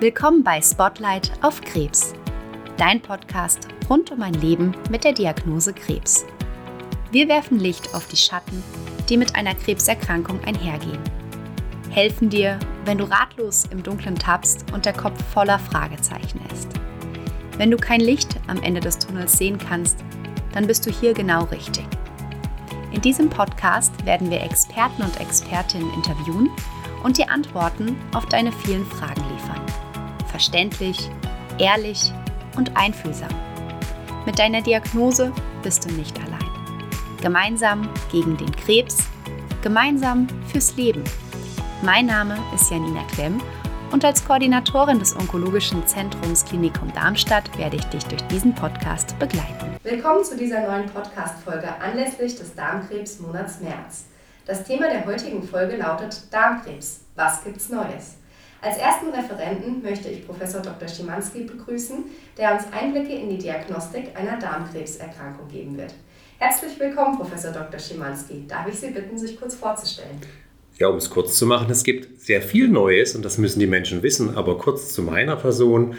Willkommen 0.00 0.42
bei 0.42 0.60
Spotlight 0.60 1.30
auf 1.42 1.60
Krebs, 1.60 2.12
dein 2.76 3.00
Podcast 3.00 3.68
rund 3.88 4.10
um 4.10 4.20
ein 4.22 4.34
Leben 4.34 4.74
mit 4.90 5.04
der 5.04 5.12
Diagnose 5.12 5.72
Krebs. 5.72 6.26
Wir 7.12 7.28
werfen 7.28 7.60
Licht 7.60 7.94
auf 7.94 8.08
die 8.08 8.16
Schatten, 8.16 8.64
die 9.08 9.16
mit 9.16 9.36
einer 9.36 9.54
Krebserkrankung 9.54 10.42
einhergehen. 10.42 10.98
Helfen 11.90 12.30
dir, 12.30 12.58
wenn 12.84 12.98
du 12.98 13.04
ratlos 13.04 13.64
im 13.70 13.84
Dunkeln 13.84 14.16
tappst 14.16 14.72
und 14.72 14.86
der 14.86 14.92
Kopf 14.92 15.22
voller 15.32 15.60
Fragezeichen 15.60 16.40
ist. 16.52 16.68
Wenn 17.58 17.70
du 17.70 17.76
kein 17.76 18.00
Licht 18.00 18.40
am 18.48 18.60
Ende 18.64 18.80
des 18.80 18.98
Tunnels 18.98 19.38
sehen 19.38 19.58
kannst, 19.58 20.04
dann 20.56 20.66
bist 20.66 20.84
du 20.84 20.90
hier 20.90 21.14
genau 21.14 21.44
richtig. 21.44 21.86
In 22.90 23.00
diesem 23.00 23.30
Podcast 23.30 24.04
werden 24.04 24.28
wir 24.30 24.42
Experten 24.42 25.02
und 25.02 25.20
Expertinnen 25.20 25.94
interviewen 25.94 26.50
und 27.04 27.18
dir 27.18 27.30
Antworten 27.30 27.94
auf 28.12 28.26
deine 28.26 28.50
vielen 28.50 28.84
Fragen 28.86 29.22
liefern 29.32 29.60
verständlich, 30.36 31.08
ehrlich 31.58 32.12
und 32.56 32.76
einfühlsam. 32.76 33.30
Mit 34.26 34.38
deiner 34.38 34.60
Diagnose 34.60 35.32
bist 35.62 35.86
du 35.86 35.94
nicht 35.94 36.14
allein. 36.18 36.50
Gemeinsam 37.22 37.88
gegen 38.12 38.36
den 38.36 38.54
Krebs, 38.54 38.98
gemeinsam 39.62 40.26
fürs 40.48 40.76
Leben. 40.76 41.02
Mein 41.82 42.04
Name 42.04 42.36
ist 42.54 42.70
Janina 42.70 43.02
Klemm 43.14 43.40
und 43.92 44.04
als 44.04 44.26
Koordinatorin 44.26 44.98
des 44.98 45.16
Onkologischen 45.16 45.86
Zentrums 45.86 46.44
Klinikum 46.44 46.92
Darmstadt 46.92 47.56
werde 47.56 47.76
ich 47.76 47.84
dich 47.84 48.04
durch 48.04 48.22
diesen 48.24 48.54
Podcast 48.54 49.18
begleiten. 49.18 49.75
Willkommen 49.88 50.24
zu 50.24 50.36
dieser 50.36 50.66
neuen 50.66 50.86
Podcast-Folge 50.86 51.68
anlässlich 51.80 52.36
des 52.36 52.56
Darmkrebsmonats 52.56 53.60
März. 53.60 54.06
Das 54.44 54.64
Thema 54.64 54.88
der 54.90 55.06
heutigen 55.06 55.44
Folge 55.44 55.76
lautet 55.76 56.22
Darmkrebs. 56.32 57.02
Was 57.14 57.44
gibt's 57.44 57.68
Neues? 57.68 58.16
Als 58.60 58.78
ersten 58.78 59.10
Referenten 59.10 59.84
möchte 59.84 60.08
ich 60.08 60.26
Professor 60.26 60.60
Dr. 60.60 60.88
Schimanski 60.88 61.44
begrüßen, 61.44 61.98
der 62.36 62.54
uns 62.54 62.64
Einblicke 62.72 63.14
in 63.14 63.30
die 63.30 63.38
Diagnostik 63.38 64.08
einer 64.16 64.40
Darmkrebserkrankung 64.40 65.46
geben 65.46 65.78
wird. 65.78 65.94
Herzlich 66.38 66.80
willkommen, 66.80 67.16
Professor 67.16 67.52
Dr. 67.52 67.78
Schimanski. 67.78 68.44
Darf 68.48 68.66
ich 68.66 68.80
Sie 68.80 68.90
bitten, 68.90 69.16
sich 69.16 69.38
kurz 69.38 69.54
vorzustellen? 69.54 70.20
Ja, 70.78 70.88
um 70.88 70.96
es 70.96 71.08
kurz 71.08 71.38
zu 71.38 71.46
machen, 71.46 71.70
es 71.70 71.84
gibt 71.84 72.20
sehr 72.20 72.42
viel 72.42 72.66
Neues 72.68 73.14
und 73.14 73.24
das 73.24 73.38
müssen 73.38 73.60
die 73.60 73.68
Menschen 73.68 74.02
wissen, 74.02 74.36
aber 74.36 74.58
kurz 74.58 74.92
zu 74.92 75.02
meiner 75.02 75.36
Person. 75.36 75.94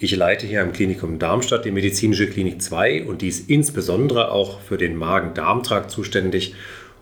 Ich 0.00 0.14
leite 0.14 0.46
hier 0.46 0.62
am 0.62 0.72
Klinikum 0.72 1.18
Darmstadt 1.18 1.64
die 1.64 1.72
medizinische 1.72 2.30
Klinik 2.30 2.62
2 2.62 3.02
und 3.02 3.20
die 3.20 3.26
ist 3.26 3.50
insbesondere 3.50 4.30
auch 4.30 4.60
für 4.60 4.78
den 4.78 4.94
Magen-Darm-Trakt 4.94 5.90
zuständig. 5.90 6.54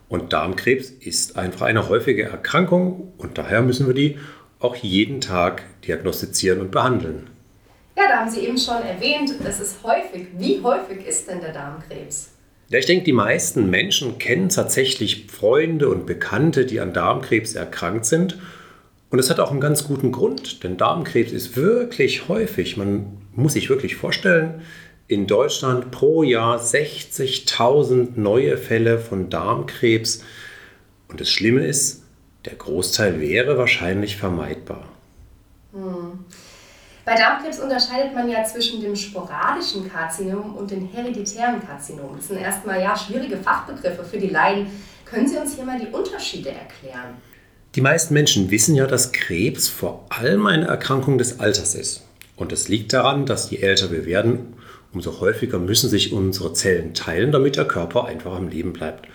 Und 0.08 0.32
Darmkrebs 0.32 0.88
ist 0.88 1.36
einfach 1.36 1.66
eine 1.66 1.90
häufige 1.90 2.22
Erkrankung 2.22 3.12
und 3.18 3.36
daher 3.36 3.60
müssen 3.60 3.86
wir 3.86 3.92
die 3.92 4.16
auch 4.60 4.76
jeden 4.76 5.20
Tag 5.20 5.64
diagnostizieren 5.86 6.62
und 6.62 6.70
behandeln. 6.70 7.26
Ja, 7.98 8.04
da 8.08 8.20
haben 8.20 8.30
Sie 8.30 8.40
eben 8.40 8.56
schon 8.56 8.82
erwähnt, 8.82 9.30
es 9.46 9.60
ist 9.60 9.76
häufig. 9.82 10.28
Wie 10.38 10.62
häufig 10.62 11.06
ist 11.06 11.28
denn 11.28 11.42
der 11.42 11.52
Darmkrebs? 11.52 12.30
Ja, 12.70 12.78
ich 12.78 12.86
denke, 12.86 13.04
die 13.04 13.12
meisten 13.12 13.68
Menschen 13.68 14.16
kennen 14.16 14.48
tatsächlich 14.48 15.26
Freunde 15.26 15.90
und 15.90 16.06
Bekannte, 16.06 16.64
die 16.64 16.80
an 16.80 16.94
Darmkrebs 16.94 17.56
erkrankt 17.56 18.06
sind. 18.06 18.38
Und 19.10 19.18
es 19.18 19.30
hat 19.30 19.38
auch 19.38 19.50
einen 19.50 19.60
ganz 19.60 19.84
guten 19.84 20.10
Grund, 20.10 20.64
denn 20.64 20.76
Darmkrebs 20.76 21.32
ist 21.32 21.56
wirklich 21.56 22.28
häufig. 22.28 22.76
Man 22.76 23.18
muss 23.34 23.52
sich 23.52 23.70
wirklich 23.70 23.96
vorstellen, 23.96 24.62
in 25.08 25.26
Deutschland 25.28 25.92
pro 25.92 26.24
Jahr 26.24 26.58
60.000 26.58 28.16
neue 28.16 28.58
Fälle 28.58 28.98
von 28.98 29.30
Darmkrebs. 29.30 30.24
Und 31.08 31.20
das 31.20 31.30
Schlimme 31.30 31.64
ist, 31.64 32.02
der 32.44 32.54
Großteil 32.54 33.20
wäre 33.20 33.56
wahrscheinlich 33.56 34.16
vermeidbar. 34.16 34.84
Hm. 35.72 36.24
Bei 37.04 37.14
Darmkrebs 37.14 37.60
unterscheidet 37.60 38.12
man 38.14 38.28
ja 38.28 38.42
zwischen 38.42 38.80
dem 38.80 38.96
sporadischen 38.96 39.88
Karzinom 39.88 40.56
und 40.56 40.72
dem 40.72 40.88
hereditären 40.88 41.64
Karzinom. 41.64 42.16
Das 42.16 42.26
sind 42.26 42.38
erstmal 42.38 42.80
ja 42.80 42.96
schwierige 42.96 43.36
Fachbegriffe 43.36 44.02
für 44.02 44.18
die 44.18 44.30
Laien. 44.30 44.66
Können 45.04 45.28
Sie 45.28 45.36
uns 45.36 45.54
hier 45.54 45.64
mal 45.64 45.78
die 45.78 45.86
Unterschiede 45.86 46.50
erklären? 46.50 47.14
Die 47.76 47.82
meisten 47.82 48.14
Menschen 48.14 48.50
wissen 48.50 48.74
ja, 48.74 48.86
dass 48.86 49.12
Krebs 49.12 49.68
vor 49.68 50.06
allem 50.08 50.46
eine 50.46 50.66
Erkrankung 50.66 51.18
des 51.18 51.40
Alters 51.40 51.74
ist. 51.74 52.06
Und 52.34 52.50
es 52.50 52.68
liegt 52.68 52.94
daran, 52.94 53.26
dass 53.26 53.50
je 53.50 53.58
älter 53.58 53.92
wir 53.92 54.06
werden, 54.06 54.54
umso 54.94 55.20
häufiger 55.20 55.58
müssen 55.58 55.90
sich 55.90 56.10
unsere 56.10 56.54
Zellen 56.54 56.94
teilen, 56.94 57.32
damit 57.32 57.56
der 57.56 57.66
Körper 57.66 58.06
einfach 58.06 58.34
am 58.34 58.48
Leben 58.48 58.72
bleibt. 58.72 59.06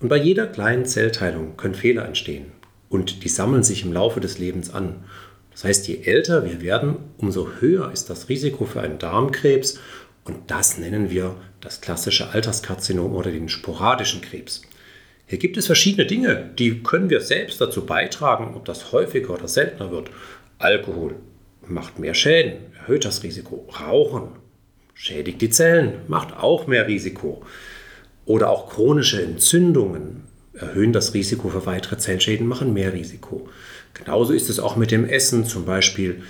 Und 0.00 0.08
bei 0.08 0.16
jeder 0.16 0.46
kleinen 0.46 0.86
Zellteilung 0.86 1.58
können 1.58 1.74
Fehler 1.74 2.06
entstehen 2.06 2.52
und 2.88 3.22
die 3.22 3.28
sammeln 3.28 3.62
sich 3.62 3.84
im 3.84 3.92
Laufe 3.92 4.20
des 4.20 4.38
Lebens 4.38 4.72
an. 4.72 5.04
Das 5.50 5.64
heißt, 5.64 5.86
je 5.86 6.00
älter 6.04 6.46
wir 6.46 6.62
werden, 6.62 6.96
umso 7.18 7.50
höher 7.60 7.92
ist 7.92 8.08
das 8.08 8.30
Risiko 8.30 8.64
für 8.64 8.80
einen 8.80 8.98
Darmkrebs 8.98 9.78
und 10.24 10.38
das 10.46 10.78
nennen 10.78 11.10
wir 11.10 11.34
das 11.60 11.82
klassische 11.82 12.30
Alterskarzinom 12.30 13.14
oder 13.14 13.30
den 13.30 13.50
sporadischen 13.50 14.22
Krebs. 14.22 14.62
Hier 15.28 15.38
gibt 15.38 15.56
es 15.56 15.66
verschiedene 15.66 16.06
Dinge, 16.06 16.50
die 16.56 16.82
können 16.82 17.10
wir 17.10 17.20
selbst 17.20 17.60
dazu 17.60 17.84
beitragen, 17.84 18.54
ob 18.54 18.64
das 18.64 18.92
häufiger 18.92 19.34
oder 19.34 19.48
seltener 19.48 19.90
wird. 19.90 20.08
Alkohol 20.58 21.16
macht 21.66 21.98
mehr 21.98 22.14
Schäden, 22.14 22.58
erhöht 22.78 23.04
das 23.04 23.24
Risiko. 23.24 23.68
Rauchen 23.80 24.28
schädigt 24.94 25.42
die 25.42 25.50
Zellen, 25.50 25.94
macht 26.06 26.36
auch 26.36 26.68
mehr 26.68 26.86
Risiko. 26.86 27.42
Oder 28.24 28.50
auch 28.50 28.70
chronische 28.70 29.20
Entzündungen 29.20 30.24
erhöhen 30.54 30.92
das 30.92 31.12
Risiko 31.12 31.48
für 31.48 31.66
weitere 31.66 31.98
Zellschäden, 31.98 32.46
machen 32.46 32.72
mehr 32.72 32.92
Risiko. 32.92 33.48
Genauso 33.94 34.32
ist 34.32 34.48
es 34.48 34.60
auch 34.60 34.76
mit 34.76 34.92
dem 34.92 35.04
Essen. 35.04 35.44
Zum 35.44 35.64
Beispiel 35.64 36.22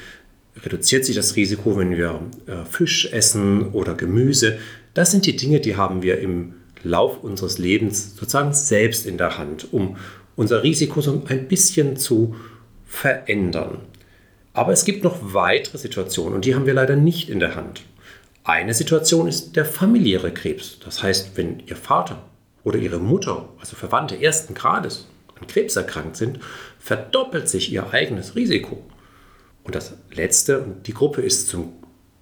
reduziert 0.65 1.05
sich 1.05 1.17
das 1.17 1.37
Risiko, 1.37 1.77
wenn 1.77 1.97
wir 1.97 2.23
äh, 2.47 2.65
Fisch 2.65 3.13
essen 3.13 3.73
oder 3.73 3.95
Gemüse. 3.95 4.59
Das 4.95 5.11
sind 5.11 5.27
die 5.27 5.37
Dinge, 5.37 5.61
die 5.61 5.77
haben 5.77 6.03
wir 6.03 6.19
im 6.19 6.55
Lauf 6.83 7.23
unseres 7.23 7.59
Lebens 7.59 8.17
sozusagen 8.17 8.53
selbst 8.53 9.07
in 9.07 9.19
der 9.19 9.39
Hand, 9.39 9.73
um 9.73 9.97
unser 10.37 10.63
Risiko 10.63 11.01
so 11.01 11.23
ein 11.29 11.49
bisschen 11.49 11.97
zu 11.97 12.37
verändern. 12.87 13.79
Aber 14.53 14.73
es 14.73 14.85
gibt 14.85 15.05
noch 15.05 15.19
weitere 15.21 15.79
Situationen 15.79 16.35
und 16.35 16.45
die 16.45 16.55
haben 16.55 16.67
wir 16.67 16.75
leider 16.75 16.97
nicht 16.97 17.29
in 17.29 17.41
der 17.41 17.55
Hand. 17.55 17.83
Eine 18.45 18.75
Situation 18.75 19.27
ist 19.27 19.57
der 19.57 19.65
familiäre 19.65 20.33
Krebs. 20.33 20.79
Das 20.85 21.03
heißt, 21.03 21.33
wenn 21.35 21.63
Ihr 21.67 21.77
Vater 21.77 22.23
oder 22.63 22.79
ihre 22.79 22.99
Mutter, 22.99 23.49
also 23.61 23.77
Verwandte 23.77 24.21
ersten 24.21 24.55
Grades, 24.55 25.07
an 25.39 25.47
Krebs 25.47 25.77
erkrankt 25.77 26.17
sind, 26.17 26.41
verdoppelt 26.79 27.49
sich 27.49 27.73
ihr 27.73 27.93
eigenes 27.93 28.35
Risiko. 28.35 28.83
Und 29.65 29.75
das 29.75 29.95
Letzte, 30.13 30.61
und 30.61 30.87
die 30.87 30.95
Gruppe 30.95 31.23
ist 31.23 31.49
zum 31.49 31.73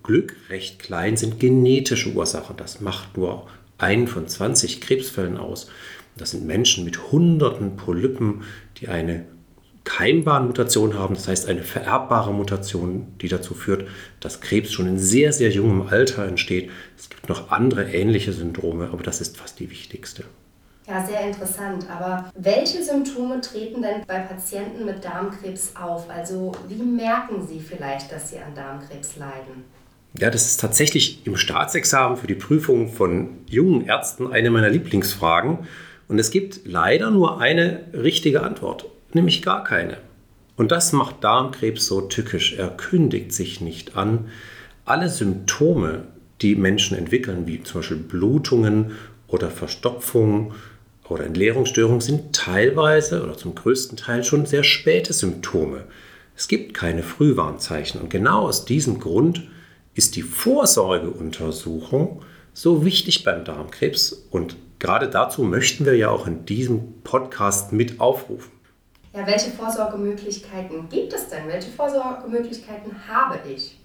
Glück 0.02 0.36
recht 0.50 0.78
klein, 0.78 1.16
sind 1.16 1.40
genetische 1.40 2.10
Ursachen. 2.10 2.56
Das 2.56 2.80
macht 2.80 3.16
nur 3.16 3.46
einen 3.78 4.06
von 4.06 4.26
20 4.28 4.80
Krebsfällen 4.80 5.36
aus. 5.36 5.68
Das 6.16 6.30
sind 6.30 6.46
Menschen 6.46 6.84
mit 6.84 7.10
hunderten 7.12 7.76
Polypen, 7.76 8.42
die 8.78 8.88
eine 8.88 9.24
Keimbahnmutation 9.84 10.98
haben, 10.98 11.14
das 11.14 11.28
heißt 11.28 11.48
eine 11.48 11.62
vererbbare 11.62 12.32
Mutation, 12.32 13.14
die 13.20 13.28
dazu 13.28 13.54
führt, 13.54 13.86
dass 14.20 14.40
Krebs 14.40 14.72
schon 14.72 14.86
in 14.86 14.98
sehr, 14.98 15.32
sehr 15.32 15.50
jungem 15.50 15.88
Alter 15.88 16.26
entsteht. 16.26 16.70
Es 16.96 17.10
gibt 17.10 17.28
noch 17.28 17.50
andere 17.50 17.92
ähnliche 17.92 18.32
Syndrome, 18.32 18.88
aber 18.90 19.02
das 19.02 19.20
ist 19.20 19.36
fast 19.36 19.60
die 19.60 19.70
wichtigste. 19.70 20.24
Ja, 20.86 21.04
sehr 21.04 21.20
interessant. 21.20 21.86
Aber 21.90 22.30
welche 22.36 22.82
Symptome 22.82 23.40
treten 23.40 23.82
denn 23.82 24.02
bei 24.06 24.18
Patienten 24.20 24.84
mit 24.84 25.04
Darmkrebs 25.04 25.72
auf? 25.80 26.10
Also 26.10 26.52
wie 26.68 26.82
merken 26.82 27.46
Sie 27.46 27.60
vielleicht, 27.60 28.12
dass 28.12 28.30
Sie 28.30 28.38
an 28.38 28.54
Darmkrebs 28.54 29.16
leiden? 29.16 29.64
Ja, 30.18 30.30
das 30.30 30.46
ist 30.46 30.60
tatsächlich 30.60 31.26
im 31.26 31.36
Staatsexamen 31.36 32.16
für 32.16 32.26
die 32.28 32.34
Prüfung 32.34 32.88
von 32.88 33.30
jungen 33.48 33.86
Ärzten 33.86 34.32
eine 34.32 34.50
meiner 34.50 34.70
Lieblingsfragen. 34.70 35.58
Und 36.06 36.18
es 36.18 36.30
gibt 36.30 36.60
leider 36.64 37.10
nur 37.10 37.40
eine 37.40 37.80
richtige 37.92 38.42
Antwort 38.42 38.86
nämlich 39.14 39.42
gar 39.42 39.64
keine. 39.64 39.98
Und 40.56 40.70
das 40.70 40.92
macht 40.92 41.24
Darmkrebs 41.24 41.86
so 41.86 42.02
tückisch. 42.02 42.54
Er 42.54 42.68
kündigt 42.68 43.32
sich 43.32 43.60
nicht 43.60 43.96
an. 43.96 44.26
Alle 44.84 45.08
Symptome, 45.08 46.04
die 46.42 46.54
Menschen 46.54 46.96
entwickeln, 46.96 47.46
wie 47.46 47.62
zum 47.62 47.80
Beispiel 47.80 47.96
Blutungen 47.96 48.92
oder 49.26 49.50
Verstopfung 49.50 50.54
oder 51.08 51.24
Entleerungsstörungen, 51.24 52.00
sind 52.00 52.34
teilweise 52.34 53.22
oder 53.22 53.36
zum 53.36 53.54
größten 53.54 53.96
Teil 53.96 54.22
schon 54.22 54.46
sehr 54.46 54.64
späte 54.64 55.12
Symptome. 55.12 55.84
Es 56.36 56.48
gibt 56.48 56.74
keine 56.74 57.02
Frühwarnzeichen. 57.02 58.00
Und 58.00 58.10
genau 58.10 58.42
aus 58.42 58.64
diesem 58.64 59.00
Grund 59.00 59.42
ist 59.94 60.16
die 60.16 60.22
Vorsorgeuntersuchung 60.22 62.22
so 62.52 62.84
wichtig 62.84 63.24
beim 63.24 63.44
Darmkrebs. 63.44 64.12
Und 64.30 64.56
gerade 64.78 65.08
dazu 65.08 65.42
möchten 65.42 65.84
wir 65.84 65.96
ja 65.96 66.10
auch 66.10 66.26
in 66.26 66.46
diesem 66.46 67.02
Podcast 67.02 67.72
mit 67.72 68.00
aufrufen. 68.00 68.52
Ja, 69.14 69.26
welche 69.26 69.50
Vorsorgemöglichkeiten 69.50 70.88
gibt 70.88 71.12
es 71.12 71.28
denn? 71.28 71.46
Welche 71.46 71.70
Vorsorgemöglichkeiten 71.70 73.08
habe 73.08 73.38
ich? 73.48 73.78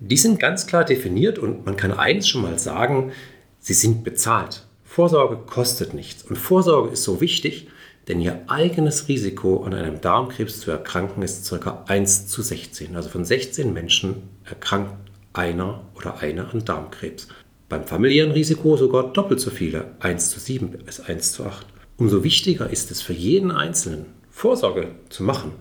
Die 0.00 0.16
sind 0.16 0.40
ganz 0.40 0.66
klar 0.66 0.84
definiert 0.84 1.38
und 1.38 1.64
man 1.64 1.76
kann 1.76 1.92
eins 1.92 2.28
schon 2.28 2.42
mal 2.42 2.58
sagen, 2.58 3.12
sie 3.60 3.74
sind 3.74 4.02
bezahlt. 4.02 4.66
Vorsorge 4.82 5.36
kostet 5.36 5.94
nichts. 5.94 6.24
Und 6.24 6.36
Vorsorge 6.36 6.90
ist 6.90 7.04
so 7.04 7.20
wichtig, 7.20 7.68
denn 8.08 8.20
ihr 8.20 8.42
eigenes 8.48 9.08
Risiko 9.08 9.62
an 9.62 9.74
einem 9.74 10.00
Darmkrebs 10.00 10.60
zu 10.60 10.70
erkranken 10.70 11.22
ist 11.22 11.48
ca. 11.48 11.84
1 11.86 12.26
zu 12.26 12.42
16. 12.42 12.96
Also 12.96 13.08
von 13.08 13.24
16 13.24 13.72
Menschen 13.72 14.28
erkrankt 14.44 14.92
einer 15.34 15.84
oder 15.94 16.18
eine 16.18 16.48
an 16.48 16.64
Darmkrebs. 16.64 17.28
Beim 17.68 17.84
familiären 17.86 18.32
Risiko 18.32 18.76
sogar 18.76 19.12
doppelt 19.12 19.40
so 19.40 19.50
viele, 19.50 19.92
1 20.00 20.30
zu 20.30 20.40
7 20.40 20.70
bis 20.70 21.00
1 21.00 21.32
zu 21.32 21.44
8. 21.44 21.66
Umso 21.96 22.24
wichtiger 22.24 22.70
ist 22.70 22.90
es 22.90 23.02
für 23.02 23.12
jeden 23.12 23.50
Einzelnen, 23.50 24.06
Vorsorge 24.30 24.88
zu 25.10 25.22
machen. 25.22 25.52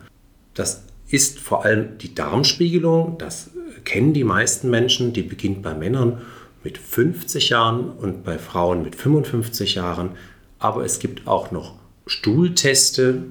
Das 0.54 0.84
ist 1.08 1.40
vor 1.40 1.66
allem 1.66 1.98
die 1.98 2.16
Darmspiegelung, 2.16 3.18
das 3.18 3.52
kennen 3.84 4.14
die 4.14 4.24
meisten 4.24 4.70
Menschen, 4.70 5.14
die 5.14 5.22
beginnt 5.22 5.62
bei 5.62 5.74
Männern 5.74 6.22
mit 6.64 6.78
50 6.78 7.50
Jahren 7.50 7.92
und 7.92 8.24
bei 8.24 8.38
Frauen 8.38 8.84
mit 8.84 8.96
55 8.96 9.76
Jahren. 9.76 10.12
Aber 10.60 10.84
es 10.86 11.00
gibt 11.00 11.28
auch 11.28 11.52
noch 11.52 11.76
Stuhlteste, 12.08 13.24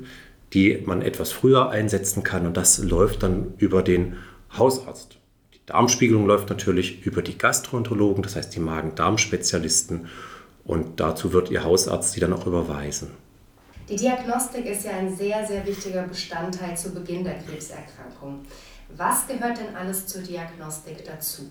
die 0.53 0.83
man 0.85 1.03
etwas 1.03 1.33
früher 1.33 1.71
einsetzen 1.71 2.23
kann 2.23 2.47
und 2.47 2.57
das 2.57 2.79
läuft 2.79 3.23
dann 3.23 3.55
über 3.59 3.83
den 3.83 4.17
Hausarzt. 4.57 5.19
Die 5.73 5.77
Darmspiegelung 5.77 6.27
läuft 6.27 6.51
natürlich 6.51 7.07
über 7.07 7.23
die 7.23 7.39
Gastroenterologen, 7.39 8.23
das 8.23 8.37
heißt 8.37 8.55
die 8.55 8.61
Magen-Darm-Spezialisten 8.61 10.07
und 10.65 11.01
dazu 11.01 11.33
wird 11.33 11.51
Ihr 11.51 11.65
Hausarzt 11.65 12.13
Sie 12.13 12.21
dann 12.21 12.35
auch 12.35 12.47
überweisen. 12.47 13.09
Die 13.89 13.97
Diagnostik 13.97 14.67
ist 14.67 14.85
ja 14.85 14.91
ein 14.93 15.17
sehr, 15.17 15.47
sehr 15.47 15.67
wichtiger 15.67 16.03
Bestandteil 16.03 16.77
zu 16.77 16.91
Beginn 16.91 17.25
der 17.25 17.39
Krebserkrankung. 17.39 18.41
Was 18.95 19.27
gehört 19.27 19.57
denn 19.57 19.75
alles 19.75 20.07
zur 20.07 20.21
Diagnostik 20.21 21.07
dazu? 21.07 21.45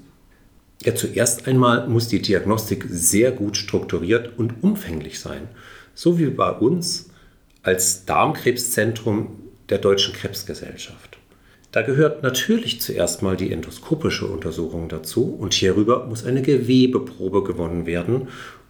Ja, 0.84 0.94
zuerst 0.94 1.48
einmal 1.48 1.88
muss 1.88 2.08
die 2.08 2.22
Diagnostik 2.22 2.86
sehr 2.88 3.32
gut 3.32 3.58
strukturiert 3.58 4.38
und 4.38 4.64
umfänglich 4.64 5.20
sein. 5.20 5.48
So 5.96 6.20
wie 6.20 6.28
bei 6.28 6.52
uns 6.52 7.10
als 7.64 8.06
Darmkrebszentrum 8.06 9.40
der 9.70 9.80
Deutschen 9.80 10.14
Krebsgesellschaft. 10.14 11.11
Da 11.72 11.84
gehört 11.84 12.22
natürlich 12.22 12.82
zuerst 12.82 13.22
mal 13.22 13.38
die 13.38 13.52
endoskopische 13.52 14.28
Untersuchung 14.28 14.90
dazu 14.90 15.34
und 15.34 15.54
hierüber 15.54 16.06
muss 16.06 16.26
eine 16.26 16.42
Gewebeprobe 16.42 17.44
gewonnen 17.44 17.86
werden 17.86 18.28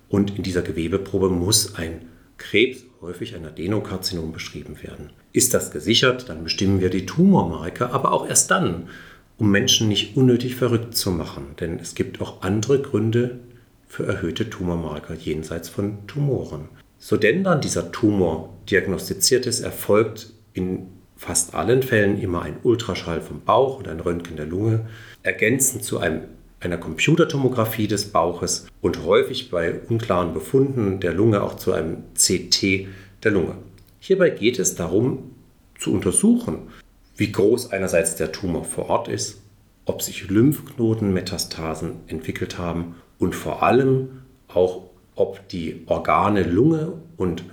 und 0.08 0.38
in 0.38 0.44
dieser 0.44 0.62
Gewebeprobe 0.62 1.30
muss 1.30 1.76
ein 1.76 2.06
Krebs, 2.38 2.84
häufig 3.02 3.36
ein 3.36 3.46
Adenokarzinom, 3.46 4.32
beschrieben 4.32 4.84
werden. 4.84 5.10
Ist 5.34 5.56
das 5.56 5.72
gesichert, 5.72 6.30
dann 6.30 6.44
bestimmen 6.44 6.80
wir 6.80 6.92
die 6.92 7.08
Tumormarke, 7.08 7.92
aber 7.92 8.12
auch 8.12 8.28
erst 8.28 8.52
dann, 8.52 8.90
um 9.38 9.50
Menschen 9.50 9.88
nicht 9.88 10.16
unnötig 10.16 10.56
verrückt 10.56 10.96
zu 10.96 11.10
machen, 11.10 11.56
denn 11.60 11.80
es 11.80 11.96
gibt 11.96 12.22
auch 12.22 12.44
andere 12.44 12.82
Gründe 12.82 13.40
für 13.88 14.06
erhöhte 14.06 14.50
Tumormarker 14.50 15.16
jenseits 15.16 15.70
von 15.70 16.06
Tumoren. 16.06 16.70
So 17.00 17.18
denn 17.18 17.44
dann 17.44 17.62
dieser 17.62 17.92
Tumor 17.92 18.56
diagnostiziert 18.70 19.48
ist, 19.48 19.62
erfolgt 19.62 20.34
in 20.54 21.01
fast 21.22 21.54
allen 21.54 21.84
Fällen 21.84 22.20
immer 22.20 22.42
ein 22.42 22.58
Ultraschall 22.64 23.22
vom 23.22 23.42
Bauch 23.42 23.78
und 23.78 23.88
ein 23.88 24.00
Röntgen 24.00 24.38
der 24.38 24.48
Lunge, 24.48 24.88
ergänzend 25.22 25.84
zu 25.84 26.00
einem, 26.00 26.24
einer 26.60 26.80
Computertomographie 26.80 27.88
des 27.88 28.12
Bauches 28.12 28.66
und 28.82 29.06
häufig 29.06 29.52
bei 29.52 29.82
unklaren 29.88 30.34
Befunden 30.34 31.00
der 31.00 31.14
Lunge 31.14 31.44
auch 31.44 31.58
zu 31.58 31.74
einem 31.74 32.06
CT 32.16 32.88
der 33.24 33.32
Lunge. 33.32 33.54
Hierbei 34.00 34.32
geht 34.32 34.58
es 34.58 34.74
darum 34.74 35.36
zu 35.78 35.94
untersuchen, 35.94 36.70
wie 37.18 37.32
groß 37.32 37.72
einerseits 37.72 38.16
der 38.16 38.32
Tumor 38.32 38.64
vor 38.64 38.90
Ort 38.90 39.08
ist, 39.08 39.44
ob 39.86 40.02
sich 40.02 40.28
Lymphknotenmetastasen 40.28 41.98
entwickelt 42.08 42.58
haben 42.58 42.96
und 43.20 43.36
vor 43.36 43.62
allem 43.62 44.24
auch, 44.48 44.90
ob 45.14 45.48
die 45.50 45.84
Organe 45.86 46.42
Lunge 46.42 46.94
und 47.16 47.44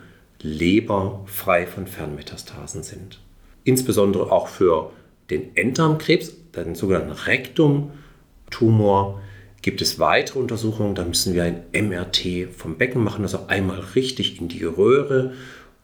Leber 0.41 1.23
frei 1.27 1.67
von 1.67 1.87
Fernmetastasen 1.87 2.83
sind. 2.83 3.21
Insbesondere 3.69 4.33
auch 4.33 4.49
für 4.49 4.93
den 5.29 5.55
Enddarmkrebs, 5.55 6.33
den 6.57 6.75
sogenannten 6.75 7.13
Rektumtumor, 7.13 9.21
gibt 9.61 9.83
es 9.83 9.99
weitere 9.99 10.39
Untersuchungen. 10.39 10.95
Da 10.95 11.05
müssen 11.05 11.35
wir 11.35 11.45
ein 11.45 11.65
MRT 11.75 12.49
vom 12.57 12.79
Becken 12.79 13.05
machen, 13.05 13.25
also 13.25 13.41
einmal 13.49 13.81
richtig 13.95 14.41
in 14.41 14.49
die 14.49 14.65
Röhre 14.65 15.35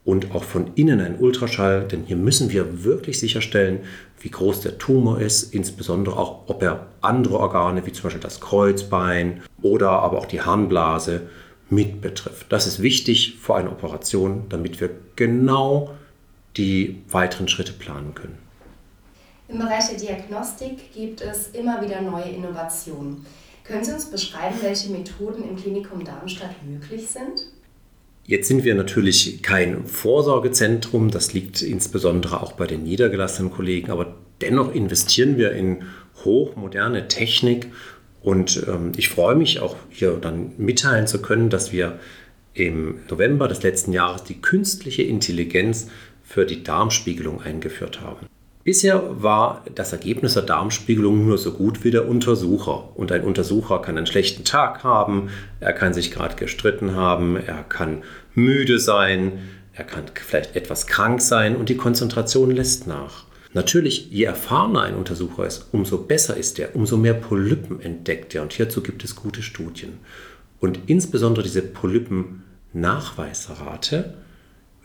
und 0.03 0.35
auch 0.35 0.45
von 0.45 0.71
innen 0.77 1.03
ein 1.03 1.19
Ultraschall, 1.19 1.87
denn 1.87 2.05
hier 2.05 2.17
müssen 2.17 2.51
wir 2.51 2.85
wirklich 2.85 3.21
sicherstellen, 3.21 3.81
wie 4.19 4.31
groß 4.31 4.63
der 4.63 4.79
Tumor 4.79 5.21
ist, 5.21 5.53
insbesondere 5.53 6.17
auch, 6.17 6.49
ob 6.49 6.63
er 6.63 6.87
andere 7.03 7.39
Organe 7.39 7.85
wie 7.85 7.93
zum 7.93 8.05
Beispiel 8.05 8.23
das 8.23 8.41
Kreuzbein 8.41 9.43
oder 9.61 9.91
aber 9.91 10.17
auch 10.17 10.27
die 10.27 10.41
Harnblase 10.41 11.21
mit 11.69 12.01
betrifft. 12.01 12.47
Das 12.49 12.67
ist 12.67 12.81
wichtig 12.81 13.37
vor 13.43 13.59
einer 13.59 13.73
Operation, 13.73 14.45
damit 14.49 14.81
wir 14.81 14.89
genau 15.17 15.91
die 16.57 17.03
weiteren 17.09 17.49
Schritte 17.49 17.73
planen 17.73 18.15
können. 18.15 18.39
Im 19.49 19.59
Bereich 19.59 19.89
der 19.89 19.99
Diagnostik 19.99 20.93
gibt 20.93 21.21
es 21.21 21.49
immer 21.49 21.83
wieder 21.83 22.01
neue 22.01 22.31
Innovationen. 22.31 23.27
Können 23.65 23.85
Sie 23.85 23.93
uns 23.93 24.07
beschreiben, 24.07 24.57
welche 24.63 24.91
Methoden 24.91 25.49
im 25.49 25.57
Klinikum 25.57 26.05
Darmstadt 26.05 26.55
möglich 26.67 27.07
sind? 27.09 27.47
Jetzt 28.27 28.49
sind 28.49 28.65
wir 28.65 28.75
natürlich 28.75 29.43
kein 29.43 29.87
Vorsorgezentrum, 29.87 31.11
das 31.11 31.35
liegt 31.35 31.61
insbesondere 31.61 32.43
auch 32.43 32.53
bei 32.53 32.67
den 32.67 32.83
niedergelassenen 32.83 33.53
Kollegen, 33.53 33.91
aber 33.91 34.15
dennoch 34.41 34.75
investieren 34.75 35.37
wir 35.37 35.53
in 35.53 35.85
hochmoderne 36.25 37.09
Technik 37.09 37.69
und 38.23 38.65
ähm, 38.67 38.93
ich 38.97 39.11
freue 39.11 39.35
mich 39.35 39.61
auch 39.61 39.77
hier 39.91 40.13
dann 40.13 40.53
mitteilen 40.57 41.07
zu 41.07 41.21
können, 41.21 41.51
dass 41.51 41.71
wir 41.71 41.99
im 42.55 43.01
November 43.11 43.47
des 43.47 43.63
letzten 43.63 43.93
Jahres 43.93 44.25
die 44.25 44.41
künstliche 44.41 45.03
Intelligenz 45.03 45.89
für 46.35 46.45
die 46.45 46.63
Darmspiegelung 46.65 47.41
eingeführt 47.43 48.01
haben. 48.01 48.27
Bisher 48.65 49.23
war 49.23 49.65
das 49.73 49.93
Ergebnis 49.93 50.35
der 50.35 50.43
Darmspiegelung 50.43 51.29
nur 51.29 51.39
so 51.39 51.53
gut 51.53 51.85
wie 51.85 51.93
der 51.93 52.09
Untersucher. 52.09 52.89
Und 52.97 53.13
ein 53.13 53.23
Untersucher 53.23 53.81
kann 53.81 53.97
einen 53.97 54.09
schlechten 54.09 54.43
Tag 54.43 54.83
haben, 54.83 55.29
er 55.61 55.73
kann 55.73 55.95
sich 55.95 56.11
gerade 56.11 56.35
gestritten 56.35 56.97
haben, 56.97 57.37
er 57.37 57.63
kann 57.63 58.03
müde 58.35 58.81
sein, 58.81 59.43
er 59.75 59.85
kann 59.85 60.07
vielleicht 60.13 60.57
etwas 60.57 60.89
krank 60.89 61.23
sein 61.23 61.55
und 61.55 61.69
die 61.69 61.77
Konzentration 61.77 62.51
lässt 62.51 62.89
nach. 62.89 63.27
Natürlich, 63.53 64.11
je 64.11 64.25
erfahrener 64.25 64.83
ein 64.83 64.97
Untersucher 64.97 65.47
ist, 65.47 65.69
umso 65.71 65.99
besser 65.99 66.37
ist 66.37 66.59
er, 66.59 66.75
umso 66.75 66.97
mehr 66.97 67.15
Polypen 67.15 67.81
entdeckt 67.81 68.35
er. 68.35 68.43
Und 68.43 68.53
hierzu 68.53 68.83
gibt 68.83 69.05
es 69.05 69.15
gute 69.15 69.43
Studien. 69.43 70.01
Und 70.59 70.81
insbesondere 70.89 71.45
diese 71.45 71.63
Polypen-Nachweisrate 71.63 74.15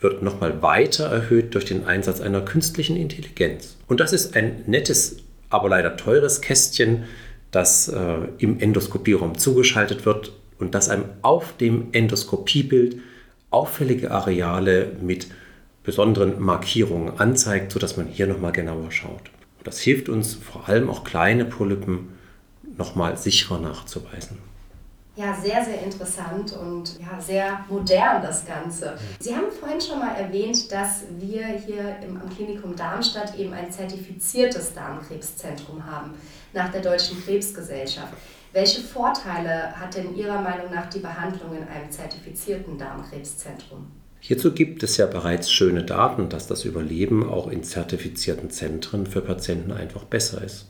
wird 0.00 0.22
nochmal 0.22 0.62
weiter 0.62 1.06
erhöht 1.06 1.54
durch 1.54 1.66
den 1.66 1.86
Einsatz 1.86 2.20
einer 2.20 2.40
künstlichen 2.40 2.96
Intelligenz. 2.96 3.76
Und 3.86 4.00
das 4.00 4.12
ist 4.12 4.36
ein 4.36 4.62
nettes, 4.66 5.18
aber 5.50 5.68
leider 5.68 5.96
teures 5.96 6.40
Kästchen, 6.40 7.04
das 7.50 7.88
äh, 7.88 8.28
im 8.38 8.60
Endoskopieraum 8.60 9.36
zugeschaltet 9.36 10.06
wird 10.06 10.32
und 10.58 10.74
das 10.74 10.88
einem 10.88 11.04
auf 11.22 11.56
dem 11.56 11.88
Endoskopiebild 11.92 12.96
auffällige 13.50 14.10
Areale 14.12 14.92
mit 15.02 15.26
besonderen 15.82 16.40
Markierungen 16.40 17.18
anzeigt, 17.18 17.72
sodass 17.72 17.96
man 17.96 18.06
hier 18.06 18.26
nochmal 18.26 18.52
genauer 18.52 18.92
schaut. 18.92 19.30
Das 19.64 19.80
hilft 19.80 20.08
uns 20.08 20.34
vor 20.34 20.68
allem 20.68 20.88
auch 20.88 21.04
kleine 21.04 21.44
Polypen 21.44 22.10
nochmal 22.78 23.16
sicherer 23.16 23.58
nachzuweisen. 23.58 24.38
Ja, 25.20 25.34
sehr, 25.34 25.62
sehr 25.62 25.82
interessant 25.82 26.54
und 26.54 26.98
ja, 26.98 27.20
sehr 27.20 27.62
modern 27.68 28.22
das 28.22 28.46
Ganze. 28.46 28.96
Sie 29.18 29.36
haben 29.36 29.50
vorhin 29.50 29.78
schon 29.78 29.98
mal 29.98 30.14
erwähnt, 30.14 30.72
dass 30.72 31.02
wir 31.18 31.46
hier 31.46 31.96
im, 32.02 32.16
am 32.16 32.30
Klinikum 32.34 32.74
Darmstadt 32.74 33.38
eben 33.38 33.52
ein 33.52 33.70
zertifiziertes 33.70 34.72
Darmkrebszentrum 34.72 35.84
haben, 35.84 36.12
nach 36.54 36.72
der 36.72 36.80
Deutschen 36.80 37.22
Krebsgesellschaft. 37.22 38.14
Welche 38.54 38.80
Vorteile 38.80 39.78
hat 39.78 39.94
denn 39.94 40.16
Ihrer 40.16 40.40
Meinung 40.40 40.72
nach 40.72 40.88
die 40.88 41.00
Behandlung 41.00 41.54
in 41.54 41.68
einem 41.68 41.90
zertifizierten 41.90 42.78
Darmkrebszentrum? 42.78 43.88
Hierzu 44.20 44.54
gibt 44.54 44.82
es 44.82 44.96
ja 44.96 45.04
bereits 45.04 45.52
schöne 45.52 45.84
Daten, 45.84 46.30
dass 46.30 46.46
das 46.46 46.64
Überleben 46.64 47.28
auch 47.28 47.48
in 47.48 47.62
zertifizierten 47.62 48.48
Zentren 48.48 49.06
für 49.06 49.20
Patienten 49.20 49.72
einfach 49.72 50.04
besser 50.04 50.42
ist. 50.42 50.68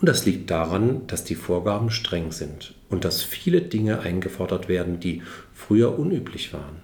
Und 0.00 0.08
das 0.08 0.24
liegt 0.24 0.50
daran, 0.50 1.06
dass 1.08 1.24
die 1.24 1.34
Vorgaben 1.34 1.90
streng 1.90 2.32
sind 2.32 2.74
und 2.92 3.04
dass 3.04 3.22
viele 3.22 3.62
Dinge 3.62 4.00
eingefordert 4.00 4.68
werden, 4.68 5.00
die 5.00 5.22
früher 5.54 5.98
unüblich 5.98 6.52
waren. 6.52 6.82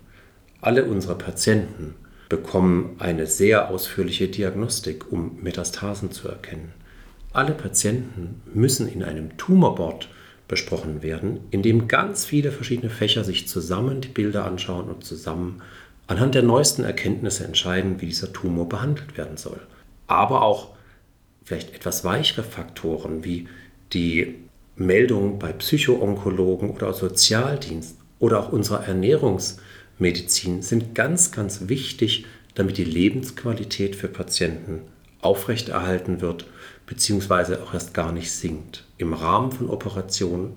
Alle 0.61 0.87
unsere 0.87 1.17
Patienten 1.17 1.95
bekommen 2.31 2.97
eine 2.99 3.27
sehr 3.27 3.71
ausführliche 3.71 4.29
Diagnostik, 4.29 5.13
um 5.13 5.39
Metastasen 5.43 6.11
zu 6.11 6.29
erkennen. 6.29 6.73
Alle 7.33 7.53
Patienten 7.53 8.41
müssen 8.53 8.89
in 8.89 9.05
einem 9.05 9.37
Tumorboard 9.37 10.09
besprochen 10.49 11.03
werden, 11.03 11.41
in 11.51 11.63
dem 11.63 11.89
ganz 11.89 12.25
viele 12.25 12.53
verschiedene 12.53 12.91
Fächer 12.91 13.23
sich 13.23 13.47
zusammen 13.47 14.01
die 14.01 14.09
Bilder 14.09 14.47
anschauen 14.47 14.89
und 14.89 15.05
zusammen 15.05 15.61
anhand 16.07 16.35
der 16.35 16.43
neuesten 16.43 16.85
Erkenntnisse 16.85 17.45
entscheiden, 17.45 18.01
wie 18.01 18.07
dieser 18.07 18.33
Tumor 18.33 18.67
behandelt 18.67 19.19
werden 19.19 19.37
soll. 19.37 19.61
Aber 20.07 20.41
auch 20.41 20.71
vielleicht 21.45 21.75
etwas 21.75 22.03
weichere 22.03 22.43
Faktoren 22.43 23.25
wie 23.25 23.47
die 23.93 24.48
Meldung 24.79 25.39
bei 25.39 25.53
Psychoonkologen 25.53 26.71
oder 26.71 26.93
Sozialdienst 26.93 27.97
oder 28.21 28.41
auch 28.41 28.53
unserer 28.53 28.87
Ernährungsmedizin 28.87 30.63
sind 30.63 30.95
ganz, 30.95 31.33
ganz 31.33 31.69
wichtig, 31.69 32.27
damit 32.55 32.79
die 32.79 32.85
Lebensqualität 32.85 33.97
für 33.97 34.09
Patienten 34.09 34.83
aufrechterhalten 35.21 36.21
wird, 36.21 36.47
beziehungsweise 36.87 37.63
auch 37.63 37.75
erst 37.75 37.93
gar 37.93 38.13
nicht 38.13 38.31
sinkt. 38.31 38.85
Im 38.99 39.15
Rahmen 39.15 39.51
von 39.51 39.69
Operationen, 39.69 40.53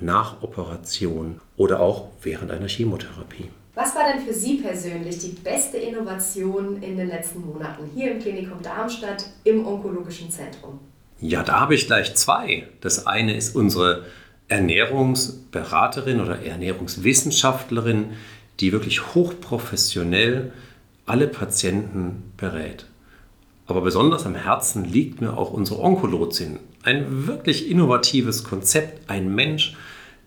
nach 0.00 0.42
Operation 0.42 1.40
oder 1.56 1.80
auch 1.80 2.08
während 2.22 2.50
einer 2.50 2.68
Chemotherapie. 2.68 3.48
Was 3.74 3.94
war 3.94 4.10
denn 4.10 4.26
für 4.26 4.32
Sie 4.32 4.56
persönlich 4.56 5.18
die 5.18 5.36
beste 5.42 5.76
Innovation 5.76 6.82
in 6.82 6.96
den 6.96 7.08
letzten 7.08 7.44
Monaten 7.44 7.90
hier 7.94 8.12
im 8.12 8.20
Klinikum 8.20 8.62
Darmstadt 8.62 9.24
im 9.44 9.66
Onkologischen 9.66 10.30
Zentrum? 10.30 10.80
Ja, 11.20 11.42
da 11.42 11.60
habe 11.60 11.74
ich 11.74 11.86
gleich 11.86 12.14
zwei. 12.14 12.66
Das 12.80 13.06
eine 13.06 13.34
ist 13.34 13.56
unsere 13.56 14.04
Ernährungsberaterin 14.48 16.20
oder 16.20 16.44
Ernährungswissenschaftlerin, 16.44 18.10
die 18.60 18.72
wirklich 18.72 19.14
hochprofessionell 19.14 20.52
alle 21.06 21.26
Patienten 21.26 22.32
berät. 22.36 22.86
Aber 23.66 23.80
besonders 23.80 24.26
am 24.26 24.34
Herzen 24.34 24.84
liegt 24.84 25.20
mir 25.20 25.36
auch 25.36 25.52
unsere 25.52 25.80
Onkologin. 25.80 26.58
Ein 26.82 27.26
wirklich 27.26 27.68
innovatives 27.68 28.44
Konzept, 28.44 29.10
ein 29.10 29.34
Mensch, 29.34 29.76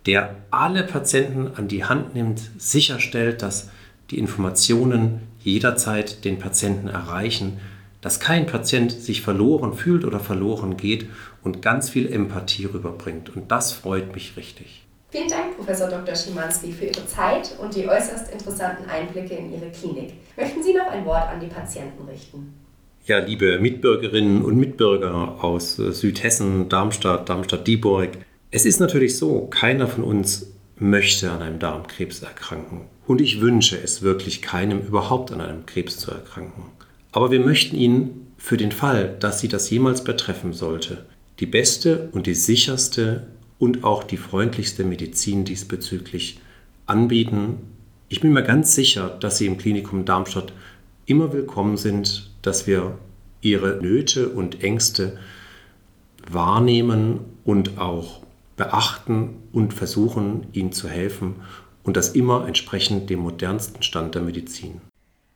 der 0.06 0.36
alle 0.52 0.84
Patienten 0.84 1.52
an 1.56 1.68
die 1.68 1.86
Hand 1.86 2.16
nimmt, 2.16 2.42
sicherstellt, 2.58 3.42
dass 3.42 3.70
die 4.10 4.18
Informationen 4.18 5.22
jederzeit 5.42 6.26
den 6.26 6.40
Patienten 6.40 6.88
erreichen, 6.88 7.60
dass 8.02 8.20
kein 8.20 8.46
Patient 8.46 8.92
sich 8.92 9.22
verloren 9.22 9.74
fühlt 9.74 10.06
oder 10.06 10.20
verloren 10.20 10.78
geht 10.78 11.08
und 11.44 11.62
ganz 11.62 11.90
viel 11.90 12.12
Empathie 12.12 12.66
rüberbringt. 12.66 13.36
Und 13.36 13.52
das 13.52 13.72
freut 13.72 14.14
mich 14.14 14.38
richtig. 14.38 14.84
Vielen 15.12 15.28
Dank, 15.28 15.58
Professor 15.58 15.90
Dr. 15.90 16.16
Schimanski, 16.16 16.72
für 16.72 16.86
Ihre 16.86 17.06
Zeit 17.08 17.56
und 17.60 17.76
die 17.76 17.88
äußerst 17.88 18.32
interessanten 18.32 18.88
Einblicke 18.88 19.34
in 19.34 19.52
Ihre 19.52 19.72
Klinik. 19.72 20.14
Möchten 20.38 20.62
Sie 20.62 20.74
noch 20.74 20.88
ein 20.88 21.04
Wort 21.06 21.28
an 21.30 21.40
die 21.40 21.48
Patienten 21.48 22.08
richten? 22.08 22.54
Ja, 23.06 23.18
liebe 23.18 23.58
Mitbürgerinnen 23.58 24.44
und 24.44 24.58
Mitbürger 24.58 25.44
aus 25.44 25.80
äh, 25.80 25.92
Südhessen, 25.94 26.70
Darmstadt, 26.70 27.28
Darmstadt-Dieburg, 27.28 28.10
es 28.52 28.66
ist 28.66 28.80
natürlich 28.80 29.18
so, 29.18 29.48
keiner 29.48 29.88
von 29.88 30.04
uns 30.04 30.52
möchte 30.78 31.32
an 31.32 31.42
einem 31.42 31.60
Darmkrebs 31.60 32.22
erkranken. 32.22 32.82
Und 33.08 33.22
ich 33.22 33.42
wünsche 33.42 33.78
es 33.78 34.04
wirklich 34.04 34.44
keinem 34.44 34.80
überhaupt 34.80 35.32
an 35.32 35.42
einem 35.42 35.66
Krebs 35.66 35.98
zu 35.98 36.12
erkranken. 36.12 36.66
Aber 37.12 37.32
wir 37.32 37.40
möchten 37.40 37.76
Ihnen 37.76 38.28
für 38.38 38.58
den 38.58 38.72
Fall, 38.72 39.16
dass 39.20 39.40
Sie 39.40 39.48
das 39.48 39.70
jemals 39.70 40.04
betreffen 40.04 40.54
sollte, 40.54 41.06
die 41.40 41.46
beste 41.46 42.10
und 42.12 42.28
die 42.28 42.36
sicherste 42.36 43.28
und 43.58 43.84
auch 43.84 44.04
die 44.04 44.18
freundlichste 44.18 44.84
Medizin 44.84 45.44
diesbezüglich 45.46 46.40
anbieten. 46.86 47.58
Ich 48.08 48.22
bin 48.22 48.34
mir 48.34 48.44
ganz 48.44 48.76
sicher, 48.76 49.18
dass 49.20 49.38
Sie 49.38 49.46
im 49.46 49.58
Klinikum 49.58 50.06
Darmstadt 50.06 50.54
immer 51.06 51.34
willkommen 51.34 51.78
sind, 51.78 52.32
dass 52.42 52.68
wir 52.68 52.98
Ihre 53.42 53.82
Nöte 53.82 54.30
und 54.30 54.64
Ängste 54.64 55.18
wahrnehmen 56.30 57.20
und 57.44 57.78
auch 57.78 58.22
beachten 58.58 59.36
und 59.54 59.74
versuchen, 59.74 60.48
ihnen 60.52 60.74
zu 60.74 60.90
helfen 60.90 61.36
und 61.84 61.96
das 61.96 62.10
immer 62.10 62.46
entsprechend 62.46 63.10
dem 63.10 63.20
modernsten 63.20 63.82
Stand 63.84 64.16
der 64.16 64.22
Medizin. 64.22 64.82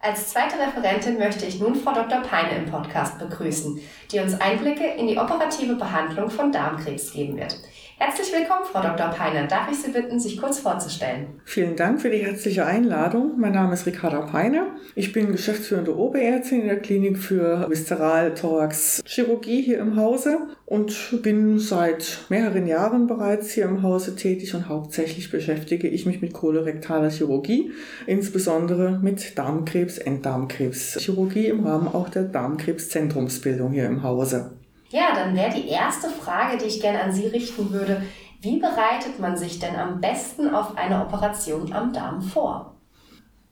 Als 0.06 0.32
zweite 0.32 0.60
Referentin 0.60 1.18
möchte 1.18 1.46
ich 1.46 1.62
nun 1.62 1.76
Frau 1.76 1.94
Dr. 1.94 2.20
Peine 2.20 2.58
im 2.58 2.70
Podcast 2.70 3.20
begrüßen, 3.20 3.80
die 4.12 4.20
uns 4.20 4.34
Einblicke 4.34 4.84
in 4.84 5.08
die 5.08 5.18
operative 5.18 5.76
Behandlung 5.76 6.30
von 6.30 6.52
Darmkrebs 6.52 7.14
geben 7.14 7.38
wird. 7.38 7.58
Herzlich 8.06 8.34
willkommen, 8.34 8.66
Frau 8.70 8.82
Dr. 8.82 9.12
Peine. 9.12 9.48
Darf 9.48 9.72
ich 9.72 9.78
Sie 9.78 9.90
bitten, 9.92 10.20
sich 10.20 10.38
kurz 10.38 10.60
vorzustellen? 10.60 11.40
Vielen 11.46 11.78
Dank 11.78 12.02
für 12.02 12.10
die 12.10 12.18
herzliche 12.18 12.66
Einladung. 12.66 13.40
Mein 13.40 13.54
Name 13.54 13.76
ist 13.76 13.86
Ricarda 13.86 14.24
Peine. 14.24 14.68
Ich 14.94 15.14
bin 15.14 15.32
geschäftsführende 15.32 15.98
Oberärztin 15.98 16.64
in 16.64 16.68
der 16.68 16.82
Klinik 16.82 17.18
für 17.18 17.70
Viszeral-Thorax-Chirurgie 17.70 19.62
hier 19.62 19.80
im 19.80 19.96
Hause 19.96 20.40
und 20.66 21.22
bin 21.24 21.60
seit 21.60 22.26
mehreren 22.28 22.68
Jahren 22.68 23.08
bereits 23.08 23.52
hier 23.52 23.64
im 23.64 23.84
Hause 23.84 24.18
tätig 24.18 24.54
und 24.54 24.68
hauptsächlich 24.68 25.32
beschäftige 25.32 25.88
ich 25.88 26.06
mich 26.06 26.22
mit 26.22 26.34
kolorektaler 26.34 27.10
Chirurgie, 27.10 27.72
insbesondere 28.06 29.00
mit 29.02 29.38
Darmkrebs, 29.38 29.98
Enddarmkrebs-Chirurgie 29.98 31.48
im 31.48 31.66
Rahmen 31.66 31.88
auch 31.88 32.10
der 32.10 32.24
Darmkrebszentrumsbildung 32.24 33.72
hier 33.72 33.86
im 33.86 34.04
Hause. 34.04 34.52
Ja, 34.94 35.16
dann 35.16 35.36
wäre 35.36 35.52
die 35.52 35.70
erste 35.70 36.08
Frage, 36.08 36.56
die 36.60 36.66
ich 36.66 36.80
gerne 36.80 37.02
an 37.02 37.12
Sie 37.12 37.26
richten 37.26 37.72
würde, 37.72 38.04
wie 38.42 38.60
bereitet 38.60 39.20
man 39.20 39.36
sich 39.36 39.58
denn 39.58 39.76
am 39.76 40.00
besten 40.00 40.48
auf 40.50 40.78
eine 40.78 41.02
Operation 41.02 41.74
am 41.74 41.92
Darm 41.94 42.22
vor? 42.22 42.76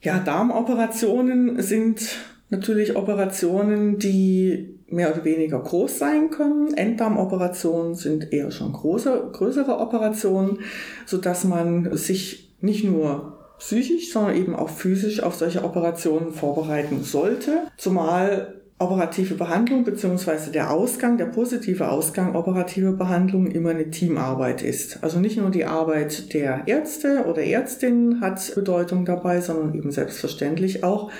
Ja, 0.01 0.19
Darmoperationen 0.19 1.59
sind 1.59 2.19
natürlich 2.51 2.95
Operationen, 2.95 3.97
die 3.97 4.79
mehr 4.85 5.11
oder 5.11 5.25
weniger 5.25 5.59
groß 5.59 5.97
sein 5.97 6.29
können. 6.29 6.75
Enddarmoperationen 6.75 7.95
sind 7.95 8.31
eher 8.31 8.51
schon 8.51 8.73
große, 8.73 9.29
größere 9.31 9.79
Operationen, 9.79 10.59
so 11.07 11.17
dass 11.17 11.43
man 11.43 11.97
sich 11.97 12.55
nicht 12.61 12.83
nur 12.83 13.39
psychisch, 13.57 14.13
sondern 14.13 14.35
eben 14.35 14.55
auch 14.55 14.69
physisch 14.69 15.23
auf 15.23 15.33
solche 15.33 15.63
Operationen 15.63 16.33
vorbereiten 16.33 17.01
sollte. 17.01 17.63
Zumal 17.77 18.60
operative 18.81 19.35
Behandlung 19.35 19.83
beziehungsweise 19.83 20.51
der 20.51 20.71
Ausgang, 20.71 21.17
der 21.17 21.25
positive 21.25 21.89
Ausgang 21.89 22.35
operative 22.35 22.91
Behandlung 22.93 23.47
immer 23.47 23.69
eine 23.69 23.89
Teamarbeit 23.91 24.63
ist. 24.63 25.03
Also 25.03 25.19
nicht 25.19 25.37
nur 25.37 25.51
die 25.51 25.65
Arbeit 25.65 26.33
der 26.33 26.63
Ärzte 26.65 27.25
oder 27.29 27.43
Ärztin 27.43 28.19
hat 28.21 28.53
Bedeutung 28.55 29.05
dabei, 29.05 29.39
sondern 29.41 29.73
eben 29.73 29.91
selbstverständlich 29.91 30.83
auch 30.83 31.11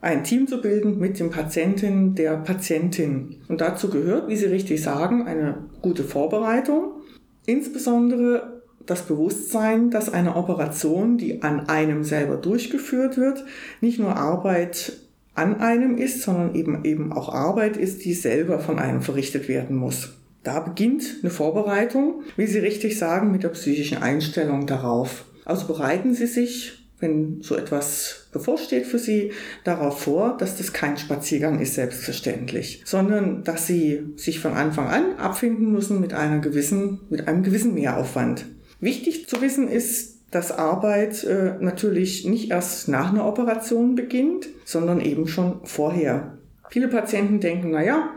ein 0.00 0.24
Team 0.24 0.46
zu 0.46 0.60
bilden 0.60 0.98
mit 0.98 1.18
dem 1.18 1.30
Patienten, 1.30 2.14
der 2.14 2.36
Patientin. 2.36 3.36
Und 3.48 3.60
dazu 3.60 3.90
gehört, 3.90 4.28
wie 4.28 4.36
Sie 4.36 4.46
richtig 4.46 4.82
sagen, 4.82 5.26
eine 5.26 5.64
gute 5.82 6.04
Vorbereitung, 6.04 6.92
insbesondere 7.46 8.62
das 8.86 9.02
Bewusstsein, 9.02 9.90
dass 9.90 10.12
eine 10.12 10.36
Operation, 10.36 11.18
die 11.18 11.42
an 11.42 11.68
einem 11.68 12.04
selber 12.04 12.36
durchgeführt 12.36 13.18
wird, 13.18 13.44
nicht 13.80 13.98
nur 13.98 14.16
Arbeit 14.16 14.92
an 15.38 15.60
einem 15.60 15.96
ist, 15.96 16.22
sondern 16.22 16.54
eben 16.54 16.84
eben 16.84 17.12
auch 17.12 17.32
Arbeit 17.32 17.76
ist, 17.76 18.04
die 18.04 18.12
selber 18.12 18.58
von 18.58 18.78
einem 18.78 19.00
verrichtet 19.02 19.48
werden 19.48 19.76
muss. 19.76 20.14
Da 20.42 20.60
beginnt 20.60 21.04
eine 21.22 21.30
Vorbereitung, 21.30 22.22
wie 22.36 22.46
Sie 22.46 22.58
richtig 22.58 22.98
sagen, 22.98 23.32
mit 23.32 23.42
der 23.42 23.50
psychischen 23.50 23.98
Einstellung 23.98 24.66
darauf. 24.66 25.24
Also 25.44 25.66
bereiten 25.66 26.14
Sie 26.14 26.26
sich, 26.26 26.88
wenn 27.00 27.42
so 27.42 27.56
etwas 27.56 28.28
bevorsteht 28.32 28.86
für 28.86 28.98
Sie, 28.98 29.32
darauf 29.64 30.00
vor, 30.00 30.36
dass 30.36 30.56
das 30.56 30.72
kein 30.72 30.96
Spaziergang 30.96 31.60
ist, 31.60 31.74
selbstverständlich, 31.74 32.82
sondern 32.84 33.44
dass 33.44 33.66
Sie 33.66 34.00
sich 34.16 34.40
von 34.40 34.54
Anfang 34.54 34.88
an 34.88 35.16
abfinden 35.18 35.70
müssen 35.70 36.00
mit 36.00 36.14
einer 36.14 36.38
gewissen, 36.38 37.00
mit 37.10 37.28
einem 37.28 37.42
gewissen 37.42 37.74
Mehraufwand. 37.74 38.46
Wichtig 38.80 39.28
zu 39.28 39.40
wissen 39.40 39.68
ist, 39.68 40.17
dass 40.30 40.52
Arbeit 40.52 41.24
äh, 41.24 41.54
natürlich 41.60 42.26
nicht 42.26 42.50
erst 42.50 42.88
nach 42.88 43.10
einer 43.10 43.26
Operation 43.26 43.94
beginnt, 43.94 44.48
sondern 44.64 45.00
eben 45.00 45.26
schon 45.26 45.60
vorher. 45.64 46.38
Viele 46.70 46.88
Patienten 46.88 47.40
denken, 47.40 47.70
naja, 47.70 48.10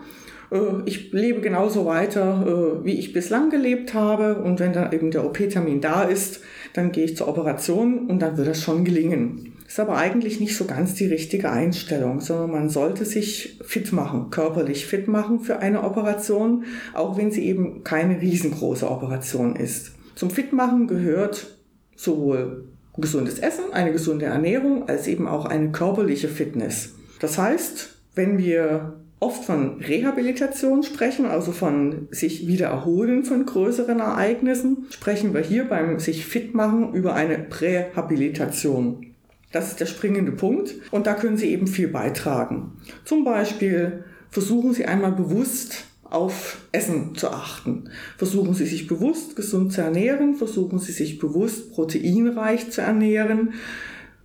äh, 0.52 0.58
ich 0.86 1.12
lebe 1.14 1.42
genauso 1.42 1.86
weiter, 1.86 2.46
äh, 2.82 2.86
wie 2.86 3.00
ich 3.00 3.14
bislang 3.14 3.50
gelebt 3.50 3.94
habe 3.94 4.36
und 4.36 4.60
wenn 4.60 4.74
dann 4.74 4.92
eben 4.92 5.12
der 5.12 5.26
OP-Termin 5.26 5.80
da 5.80 6.04
ist, 6.04 6.42
dann 6.74 6.92
gehe 6.92 7.06
ich 7.06 7.18
zur 7.18 7.28
Operation 7.28 8.08
und 8.08 8.20
dann 8.20 8.38
wird 8.38 8.48
das 8.48 8.62
schon 8.62 8.84
gelingen. 8.84 9.54
Ist 9.66 9.80
aber 9.80 9.96
eigentlich 9.96 10.42
nicht 10.42 10.58
so 10.58 10.66
ganz 10.66 10.96
die 10.96 11.06
richtige 11.06 11.50
Einstellung, 11.50 12.20
sondern 12.20 12.52
man 12.52 12.70
sollte 12.70 13.06
sich 13.06 13.58
fit 13.64 13.94
machen, 13.94 14.30
körperlich 14.30 14.86
fit 14.86 15.08
machen 15.08 15.40
für 15.40 15.60
eine 15.60 15.84
Operation, 15.84 16.66
auch 16.94 17.18
wenn 17.18 17.32
sie 17.32 17.46
eben 17.46 17.86
keine 17.86 18.20
riesengroße 18.20 18.90
Operation 18.90 19.56
ist. 19.56 19.94
Zum 20.16 20.30
Fitmachen 20.30 20.88
gehört 20.88 21.58
sowohl 22.02 22.66
gesundes 22.98 23.40
Essen, 23.40 23.66
eine 23.72 23.92
gesunde 23.92 24.26
Ernährung, 24.26 24.90
als 24.90 25.08
eben 25.08 25.28
auch 25.28 25.46
eine 25.46 25.72
körperliche 25.72 26.28
Fitness. 26.28 26.96
Das 27.20 27.38
heißt, 27.38 27.96
wenn 28.16 28.38
wir 28.38 29.00
oft 29.20 29.46
von 29.46 29.80
Rehabilitation 29.80 30.84
sprechen, 30.84 31.26
also 31.28 31.52
von 31.52 32.08
sich 32.10 32.48
wieder 32.48 32.68
erholen 32.68 33.24
von 33.24 33.46
größeren 33.46 34.00
Ereignissen, 34.00 34.88
sprechen 34.90 35.34
wir 35.34 35.42
hier 35.42 35.66
beim 35.66 36.00
sich 36.00 36.26
fit 36.26 36.56
machen 36.56 36.94
über 36.94 37.14
eine 37.14 37.38
Prähabilitation. 37.38 39.06
Das 39.52 39.68
ist 39.68 39.80
der 39.80 39.86
springende 39.86 40.32
Punkt 40.32 40.74
und 40.90 41.06
da 41.06 41.14
können 41.14 41.38
Sie 41.38 41.52
eben 41.52 41.68
viel 41.68 41.90
beitragen. 41.90 42.78
Zum 43.06 43.24
Beispiel 43.24 44.06
versuchen 44.30 44.74
Sie 44.74 44.86
einmal 44.86 45.12
bewusst 45.12 45.86
auf 46.12 46.58
Essen 46.72 47.16
zu 47.16 47.30
achten. 47.30 47.90
Versuchen 48.18 48.54
Sie 48.54 48.66
sich 48.66 48.88
bewusst 48.88 49.36
gesund 49.36 49.74
zu 49.74 49.82
ernähren, 49.82 50.36
versuchen 50.36 50.78
Sie 50.78 50.92
sich 50.92 51.18
bewusst 51.18 51.74
proteinreich 51.74 52.70
zu 52.70 52.82
ernähren, 52.82 53.54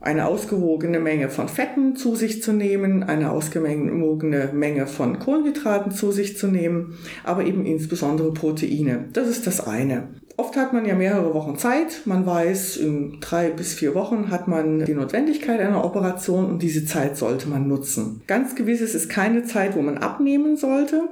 eine 0.00 0.26
ausgewogene 0.26 1.00
Menge 1.00 1.30
von 1.30 1.48
Fetten 1.48 1.96
zu 1.96 2.14
sich 2.14 2.42
zu 2.42 2.52
nehmen, 2.52 3.02
eine 3.02 3.30
ausgewogene 3.30 4.50
Menge 4.52 4.86
von 4.86 5.18
Kohlenhydraten 5.18 5.90
zu 5.90 6.12
sich 6.12 6.36
zu 6.36 6.48
nehmen, 6.48 6.98
aber 7.24 7.44
eben 7.44 7.64
insbesondere 7.64 8.32
Proteine. 8.32 9.06
Das 9.12 9.28
ist 9.28 9.46
das 9.46 9.66
eine. 9.66 10.08
Oft 10.36 10.56
hat 10.56 10.74
man 10.74 10.84
ja 10.84 10.94
mehrere 10.94 11.32
Wochen 11.32 11.56
Zeit. 11.56 12.02
Man 12.04 12.26
weiß, 12.26 12.76
in 12.76 13.18
drei 13.20 13.48
bis 13.48 13.72
vier 13.72 13.94
Wochen 13.94 14.30
hat 14.30 14.48
man 14.48 14.84
die 14.84 14.94
Notwendigkeit 14.94 15.60
einer 15.60 15.82
Operation 15.82 16.50
und 16.50 16.62
diese 16.62 16.84
Zeit 16.84 17.16
sollte 17.16 17.48
man 17.48 17.66
nutzen. 17.66 18.20
Ganz 18.26 18.54
gewiss 18.54 18.82
ist 18.82 18.94
es 18.94 19.08
keine 19.08 19.44
Zeit, 19.44 19.76
wo 19.76 19.82
man 19.82 19.96
abnehmen 19.96 20.56
sollte. 20.56 21.08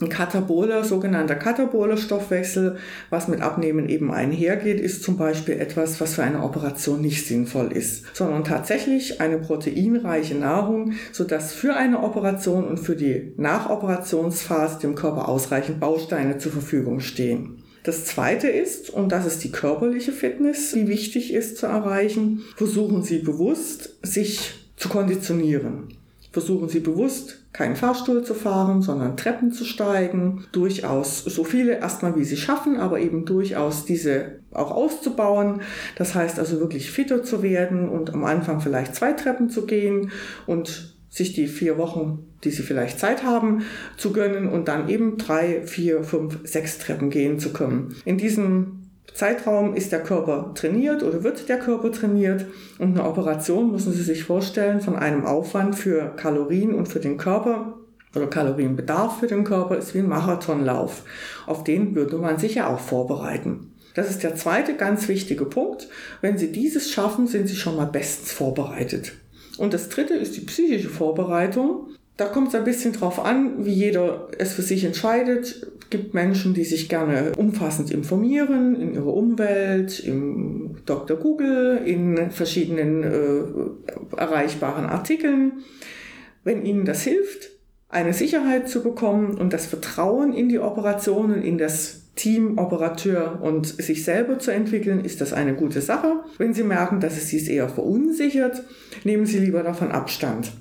Ein 0.00 0.08
kataboler, 0.08 0.82
sogenannter 0.82 1.36
kataboler 1.36 1.96
Stoffwechsel, 1.96 2.78
was 3.10 3.28
mit 3.28 3.40
Abnehmen 3.40 3.88
eben 3.88 4.10
einhergeht, 4.10 4.80
ist 4.80 5.04
zum 5.04 5.16
Beispiel 5.16 5.54
etwas, 5.54 6.00
was 6.00 6.14
für 6.14 6.24
eine 6.24 6.42
Operation 6.42 7.00
nicht 7.00 7.24
sinnvoll 7.24 7.70
ist, 7.70 8.04
sondern 8.12 8.42
tatsächlich 8.42 9.20
eine 9.20 9.38
proteinreiche 9.38 10.34
Nahrung, 10.34 10.94
sodass 11.12 11.52
für 11.52 11.76
eine 11.76 12.02
Operation 12.02 12.64
und 12.64 12.78
für 12.78 12.96
die 12.96 13.34
Nachoperationsphase 13.36 14.80
dem 14.80 14.96
Körper 14.96 15.28
ausreichend 15.28 15.78
Bausteine 15.78 16.38
zur 16.38 16.50
Verfügung 16.50 16.98
stehen. 16.98 17.62
Das 17.84 18.04
zweite 18.04 18.48
ist, 18.48 18.90
und 18.90 19.12
das 19.12 19.26
ist 19.26 19.44
die 19.44 19.52
körperliche 19.52 20.10
Fitness, 20.10 20.72
die 20.72 20.88
wichtig 20.88 21.32
ist 21.32 21.58
zu 21.58 21.66
erreichen, 21.66 22.42
versuchen 22.56 23.04
Sie 23.04 23.18
bewusst, 23.18 23.94
sich 24.02 24.54
zu 24.76 24.88
konditionieren. 24.88 25.94
Versuchen 26.32 26.68
Sie 26.68 26.80
bewusst, 26.80 27.43
keinen 27.54 27.76
Fahrstuhl 27.76 28.24
zu 28.24 28.34
fahren, 28.34 28.82
sondern 28.82 29.16
Treppen 29.16 29.52
zu 29.52 29.64
steigen, 29.64 30.44
durchaus 30.50 31.24
so 31.24 31.44
viele 31.44 31.78
erstmal 31.78 32.16
wie 32.16 32.24
sie 32.24 32.36
schaffen, 32.36 32.78
aber 32.78 32.98
eben 32.98 33.24
durchaus 33.24 33.84
diese 33.84 34.40
auch 34.52 34.72
auszubauen. 34.72 35.62
Das 35.96 36.16
heißt 36.16 36.40
also 36.40 36.58
wirklich 36.58 36.90
fitter 36.90 37.22
zu 37.22 37.42
werden 37.42 37.88
und 37.88 38.12
am 38.12 38.24
Anfang 38.24 38.60
vielleicht 38.60 38.96
zwei 38.96 39.12
Treppen 39.12 39.50
zu 39.50 39.66
gehen 39.66 40.10
und 40.46 40.96
sich 41.08 41.32
die 41.32 41.46
vier 41.46 41.78
Wochen, 41.78 42.26
die 42.42 42.50
sie 42.50 42.64
vielleicht 42.64 42.98
Zeit 42.98 43.22
haben, 43.22 43.62
zu 43.96 44.12
gönnen 44.12 44.48
und 44.48 44.66
dann 44.66 44.88
eben 44.88 45.16
drei, 45.16 45.62
vier, 45.62 46.02
fünf, 46.02 46.40
sechs 46.42 46.78
Treppen 46.78 47.08
gehen 47.08 47.38
zu 47.38 47.52
können. 47.52 47.94
In 48.04 48.18
diesem 48.18 48.83
Zeitraum 49.12 49.74
ist 49.74 49.92
der 49.92 50.02
Körper 50.02 50.52
trainiert 50.54 51.02
oder 51.02 51.22
wird 51.22 51.48
der 51.48 51.58
Körper 51.58 51.92
trainiert 51.92 52.46
und 52.78 52.98
eine 52.98 53.08
Operation 53.08 53.70
müssen 53.70 53.92
Sie 53.92 54.02
sich 54.02 54.24
vorstellen 54.24 54.80
von 54.80 54.96
einem 54.96 55.24
Aufwand 55.24 55.76
für 55.76 56.14
Kalorien 56.16 56.74
und 56.74 56.88
für 56.88 57.00
den 57.00 57.16
Körper 57.16 57.74
oder 58.16 58.26
Kalorienbedarf 58.26 59.20
für 59.20 59.26
den 59.26 59.44
Körper 59.44 59.76
ist 59.76 59.94
wie 59.94 59.98
ein 59.98 60.08
Marathonlauf. 60.08 61.02
Auf 61.46 61.64
den 61.64 61.94
würde 61.94 62.16
man 62.16 62.38
sich 62.38 62.56
ja 62.56 62.68
auch 62.68 62.80
vorbereiten. 62.80 63.72
Das 63.94 64.10
ist 64.10 64.22
der 64.22 64.34
zweite 64.34 64.76
ganz 64.76 65.06
wichtige 65.08 65.44
Punkt. 65.44 65.88
Wenn 66.20 66.36
Sie 66.36 66.50
dieses 66.50 66.90
schaffen, 66.90 67.26
sind 67.26 67.48
Sie 67.48 67.56
schon 67.56 67.76
mal 67.76 67.86
bestens 67.86 68.32
vorbereitet. 68.32 69.12
Und 69.56 69.72
das 69.72 69.88
dritte 69.88 70.14
ist 70.14 70.36
die 70.36 70.40
psychische 70.40 70.88
Vorbereitung. 70.88 71.88
Da 72.16 72.26
kommt 72.26 72.48
es 72.48 72.54
ein 72.54 72.64
bisschen 72.64 72.92
drauf 72.92 73.24
an, 73.24 73.64
wie 73.64 73.72
jeder 73.72 74.28
es 74.38 74.52
für 74.52 74.62
sich 74.62 74.84
entscheidet. 74.84 75.66
Es 75.80 75.90
gibt 75.90 76.14
Menschen, 76.14 76.54
die 76.54 76.64
sich 76.64 76.88
gerne 76.88 77.32
umfassend 77.36 77.90
informieren 77.90 78.80
in 78.80 78.94
ihrer 78.94 79.12
Umwelt, 79.12 79.98
im 80.00 80.76
Dr. 80.86 81.16
Google, 81.16 81.80
in 81.84 82.30
verschiedenen 82.30 83.02
äh, 83.02 84.16
erreichbaren 84.16 84.86
Artikeln. 84.86 85.64
Wenn 86.44 86.64
ihnen 86.64 86.84
das 86.84 87.02
hilft, 87.02 87.50
eine 87.88 88.12
Sicherheit 88.12 88.68
zu 88.68 88.82
bekommen 88.82 89.36
und 89.36 89.52
das 89.52 89.66
Vertrauen 89.66 90.32
in 90.32 90.48
die 90.48 90.58
Operationen, 90.58 91.42
in 91.42 91.58
das 91.58 92.02
Team, 92.14 92.58
Operateur 92.58 93.40
und 93.42 93.66
sich 93.66 94.04
selber 94.04 94.38
zu 94.38 94.52
entwickeln, 94.52 95.04
ist 95.04 95.20
das 95.20 95.32
eine 95.32 95.54
gute 95.54 95.80
Sache. 95.80 96.22
Wenn 96.38 96.54
Sie 96.54 96.62
merken, 96.62 97.00
dass 97.00 97.16
es 97.16 97.28
Sie 97.28 97.44
eher 97.50 97.68
verunsichert, 97.68 98.62
nehmen 99.02 99.26
Sie 99.26 99.40
lieber 99.40 99.64
davon 99.64 99.90
Abstand. 99.90 100.52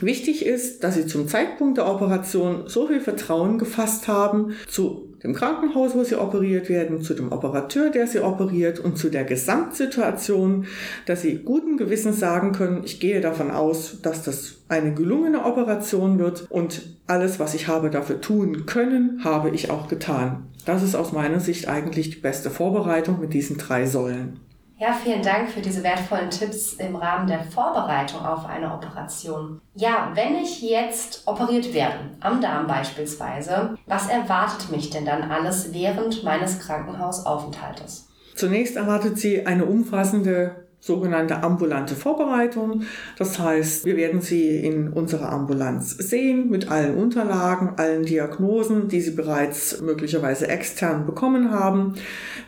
Wichtig 0.00 0.44
ist, 0.44 0.84
dass 0.84 0.94
Sie 0.94 1.06
zum 1.06 1.28
Zeitpunkt 1.28 1.78
der 1.78 1.88
Operation 1.88 2.64
so 2.66 2.86
viel 2.86 3.00
Vertrauen 3.00 3.58
gefasst 3.58 4.08
haben 4.08 4.52
zu 4.68 5.14
dem 5.22 5.34
Krankenhaus, 5.34 5.94
wo 5.94 6.04
Sie 6.04 6.16
operiert 6.16 6.68
werden, 6.68 7.02
zu 7.02 7.14
dem 7.14 7.32
Operateur, 7.32 7.90
der 7.90 8.06
Sie 8.06 8.20
operiert 8.20 8.78
und 8.78 8.98
zu 8.98 9.08
der 9.08 9.24
Gesamtsituation, 9.24 10.66
dass 11.06 11.22
Sie 11.22 11.38
guten 11.38 11.76
Gewissens 11.76 12.20
sagen 12.20 12.52
können, 12.52 12.82
ich 12.84 13.00
gehe 13.00 13.20
davon 13.20 13.50
aus, 13.50 13.98
dass 14.02 14.22
das 14.22 14.56
eine 14.68 14.92
gelungene 14.92 15.44
Operation 15.44 16.18
wird 16.18 16.46
und 16.50 16.82
alles, 17.06 17.38
was 17.38 17.54
ich 17.54 17.68
habe 17.68 17.90
dafür 17.90 18.20
tun 18.20 18.66
können, 18.66 19.20
habe 19.24 19.50
ich 19.50 19.70
auch 19.70 19.88
getan. 19.88 20.44
Das 20.64 20.82
ist 20.82 20.94
aus 20.94 21.12
meiner 21.12 21.40
Sicht 21.40 21.68
eigentlich 21.68 22.10
die 22.10 22.20
beste 22.20 22.50
Vorbereitung 22.50 23.20
mit 23.20 23.32
diesen 23.32 23.56
drei 23.56 23.86
Säulen. 23.86 24.40
Ja, 24.78 24.92
vielen 24.92 25.22
Dank 25.22 25.48
für 25.48 25.62
diese 25.62 25.82
wertvollen 25.82 26.28
Tipps 26.28 26.74
im 26.74 26.96
Rahmen 26.96 27.26
der 27.26 27.42
Vorbereitung 27.42 28.20
auf 28.20 28.44
eine 28.44 28.74
Operation. 28.74 29.58
Ja, 29.74 30.12
wenn 30.14 30.36
ich 30.36 30.60
jetzt 30.60 31.22
operiert 31.24 31.72
werde, 31.72 31.98
am 32.20 32.42
Darm 32.42 32.66
beispielsweise, 32.66 33.78
was 33.86 34.10
erwartet 34.10 34.70
mich 34.70 34.90
denn 34.90 35.06
dann 35.06 35.30
alles 35.30 35.72
während 35.72 36.22
meines 36.24 36.58
Krankenhausaufenthaltes? 36.58 38.08
Zunächst 38.34 38.76
erwartet 38.76 39.18
Sie 39.18 39.46
eine 39.46 39.64
umfassende 39.64 40.66
sogenannte 40.86 41.42
ambulante 41.42 41.94
Vorbereitung. 41.94 42.82
Das 43.18 43.38
heißt, 43.38 43.84
wir 43.84 43.96
werden 43.96 44.20
sie 44.20 44.58
in 44.58 44.92
unserer 44.92 45.30
Ambulanz 45.32 45.96
sehen 45.98 46.48
mit 46.48 46.70
allen 46.70 46.96
Unterlagen, 46.96 47.72
allen 47.76 48.04
Diagnosen, 48.04 48.88
die 48.88 49.00
sie 49.00 49.10
bereits 49.10 49.80
möglicherweise 49.80 50.48
extern 50.48 51.04
bekommen 51.04 51.50
haben, 51.50 51.94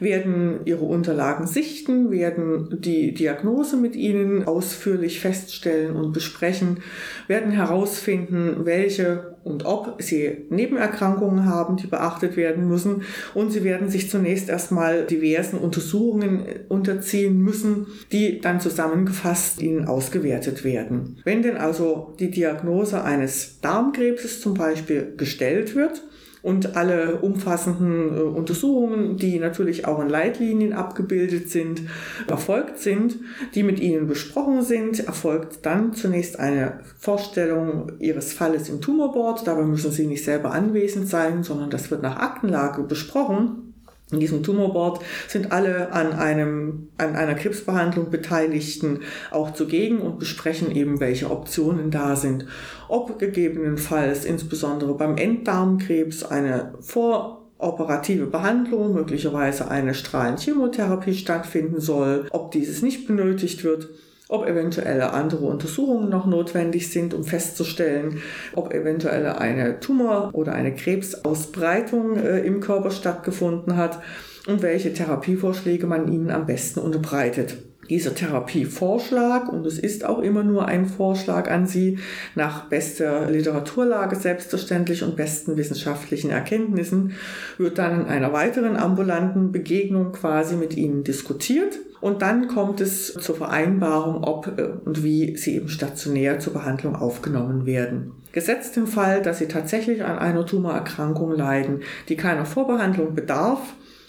werden 0.00 0.60
ihre 0.64 0.84
Unterlagen 0.84 1.46
sichten, 1.46 2.10
werden 2.10 2.80
die 2.80 3.14
Diagnose 3.14 3.76
mit 3.76 3.96
ihnen 3.96 4.44
ausführlich 4.44 5.20
feststellen 5.20 5.96
und 5.96 6.12
besprechen, 6.12 6.80
werden 7.26 7.52
herausfinden, 7.52 8.64
welche 8.64 9.36
und 9.48 9.64
ob 9.64 10.00
sie 10.02 10.46
Nebenerkrankungen 10.50 11.46
haben, 11.46 11.76
die 11.76 11.86
beachtet 11.86 12.36
werden 12.36 12.68
müssen. 12.68 13.02
Und 13.34 13.50
sie 13.50 13.64
werden 13.64 13.88
sich 13.88 14.10
zunächst 14.10 14.48
erstmal 14.48 15.04
diversen 15.04 15.58
Untersuchungen 15.58 16.44
unterziehen 16.68 17.40
müssen, 17.40 17.86
die 18.12 18.40
dann 18.40 18.60
zusammengefasst 18.60 19.62
ihnen 19.62 19.86
ausgewertet 19.86 20.64
werden. 20.64 21.18
Wenn 21.24 21.42
denn 21.42 21.56
also 21.56 22.14
die 22.20 22.30
Diagnose 22.30 23.02
eines 23.02 23.60
Darmkrebses 23.60 24.40
zum 24.40 24.54
Beispiel 24.54 25.14
gestellt 25.16 25.74
wird, 25.74 26.02
und 26.42 26.76
alle 26.76 27.16
umfassenden 27.16 28.16
äh, 28.16 28.20
Untersuchungen, 28.20 29.16
die 29.16 29.38
natürlich 29.38 29.86
auch 29.86 30.00
in 30.00 30.08
Leitlinien 30.08 30.72
abgebildet 30.72 31.50
sind, 31.50 31.82
erfolgt 32.26 32.78
sind, 32.78 33.16
die 33.54 33.62
mit 33.62 33.80
Ihnen 33.80 34.06
besprochen 34.06 34.62
sind, 34.62 35.06
erfolgt 35.06 35.66
dann 35.66 35.94
zunächst 35.94 36.38
eine 36.38 36.80
Vorstellung 36.98 37.92
Ihres 37.98 38.32
Falles 38.32 38.68
im 38.68 38.80
Tumorboard. 38.80 39.46
Dabei 39.46 39.62
müssen 39.62 39.90
Sie 39.90 40.06
nicht 40.06 40.24
selber 40.24 40.52
anwesend 40.52 41.08
sein, 41.08 41.42
sondern 41.42 41.70
das 41.70 41.90
wird 41.90 42.02
nach 42.02 42.16
Aktenlage 42.16 42.82
besprochen. 42.82 43.67
In 44.10 44.20
diesem 44.20 44.42
Tumorboard 44.42 45.00
sind 45.26 45.52
alle 45.52 45.92
an, 45.92 46.12
einem, 46.14 46.88
an 46.96 47.14
einer 47.14 47.34
Krebsbehandlung 47.34 48.10
Beteiligten 48.10 49.00
auch 49.30 49.52
zugegen 49.52 49.98
und 49.98 50.18
besprechen 50.18 50.74
eben, 50.74 50.98
welche 50.98 51.30
Optionen 51.30 51.90
da 51.90 52.16
sind. 52.16 52.46
Ob 52.88 53.18
gegebenenfalls 53.18 54.24
insbesondere 54.24 54.94
beim 54.94 55.18
Enddarmkrebs 55.18 56.24
eine 56.24 56.72
voroperative 56.80 58.26
Behandlung, 58.26 58.94
möglicherweise 58.94 59.70
eine 59.70 59.92
Strahlenchemotherapie 59.92 61.14
stattfinden 61.14 61.80
soll, 61.80 62.28
ob 62.30 62.50
dieses 62.52 62.80
nicht 62.80 63.06
benötigt 63.06 63.62
wird 63.62 63.88
ob 64.28 64.46
eventuelle 64.46 65.12
andere 65.12 65.46
Untersuchungen 65.46 66.08
noch 66.08 66.26
notwendig 66.26 66.90
sind, 66.90 67.14
um 67.14 67.24
festzustellen, 67.24 68.22
ob 68.54 68.72
eventuell 68.72 69.26
eine 69.26 69.80
Tumor- 69.80 70.30
oder 70.32 70.52
eine 70.52 70.74
Krebsausbreitung 70.74 72.16
äh, 72.16 72.40
im 72.40 72.60
Körper 72.60 72.90
stattgefunden 72.90 73.76
hat 73.76 74.00
und 74.46 74.62
welche 74.62 74.92
Therapievorschläge 74.92 75.86
man 75.86 76.12
ihnen 76.12 76.30
am 76.30 76.46
besten 76.46 76.80
unterbreitet 76.80 77.58
dieser 77.88 78.14
Therapievorschlag, 78.14 79.50
und 79.52 79.66
es 79.66 79.78
ist 79.78 80.04
auch 80.04 80.18
immer 80.20 80.42
nur 80.42 80.66
ein 80.66 80.86
Vorschlag 80.86 81.50
an 81.50 81.66
Sie, 81.66 81.98
nach 82.34 82.68
bester 82.68 83.30
Literaturlage 83.30 84.16
selbstverständlich 84.16 85.02
und 85.02 85.16
besten 85.16 85.56
wissenschaftlichen 85.56 86.30
Erkenntnissen, 86.30 87.12
wird 87.56 87.78
dann 87.78 88.02
in 88.02 88.06
einer 88.06 88.32
weiteren 88.32 88.76
ambulanten 88.76 89.52
Begegnung 89.52 90.12
quasi 90.12 90.56
mit 90.56 90.76
Ihnen 90.76 91.04
diskutiert. 91.04 91.78
Und 92.00 92.22
dann 92.22 92.48
kommt 92.48 92.80
es 92.80 93.14
zur 93.14 93.36
Vereinbarung, 93.36 94.22
ob 94.24 94.58
äh, 94.58 94.68
und 94.84 95.02
wie 95.02 95.36
Sie 95.36 95.56
eben 95.56 95.68
stationär 95.68 96.38
zur 96.38 96.52
Behandlung 96.52 96.94
aufgenommen 96.94 97.66
werden. 97.66 98.12
Gesetzt 98.32 98.76
im 98.76 98.86
Fall, 98.86 99.22
dass 99.22 99.38
Sie 99.38 99.48
tatsächlich 99.48 100.04
an 100.04 100.18
einer 100.18 100.46
Tumorerkrankung 100.46 101.32
leiden, 101.32 101.80
die 102.08 102.16
keiner 102.16 102.46
Vorbehandlung 102.46 103.14
bedarf, 103.14 103.60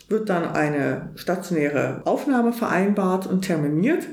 wird 0.08 0.30
dann 0.30 0.44
eine 0.44 1.10
stationäre 1.16 2.02
Aufnahme 2.06 2.54
vereinbart 2.54 3.28
und 3.28 3.42
terminiert. 3.42 4.08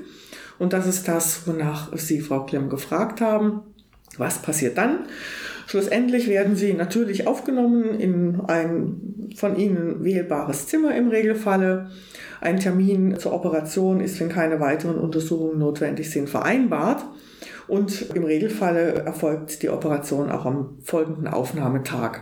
Und 0.59 0.73
das 0.73 0.87
ist 0.87 1.09
das, 1.09 1.47
wonach 1.47 1.91
Sie, 1.97 2.21
Frau 2.21 2.45
Klemm, 2.45 2.71
gefragt 2.71 3.21
haben. 3.21 3.63
Was 4.17 4.41
passiert 4.41 4.79
dann? 4.79 5.01
Schlussendlich 5.67 6.29
werden 6.29 6.57
Sie 6.57 6.73
natürlich 6.73 7.27
aufgenommen 7.27 7.99
in 7.99 8.41
ein 8.47 9.33
von 9.37 9.57
Ihnen 9.57 10.05
wählbares 10.05 10.67
Zimmer 10.69 10.95
im 10.95 11.09
Regelfalle. 11.09 11.91
Ein 12.41 12.61
Termin 12.61 13.19
zur 13.19 13.33
Operation 13.33 14.01
ist, 14.01 14.21
wenn 14.21 14.29
keine 14.29 14.61
weiteren 14.61 14.99
Untersuchungen 14.99 15.59
notwendig 15.59 16.11
sind, 16.11 16.29
vereinbart. 16.29 17.05
Und 17.69 18.15
im 18.15 18.25
Regelfalle 18.25 18.95
erfolgt 19.05 19.63
die 19.63 19.71
Operation 19.71 20.31
auch 20.31 20.47
am 20.47 20.79
folgenden 20.83 21.27
Aufnahmetag. 21.27 22.21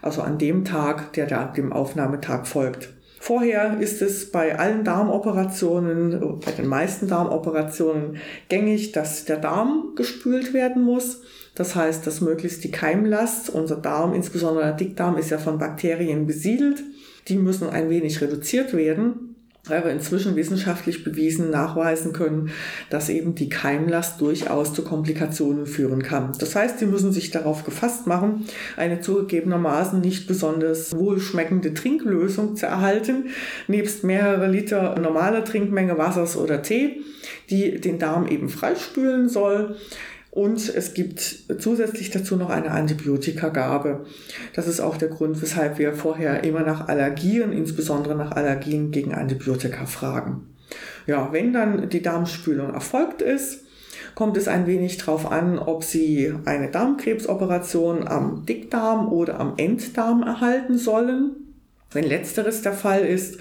Also 0.00 0.22
an 0.22 0.38
dem 0.38 0.64
Tag, 0.64 1.12
der 1.12 1.26
dem 1.52 1.72
Aufnahmetag 1.72 2.46
folgt. 2.46 2.92
Vorher 3.20 3.78
ist 3.78 4.02
es 4.02 4.32
bei 4.32 4.58
allen 4.58 4.82
Darmoperationen, 4.82 6.40
bei 6.44 6.50
den 6.50 6.66
meisten 6.66 7.06
Darmoperationen 7.06 8.16
gängig, 8.48 8.90
dass 8.90 9.24
der 9.24 9.36
Darm 9.36 9.92
gespült 9.94 10.52
werden 10.52 10.82
muss. 10.82 11.22
Das 11.54 11.76
heißt, 11.76 12.04
dass 12.04 12.20
möglichst 12.20 12.64
die 12.64 12.72
Keimlast, 12.72 13.48
unser 13.48 13.76
Darm, 13.76 14.12
insbesondere 14.12 14.64
der 14.64 14.74
Dickdarm, 14.74 15.18
ist 15.18 15.30
ja 15.30 15.38
von 15.38 15.58
Bakterien 15.58 16.26
besiedelt. 16.26 16.82
Die 17.28 17.36
müssen 17.36 17.70
ein 17.70 17.90
wenig 17.90 18.20
reduziert 18.20 18.76
werden 18.76 19.31
weil 19.66 19.84
wir 19.84 19.92
inzwischen 19.92 20.34
wissenschaftlich 20.34 21.04
bewiesen 21.04 21.50
nachweisen 21.50 22.12
können, 22.12 22.50
dass 22.90 23.08
eben 23.08 23.36
die 23.36 23.48
Keimlast 23.48 24.20
durchaus 24.20 24.74
zu 24.74 24.82
Komplikationen 24.82 25.66
führen 25.66 26.02
kann. 26.02 26.32
Das 26.40 26.56
heißt, 26.56 26.80
Sie 26.80 26.86
müssen 26.86 27.12
sich 27.12 27.30
darauf 27.30 27.64
gefasst 27.64 28.08
machen, 28.08 28.44
eine 28.76 29.00
zugegebenermaßen 29.00 30.00
nicht 30.00 30.26
besonders 30.26 30.96
wohlschmeckende 30.96 31.74
Trinklösung 31.74 32.56
zu 32.56 32.66
erhalten, 32.66 33.26
nebst 33.68 34.02
mehrere 34.02 34.48
Liter 34.48 34.98
normaler 34.98 35.44
Trinkmenge 35.44 35.96
Wassers 35.96 36.36
oder 36.36 36.62
Tee, 36.62 37.02
die 37.48 37.80
den 37.80 38.00
Darm 38.00 38.26
eben 38.26 38.48
freispülen 38.48 39.28
soll. 39.28 39.76
Und 40.32 40.74
es 40.74 40.94
gibt 40.94 41.44
zusätzlich 41.58 42.10
dazu 42.10 42.36
noch 42.36 42.48
eine 42.48 42.70
Antibiotikagabe. 42.70 44.06
Das 44.54 44.66
ist 44.66 44.80
auch 44.80 44.96
der 44.96 45.10
Grund, 45.10 45.42
weshalb 45.42 45.78
wir 45.78 45.92
vorher 45.92 46.42
immer 46.42 46.62
nach 46.62 46.88
Allergien, 46.88 47.52
insbesondere 47.52 48.14
nach 48.14 48.32
Allergien 48.32 48.92
gegen 48.92 49.12
Antibiotika 49.12 49.84
fragen. 49.84 50.46
Ja, 51.06 51.28
wenn 51.32 51.52
dann 51.52 51.90
die 51.90 52.00
Darmspülung 52.00 52.72
erfolgt 52.72 53.20
ist, 53.20 53.66
kommt 54.14 54.38
es 54.38 54.48
ein 54.48 54.66
wenig 54.66 54.96
darauf 54.96 55.30
an, 55.30 55.58
ob 55.58 55.84
Sie 55.84 56.32
eine 56.46 56.70
Darmkrebsoperation 56.70 58.08
am 58.08 58.46
Dickdarm 58.46 59.12
oder 59.12 59.38
am 59.38 59.58
Enddarm 59.58 60.22
erhalten 60.22 60.78
sollen. 60.78 61.41
Wenn 61.94 62.04
letzteres 62.04 62.62
der 62.62 62.72
Fall 62.72 63.04
ist, 63.04 63.38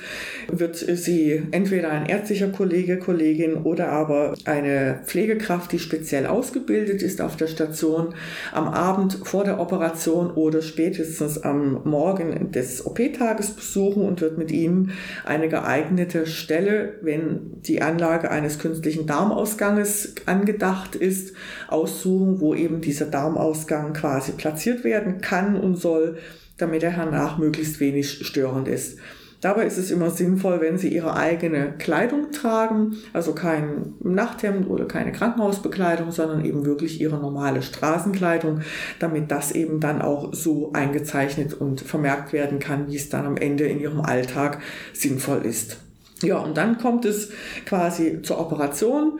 wird 0.51 0.75
sie 0.75 1.43
entweder 1.51 1.89
ein 1.91 2.05
ärztlicher 2.05 2.49
Kollege, 2.49 2.99
Kollegin 2.99 3.55
oder 3.55 3.89
aber 3.89 4.33
eine 4.45 4.99
Pflegekraft, 5.05 5.71
die 5.71 5.79
speziell 5.79 6.25
ausgebildet 6.25 7.01
ist 7.01 7.21
auf 7.21 7.37
der 7.37 7.47
Station, 7.47 8.13
am 8.51 8.67
Abend 8.67 9.19
vor 9.23 9.43
der 9.43 9.59
Operation 9.59 10.31
oder 10.31 10.61
spätestens 10.61 11.37
am 11.37 11.81
Morgen 11.85 12.51
des 12.51 12.85
OP-Tages 12.85 13.51
besuchen 13.51 14.03
und 14.03 14.21
wird 14.21 14.37
mit 14.37 14.51
ihnen 14.51 14.91
eine 15.25 15.47
geeignete 15.47 16.25
Stelle, 16.27 16.95
wenn 17.01 17.61
die 17.61 17.81
Anlage 17.81 18.31
eines 18.31 18.59
künstlichen 18.59 19.07
Darmausganges 19.07 20.15
angedacht 20.25 20.95
ist, 20.95 21.33
aussuchen, 21.67 22.41
wo 22.41 22.53
eben 22.53 22.81
dieser 22.81 23.05
Darmausgang 23.05 23.93
quasi 23.93 24.33
platziert 24.33 24.83
werden 24.83 25.21
kann 25.21 25.55
und 25.55 25.75
soll 25.75 26.17
damit 26.61 26.83
er 26.83 26.91
hernach 26.91 27.37
möglichst 27.37 27.79
wenig 27.79 28.25
störend 28.25 28.67
ist. 28.67 28.99
Dabei 29.41 29.65
ist 29.65 29.79
es 29.79 29.89
immer 29.89 30.11
sinnvoll, 30.11 30.61
wenn 30.61 30.77
Sie 30.77 30.93
Ihre 30.93 31.15
eigene 31.15 31.73
Kleidung 31.79 32.31
tragen, 32.31 32.97
also 33.11 33.33
kein 33.33 33.95
Nachthemd 33.99 34.69
oder 34.69 34.85
keine 34.85 35.11
Krankenhausbekleidung, 35.11 36.11
sondern 36.11 36.45
eben 36.45 36.63
wirklich 36.63 37.01
Ihre 37.01 37.17
normale 37.17 37.63
Straßenkleidung, 37.63 38.61
damit 38.99 39.31
das 39.31 39.51
eben 39.51 39.79
dann 39.79 39.99
auch 39.99 40.31
so 40.35 40.73
eingezeichnet 40.73 41.55
und 41.55 41.81
vermerkt 41.81 42.33
werden 42.33 42.59
kann, 42.59 42.87
wie 42.87 42.95
es 42.95 43.09
dann 43.09 43.25
am 43.25 43.35
Ende 43.35 43.63
in 43.65 43.79
Ihrem 43.79 44.01
Alltag 44.01 44.59
sinnvoll 44.93 45.43
ist. 45.43 45.77
Ja, 46.21 46.37
und 46.37 46.55
dann 46.55 46.77
kommt 46.77 47.05
es 47.05 47.31
quasi 47.65 48.21
zur 48.21 48.39
Operation. 48.39 49.19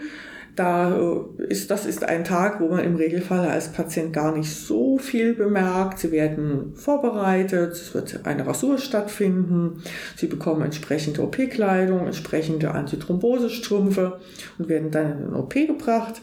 Da 0.55 0.97
äh, 0.97 1.43
ist, 1.45 1.71
das 1.71 1.85
ist 1.85 2.03
ein 2.03 2.23
Tag, 2.23 2.59
wo 2.59 2.67
man 2.67 2.83
im 2.83 2.95
Regelfall 2.95 3.47
als 3.47 3.71
Patient 3.71 4.13
gar 4.13 4.35
nicht 4.35 4.53
so 4.53 4.97
viel 4.97 5.33
bemerkt. 5.33 5.99
Sie 5.99 6.11
werden 6.11 6.73
vorbereitet, 6.75 7.71
es 7.71 7.93
wird 7.93 8.25
eine 8.25 8.45
Rasur 8.45 8.77
stattfinden, 8.77 9.81
sie 10.15 10.27
bekommen 10.27 10.61
entsprechende 10.63 11.21
OP-Kleidung, 11.21 12.05
entsprechende 12.05 12.71
Antithrombosestrümpfe 12.71 14.19
und 14.57 14.69
werden 14.69 14.91
dann 14.91 15.11
in 15.11 15.17
den 15.25 15.33
OP 15.33 15.53
gebracht. 15.53 16.21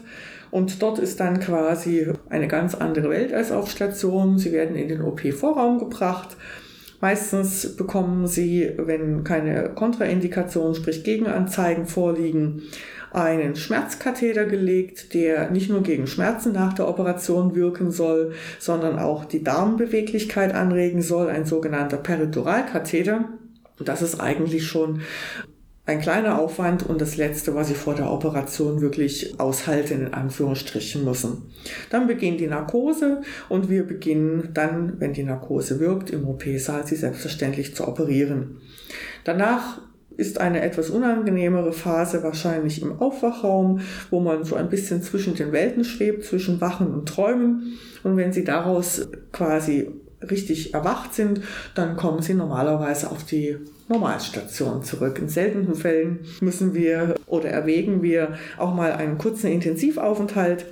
Und 0.51 0.81
dort 0.81 0.99
ist 0.99 1.19
dann 1.19 1.39
quasi 1.39 2.07
eine 2.29 2.47
ganz 2.47 2.73
andere 2.73 3.09
Welt 3.09 3.33
als 3.33 3.51
auf 3.51 3.69
Station. 3.69 4.39
Sie 4.39 4.51
werden 4.51 4.75
in 4.75 4.87
den 4.87 5.01
OP-Vorraum 5.01 5.77
gebracht. 5.77 6.37
Meistens 7.01 7.75
bekommen 7.77 8.27
sie, 8.27 8.71
wenn 8.77 9.23
keine 9.23 9.69
Kontraindikationen, 9.69 10.75
sprich 10.75 11.03
Gegenanzeigen 11.03 11.85
vorliegen, 11.85 12.63
einen 13.11 13.55
Schmerzkatheter 13.55 14.45
gelegt, 14.45 15.13
der 15.13 15.49
nicht 15.51 15.69
nur 15.69 15.81
gegen 15.83 16.07
Schmerzen 16.07 16.53
nach 16.53 16.73
der 16.73 16.87
Operation 16.87 17.55
wirken 17.55 17.91
soll, 17.91 18.33
sondern 18.59 18.99
auch 18.99 19.25
die 19.25 19.43
Darmbeweglichkeit 19.43 20.53
anregen 20.53 21.01
soll, 21.01 21.29
ein 21.29 21.45
sogenannter 21.45 21.97
Perituralkatheter. 21.97 23.29
Das 23.79 24.01
ist 24.01 24.19
eigentlich 24.19 24.67
schon 24.67 25.01
ein 25.89 26.01
kleiner 26.01 26.39
Aufwand 26.39 26.85
und 26.85 27.01
das 27.01 27.17
Letzte, 27.17 27.55
was 27.55 27.67
sie 27.67 27.73
vor 27.73 27.95
der 27.95 28.11
Operation 28.11 28.79
wirklich 28.79 29.39
aushalten, 29.39 30.05
in 30.05 30.13
Anführungsstrichen 30.13 31.03
müssen. 31.03 31.51
Dann 31.89 32.05
beginnt 32.05 32.39
die 32.39 32.47
Narkose 32.47 33.21
und 33.49 33.69
wir 33.69 33.83
beginnen 33.87 34.49
dann, 34.53 34.99
wenn 34.99 35.13
die 35.13 35.23
Narkose 35.23 35.79
wirkt, 35.79 36.11
im 36.11 36.27
OP-Saal 36.27 36.85
sie 36.85 36.95
selbstverständlich 36.95 37.75
zu 37.75 37.87
operieren. 37.87 38.57
Danach 39.23 39.81
ist 40.19 40.41
eine 40.41 40.61
etwas 40.61 40.89
unangenehmere 40.89 41.71
Phase 41.71 42.21
wahrscheinlich 42.23 42.81
im 42.81 42.99
Aufwachraum, 42.99 43.79
wo 44.09 44.19
man 44.19 44.43
so 44.43 44.55
ein 44.55 44.69
bisschen 44.69 45.01
zwischen 45.01 45.33
den 45.35 45.53
Welten 45.53 45.85
schwebt, 45.85 46.25
zwischen 46.25 46.59
Wachen 46.59 46.93
und 46.93 47.07
Träumen. 47.07 47.77
Und 48.03 48.17
wenn 48.17 48.33
Sie 48.33 48.43
daraus 48.43 49.07
quasi 49.31 49.89
richtig 50.29 50.73
erwacht 50.73 51.13
sind, 51.13 51.41
dann 51.73 51.95
kommen 51.95 52.21
Sie 52.21 52.33
normalerweise 52.33 53.09
auf 53.09 53.23
die 53.23 53.57
Normalstation 53.87 54.83
zurück. 54.83 55.17
In 55.19 55.29
seltenen 55.29 55.73
Fällen 55.73 56.19
müssen 56.41 56.73
wir 56.73 57.15
oder 57.25 57.49
erwägen 57.49 58.03
wir 58.03 58.37
auch 58.57 58.75
mal 58.75 58.91
einen 58.91 59.17
kurzen 59.17 59.47
Intensivaufenthalt 59.47 60.65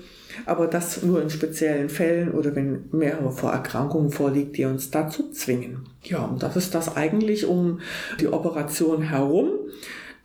aber 0.46 0.68
das 0.68 1.04
nur 1.04 1.22
in 1.22 1.30
speziellen 1.30 1.90
Fällen 1.90 2.32
oder 2.32 2.56
wenn 2.56 2.86
mehrere 2.92 3.32
Vorerkrankungen 3.32 4.12
vorliegen, 4.12 4.54
die 4.54 4.66
uns 4.66 4.92
dazu 4.92 5.32
zwingen. 5.32 5.86
Ja, 6.04 6.26
und 6.26 6.44
das 6.44 6.56
ist 6.56 6.76
das 6.76 6.96
eigentlich 6.96 7.46
um 7.46 7.80
die 8.20 8.28
Operation 8.28 9.02
herum. 9.02 9.50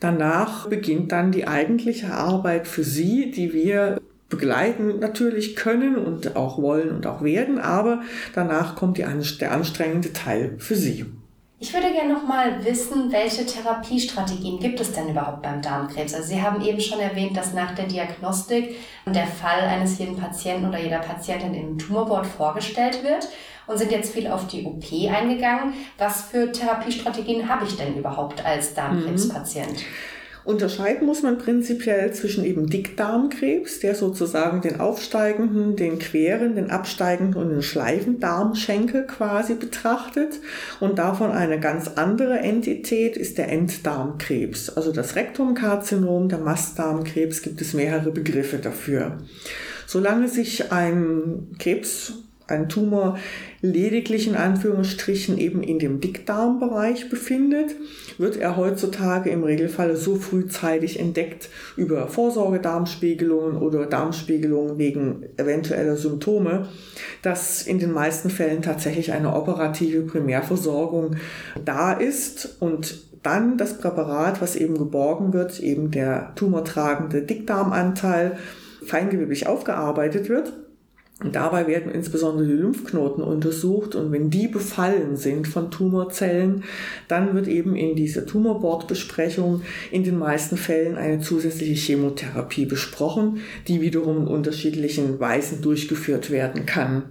Danach 0.01 0.69
beginnt 0.69 1.13
dann 1.13 1.31
die 1.31 1.47
eigentliche 1.47 2.13
Arbeit 2.13 2.67
für 2.67 2.83
Sie, 2.83 3.31
die 3.31 3.53
wir 3.53 4.01
begleiten 4.29 4.99
natürlich 4.99 5.55
können 5.55 5.97
und 5.97 6.37
auch 6.37 6.61
wollen 6.61 6.91
und 6.91 7.07
auch 7.07 7.23
werden, 7.23 7.59
aber 7.59 8.01
danach 8.35 8.75
kommt 8.75 8.97
die, 8.97 9.05
der 9.41 9.53
anstrengende 9.53 10.13
Teil 10.13 10.55
für 10.59 10.75
Sie. 10.75 11.05
Ich 11.63 11.73
würde 11.73 11.93
gerne 11.93 12.13
noch 12.13 12.25
mal 12.25 12.65
wissen, 12.65 13.13
welche 13.13 13.47
Therapiestrategien 13.47 14.59
gibt 14.59 14.81
es 14.81 14.91
denn 14.91 15.09
überhaupt 15.09 15.43
beim 15.43 15.63
Darmkrebs? 15.63 16.13
Also 16.13 16.27
Sie 16.27 16.43
haben 16.43 16.61
eben 16.61 16.81
schon 16.81 16.99
erwähnt, 16.99 17.37
dass 17.37 17.55
nach 17.55 17.73
der 17.77 17.87
Diagnostik 17.87 18.75
der 19.07 19.29
Fall 19.29 19.61
eines 19.61 19.97
jeden 19.97 20.17
Patienten 20.17 20.69
oder 20.69 20.81
jeder 20.81 20.99
Patientin 20.99 21.55
im 21.55 21.79
Tumorboard 21.79 22.27
vorgestellt 22.27 23.05
wird 23.05 23.29
und 23.69 23.79
sind 23.79 23.93
jetzt 23.93 24.13
viel 24.13 24.27
auf 24.27 24.49
die 24.49 24.65
OP 24.65 24.83
eingegangen. 25.09 25.75
Was 25.99 26.23
für 26.23 26.51
Therapiestrategien 26.51 27.49
habe 27.49 27.65
ich 27.65 27.77
denn 27.77 27.95
überhaupt 27.95 28.45
als 28.45 28.75
Darmkrebspatient? 28.75 29.75
Mhm. 29.75 30.12
Unterscheiden 30.45 31.07
muss 31.07 31.23
man 31.23 31.39
prinzipiell 31.39 32.13
zwischen 32.13 32.45
eben 32.45 32.67
Dickdarmkrebs, 32.67 33.79
der 33.81 33.95
sozusagen 33.95 34.61
den 34.61 34.81
aufsteigenden, 34.81 35.77
den 35.77 36.01
queren, 36.01 36.57
den 36.57 36.71
absteigenden 36.71 37.41
und 37.41 37.51
den 37.51 37.63
schleifenden 37.63 38.21
Darmschenkel 38.21 39.07
quasi 39.07 39.55
betrachtet. 39.55 40.41
Und 40.81 40.99
davon 40.99 41.31
eine 41.31 41.61
ganz 41.61 41.89
andere 41.95 42.41
Entität 42.41 43.17
ist 43.17 43.39
der 43.39 43.51
Enddarmkrebs. 43.51 44.71
Also 44.71 44.91
das 44.93 45.15
Rektumkarzinom, 45.15 46.29
der 46.29 46.39
Mastdarmkrebs, 46.39 47.43
gibt 47.43 47.61
es 47.61 47.73
mehrere 47.73 48.11
Begriffe 48.11 48.59
dafür. 48.59 49.19
Solange 49.87 50.27
sich 50.27 50.73
ein 50.73 51.55
Krebs 51.59 52.15
ein 52.53 52.69
Tumor 52.69 53.19
lediglich 53.61 54.29
in 54.29 54.35
Anführungsstrichen 54.35 55.39
eben 55.39 55.63
in 55.63 55.79
dem 55.79 56.01
Dickdarmbereich 56.01 57.09
befindet, 57.09 57.75
wird 58.19 58.37
er 58.37 58.57
heutzutage 58.57 59.31
im 59.31 59.45
Regelfall 59.45 59.97
so 59.97 60.17
frühzeitig 60.17 60.99
entdeckt 60.99 61.49
über 61.77 62.09
Vorsorgedarmspiegelungen 62.09 63.57
oder 63.57 63.87
Darmspiegelungen 63.87 64.79
wegen 64.79 65.25
eventueller 65.37 65.97
Symptome, 65.97 66.69
dass 67.23 67.63
in 67.63 67.79
den 67.79 67.93
meisten 67.93 68.31
Fällen 68.31 68.63
tatsächlich 68.63 69.13
eine 69.13 69.35
operative 69.35 70.03
Primärversorgung 70.03 71.17
da 71.65 71.93
ist 71.93 72.57
und 72.61 73.13
dann 73.23 73.57
das 73.57 73.79
Präparat, 73.79 74.43
was 74.43 74.57
eben 74.57 74.77
geborgen 74.77 75.33
wird, 75.33 75.61
eben 75.61 75.93
der 75.93 76.33
tumortragende 76.35 77.23
Dickdarmanteil, 77.23 78.37
feingewebig 78.85 79.47
aufgearbeitet 79.47 80.29
wird 80.29 80.53
und 81.23 81.35
dabei 81.35 81.67
werden 81.67 81.93
insbesondere 81.93 82.47
die 82.47 82.55
Lymphknoten 82.55 83.23
untersucht 83.23 83.95
und 83.95 84.13
wenn 84.13 84.31
die 84.31 84.49
befallen 84.49 85.17
sind 85.17 85.47
von 85.47 85.71
Tumorzellen, 85.71 86.65
dann 87.09 87.35
wird 87.35 87.47
eben 87.49 87.77
in 87.77 87.95
dieser 87.95 88.27
Tumorbordbesprechung 88.27 89.63
in 89.91 90.05
den 90.05 90.19
meisten 90.19 90.57
Fällen 90.57 90.97
eine 90.97 91.21
zusätzliche 91.21 91.75
Chemotherapie 91.75 92.67
besprochen, 92.67 93.41
die 93.69 93.81
wiederum 93.81 94.23
in 94.23 94.27
unterschiedlichen 94.27 95.21
Weisen 95.21 95.63
durchgeführt 95.63 96.31
werden 96.31 96.67
kann. 96.67 97.05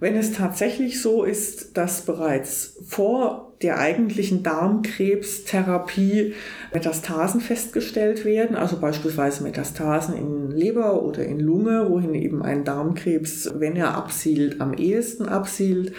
Wenn 0.00 0.16
es 0.16 0.32
tatsächlich 0.32 1.00
so 1.00 1.24
ist, 1.24 1.76
dass 1.76 2.02
bereits 2.02 2.76
vor 2.86 3.46
der 3.62 3.78
eigentlichen 3.78 4.42
Darmkrebstherapie 4.42 6.34
Metastasen 6.72 7.40
festgestellt 7.40 8.26
werden, 8.26 8.54
also 8.54 8.78
beispielsweise 8.78 9.42
Metastasen 9.42 10.14
in 10.14 10.50
Leber 10.50 11.02
oder 11.02 11.24
in 11.24 11.40
Lunge, 11.40 11.86
wohin 11.88 12.14
eben 12.14 12.42
ein 12.42 12.64
Darmkrebs, 12.64 13.50
wenn 13.56 13.76
er 13.76 13.94
absiedelt, 13.94 14.60
am 14.60 14.74
ehesten 14.74 15.26
absiedelt, 15.26 15.92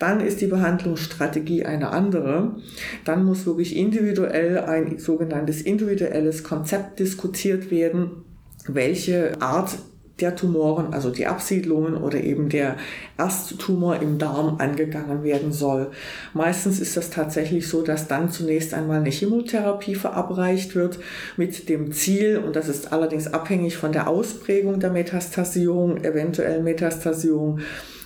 dann 0.00 0.20
ist 0.20 0.40
die 0.40 0.48
Behandlungsstrategie 0.48 1.64
eine 1.64 1.90
andere. 1.90 2.56
Dann 3.04 3.24
muss 3.24 3.46
wirklich 3.46 3.76
individuell 3.76 4.58
ein 4.58 4.98
sogenanntes 4.98 5.62
individuelles 5.62 6.42
Konzept 6.42 6.98
diskutiert 6.98 7.70
werden, 7.70 8.24
welche 8.66 9.40
Art 9.40 9.78
der 10.20 10.36
Tumoren, 10.36 10.94
also 10.94 11.10
die 11.10 11.26
Absiedlungen 11.26 11.96
oder 11.96 12.20
eben 12.22 12.48
der 12.48 12.76
Ersttumor 13.18 14.00
im 14.00 14.18
Darm 14.18 14.56
angegangen 14.58 15.24
werden 15.24 15.52
soll. 15.52 15.90
Meistens 16.34 16.78
ist 16.78 16.96
das 16.96 17.10
tatsächlich 17.10 17.68
so, 17.68 17.82
dass 17.82 18.06
dann 18.06 18.30
zunächst 18.30 18.74
einmal 18.74 19.00
eine 19.00 19.10
Chemotherapie 19.10 19.96
verabreicht 19.96 20.76
wird 20.76 20.98
mit 21.36 21.68
dem 21.68 21.92
Ziel, 21.92 22.38
und 22.38 22.54
das 22.54 22.68
ist 22.68 22.92
allerdings 22.92 23.32
abhängig 23.32 23.76
von 23.76 23.92
der 23.92 24.08
Ausprägung 24.08 24.78
der 24.78 24.90
Metastasierung, 24.90 26.04
eventuell 26.04 26.62
Metastasierung, 26.62 27.58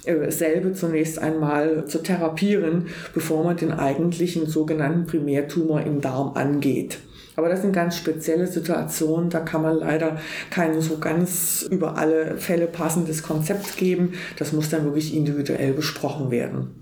äh, 0.04 0.30
selbe 0.30 0.72
zunächst 0.72 1.18
einmal 1.18 1.84
zu 1.86 2.02
therapieren, 2.02 2.86
bevor 3.12 3.44
man 3.44 3.58
den 3.58 3.72
eigentlichen 3.72 4.46
sogenannten 4.46 5.06
Primärtumor 5.06 5.82
im 5.82 6.00
Darm 6.00 6.32
angeht. 6.34 6.98
Aber 7.38 7.48
das 7.48 7.62
sind 7.62 7.72
ganz 7.72 7.96
spezielle 7.96 8.48
Situationen, 8.48 9.30
da 9.30 9.38
kann 9.38 9.62
man 9.62 9.78
leider 9.78 10.18
kein 10.50 10.80
so 10.80 10.98
ganz 10.98 11.64
über 11.70 11.96
alle 11.96 12.36
Fälle 12.36 12.66
passendes 12.66 13.22
Konzept 13.22 13.76
geben. 13.76 14.14
Das 14.40 14.52
muss 14.52 14.70
dann 14.70 14.82
wirklich 14.82 15.14
individuell 15.14 15.72
besprochen 15.72 16.32
werden. 16.32 16.72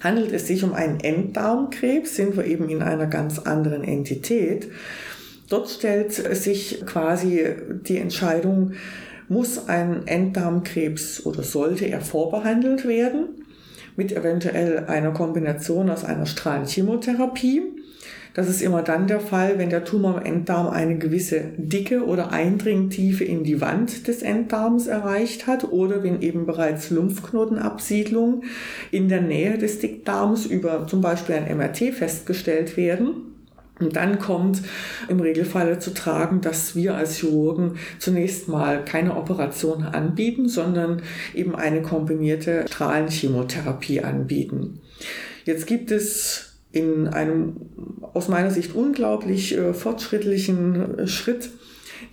Handelt 0.00 0.30
es 0.32 0.46
sich 0.46 0.62
um 0.62 0.74
einen 0.74 1.00
Enddarmkrebs, 1.00 2.16
sind 2.16 2.36
wir 2.36 2.44
eben 2.44 2.68
in 2.68 2.82
einer 2.82 3.06
ganz 3.06 3.38
anderen 3.38 3.82
Entität. 3.82 4.68
Dort 5.48 5.70
stellt 5.70 6.12
sich 6.12 6.84
quasi 6.84 7.54
die 7.88 7.96
Entscheidung, 7.96 8.72
muss 9.30 9.70
ein 9.70 10.06
Enddarmkrebs 10.06 11.24
oder 11.24 11.42
sollte 11.42 11.86
er 11.86 12.02
vorbehandelt 12.02 12.86
werden 12.86 13.28
mit 13.96 14.12
eventuell 14.12 14.84
einer 14.84 15.12
Kombination 15.12 15.88
aus 15.88 16.04
einer 16.04 16.26
Strahlenchemotherapie 16.26 17.73
das 18.34 18.48
ist 18.48 18.62
immer 18.62 18.82
dann 18.82 19.06
der 19.06 19.20
Fall, 19.20 19.58
wenn 19.58 19.70
der 19.70 19.84
Tumor 19.84 20.18
im 20.18 20.26
Enddarm 20.26 20.68
eine 20.68 20.98
gewisse 20.98 21.52
Dicke 21.56 22.04
oder 22.04 22.32
Eindringtiefe 22.32 23.24
in 23.24 23.44
die 23.44 23.60
Wand 23.60 24.08
des 24.08 24.22
Enddarms 24.22 24.88
erreicht 24.88 25.46
hat 25.46 25.70
oder 25.70 26.02
wenn 26.02 26.20
eben 26.20 26.44
bereits 26.44 26.90
Lymphknotenabsiedlungen 26.90 28.42
in 28.90 29.08
der 29.08 29.20
Nähe 29.20 29.56
des 29.56 29.78
Dickdarms 29.78 30.46
über 30.46 30.88
zum 30.88 31.00
Beispiel 31.00 31.36
ein 31.36 31.56
MRT 31.56 31.94
festgestellt 31.94 32.76
werden. 32.76 33.30
Und 33.80 33.96
dann 33.96 34.18
kommt 34.18 34.62
im 35.08 35.20
Regelfall 35.20 35.80
zu 35.80 35.94
tragen, 35.94 36.40
dass 36.40 36.74
wir 36.74 36.96
als 36.96 37.18
Chirurgen 37.18 37.76
zunächst 37.98 38.48
mal 38.48 38.84
keine 38.84 39.16
Operation 39.16 39.84
anbieten, 39.84 40.48
sondern 40.48 41.02
eben 41.34 41.54
eine 41.54 41.82
kombinierte 41.82 42.64
Strahlenchemotherapie 42.68 44.00
anbieten. 44.00 44.80
Jetzt 45.44 45.66
gibt 45.66 45.90
es 45.90 46.53
in 46.74 47.08
einem 47.08 47.56
aus 48.12 48.28
meiner 48.28 48.50
Sicht 48.50 48.74
unglaublich 48.74 49.56
äh, 49.56 49.74
fortschrittlichen 49.74 50.98
äh, 50.98 51.06
Schritt 51.06 51.50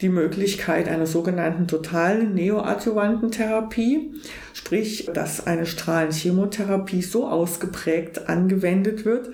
die 0.02 0.10
Möglichkeit 0.10 0.88
einer 0.88 1.06
sogenannten 1.06 1.68
totalen 1.68 2.34
neoadjuvanten 2.34 3.32
Therapie, 3.32 4.14
sprich, 4.54 5.10
dass 5.14 5.46
eine 5.46 5.66
Strahlenchemotherapie 5.66 7.02
so 7.02 7.28
ausgeprägt 7.28 8.30
angewendet 8.30 9.06
wird, 9.06 9.32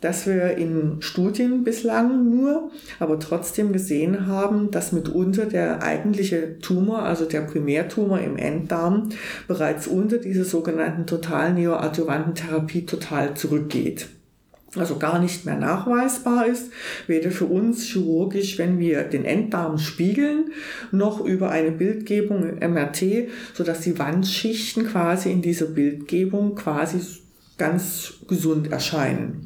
dass 0.00 0.26
wir 0.26 0.56
in 0.56 0.98
Studien 1.00 1.64
bislang 1.64 2.30
nur, 2.30 2.70
aber 2.98 3.18
trotzdem 3.18 3.72
gesehen 3.72 4.26
haben, 4.26 4.70
dass 4.70 4.92
mitunter 4.92 5.46
der 5.46 5.82
eigentliche 5.82 6.58
Tumor, 6.60 7.02
also 7.02 7.24
der 7.24 7.40
Primärtumor 7.40 8.20
im 8.20 8.36
Enddarm, 8.36 9.08
bereits 9.48 9.86
unter 9.86 10.18
diese 10.18 10.44
sogenannten 10.44 11.06
total 11.06 11.54
neoadjuvanten 11.54 12.34
Therapie 12.34 12.86
total 12.86 13.34
zurückgeht 13.34 14.08
also 14.78 14.98
gar 14.98 15.18
nicht 15.18 15.44
mehr 15.44 15.56
nachweisbar 15.56 16.46
ist, 16.46 16.70
weder 17.06 17.30
für 17.30 17.46
uns 17.46 17.84
chirurgisch, 17.84 18.58
wenn 18.58 18.78
wir 18.78 19.02
den 19.04 19.24
Enddarm 19.24 19.78
spiegeln, 19.78 20.52
noch 20.92 21.24
über 21.24 21.50
eine 21.50 21.70
Bildgebung 21.70 22.58
MRT, 22.58 23.28
sodass 23.54 23.80
die 23.80 23.98
Wandschichten 23.98 24.86
quasi 24.86 25.30
in 25.30 25.42
dieser 25.42 25.66
Bildgebung 25.66 26.54
quasi 26.54 27.00
ganz 27.58 28.14
gesund 28.28 28.70
erscheinen. 28.70 29.45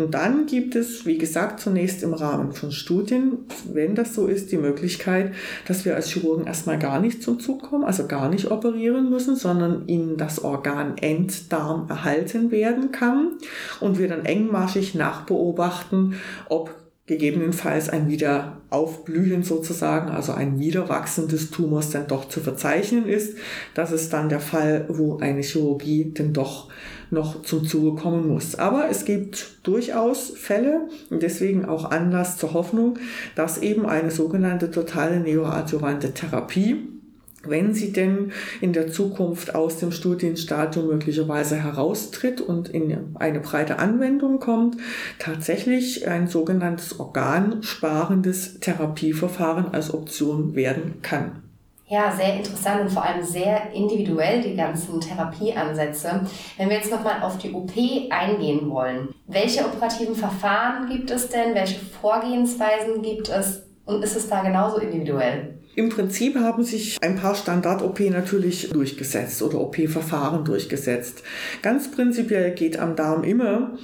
Und 0.00 0.14
dann 0.14 0.46
gibt 0.46 0.74
es, 0.74 1.04
wie 1.04 1.18
gesagt, 1.18 1.60
zunächst 1.60 2.02
im 2.02 2.14
Rahmen 2.14 2.52
von 2.52 2.72
Studien, 2.72 3.46
wenn 3.72 3.94
das 3.94 4.14
so 4.14 4.26
ist, 4.26 4.50
die 4.50 4.56
Möglichkeit, 4.56 5.34
dass 5.66 5.84
wir 5.84 5.94
als 5.94 6.10
Chirurgen 6.10 6.46
erstmal 6.46 6.78
gar 6.78 7.00
nicht 7.00 7.22
zum 7.22 7.38
Zug 7.38 7.62
kommen, 7.62 7.84
also 7.84 8.06
gar 8.06 8.28
nicht 8.28 8.50
operieren 8.50 9.10
müssen, 9.10 9.36
sondern 9.36 9.86
ihnen 9.88 10.16
das 10.16 10.42
Organ 10.42 10.96
Enddarm 10.98 11.88
erhalten 11.88 12.50
werden 12.50 12.92
kann 12.92 13.32
und 13.80 13.98
wir 13.98 14.08
dann 14.08 14.24
engmaschig 14.24 14.94
nachbeobachten, 14.94 16.14
ob 16.48 16.74
gegebenenfalls 17.06 17.88
ein 17.88 18.08
Wiederaufblühen 18.08 19.42
sozusagen, 19.42 20.10
also 20.10 20.32
ein 20.32 20.60
Wiederwachsen 20.60 21.26
des 21.26 21.50
Tumors 21.50 21.90
dann 21.90 22.06
doch 22.06 22.28
zu 22.28 22.40
verzeichnen 22.40 23.06
ist. 23.06 23.36
Das 23.74 23.90
ist 23.90 24.12
dann 24.12 24.28
der 24.28 24.40
Fall, 24.40 24.84
wo 24.88 25.18
eine 25.18 25.40
Chirurgie 25.40 26.04
denn 26.04 26.32
doch 26.32 26.68
noch 27.10 27.42
zum 27.42 27.64
Zuge 27.64 28.00
kommen 28.00 28.28
muss. 28.28 28.54
Aber 28.54 28.88
es 28.88 29.04
gibt 29.04 29.58
durchaus 29.64 30.30
Fälle 30.30 30.88
und 31.10 31.22
deswegen 31.22 31.64
auch 31.64 31.90
Anlass 31.90 32.36
zur 32.36 32.54
Hoffnung, 32.54 32.98
dass 33.34 33.58
eben 33.58 33.86
eine 33.86 34.12
sogenannte 34.12 34.70
totale 34.70 35.18
neoadjuvante 35.18 36.14
Therapie 36.14 36.99
wenn 37.42 37.74
sie 37.74 37.92
denn 37.92 38.32
in 38.60 38.72
der 38.72 38.88
Zukunft 38.88 39.54
aus 39.54 39.78
dem 39.78 39.92
Studienstadium 39.92 40.86
möglicherweise 40.86 41.56
heraustritt 41.56 42.40
und 42.40 42.68
in 42.68 43.14
eine 43.14 43.40
breite 43.40 43.78
Anwendung 43.78 44.40
kommt, 44.40 44.76
tatsächlich 45.18 46.06
ein 46.06 46.26
sogenanntes 46.26 47.00
organsparendes 47.00 48.60
Therapieverfahren 48.60 49.72
als 49.72 49.92
Option 49.94 50.54
werden 50.54 51.00
kann. 51.02 51.42
Ja, 51.90 52.12
sehr 52.12 52.36
interessant 52.36 52.82
und 52.82 52.90
vor 52.92 53.04
allem 53.04 53.24
sehr 53.24 53.72
individuell 53.72 54.40
die 54.42 54.54
ganzen 54.54 55.00
Therapieansätze. 55.00 56.20
Wenn 56.56 56.68
wir 56.68 56.76
jetzt 56.76 56.92
nochmal 56.92 57.20
auf 57.20 57.36
die 57.38 57.52
OP 57.52 57.72
eingehen 58.10 58.70
wollen, 58.70 59.08
welche 59.26 59.64
operativen 59.64 60.14
Verfahren 60.14 60.88
gibt 60.88 61.10
es 61.10 61.28
denn? 61.30 61.52
Welche 61.52 61.80
Vorgehensweisen 61.80 63.02
gibt 63.02 63.28
es? 63.28 63.64
Und 63.86 64.04
ist 64.04 64.14
es 64.14 64.28
da 64.28 64.40
genauso 64.44 64.76
individuell? 64.76 65.59
Im 65.80 65.88
Prinzip 65.88 66.36
haben 66.36 66.62
sich 66.62 66.98
ein 67.00 67.16
paar 67.16 67.34
Standard-OP 67.34 68.00
natürlich 68.10 68.68
durchgesetzt 68.68 69.42
oder 69.42 69.58
OP-Verfahren 69.62 70.44
durchgesetzt. 70.44 71.22
Ganz 71.62 71.90
prinzipiell 71.90 72.50
geht 72.50 72.78
am 72.78 72.96
Darm 72.96 73.24
immer, 73.24 73.78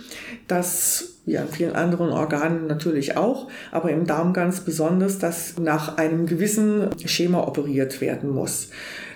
dass 0.47 1.15
wie 1.25 1.39
an 1.39 1.49
vielen 1.49 1.75
anderen 1.75 2.11
Organen 2.11 2.67
natürlich 2.67 3.17
auch, 3.17 3.49
aber 3.73 3.93
im 3.93 4.05
Darm 4.05 4.35
ganz 4.35 4.61
besonders, 4.61 5.19
dass 5.19 5.57
nach 5.59 5.97
einem 5.97 6.27
gewissen 6.27 6.91
Schema 7.07 7.49
operiert 7.49 8.03
werden 8.03 8.29
muss. 8.29 8.69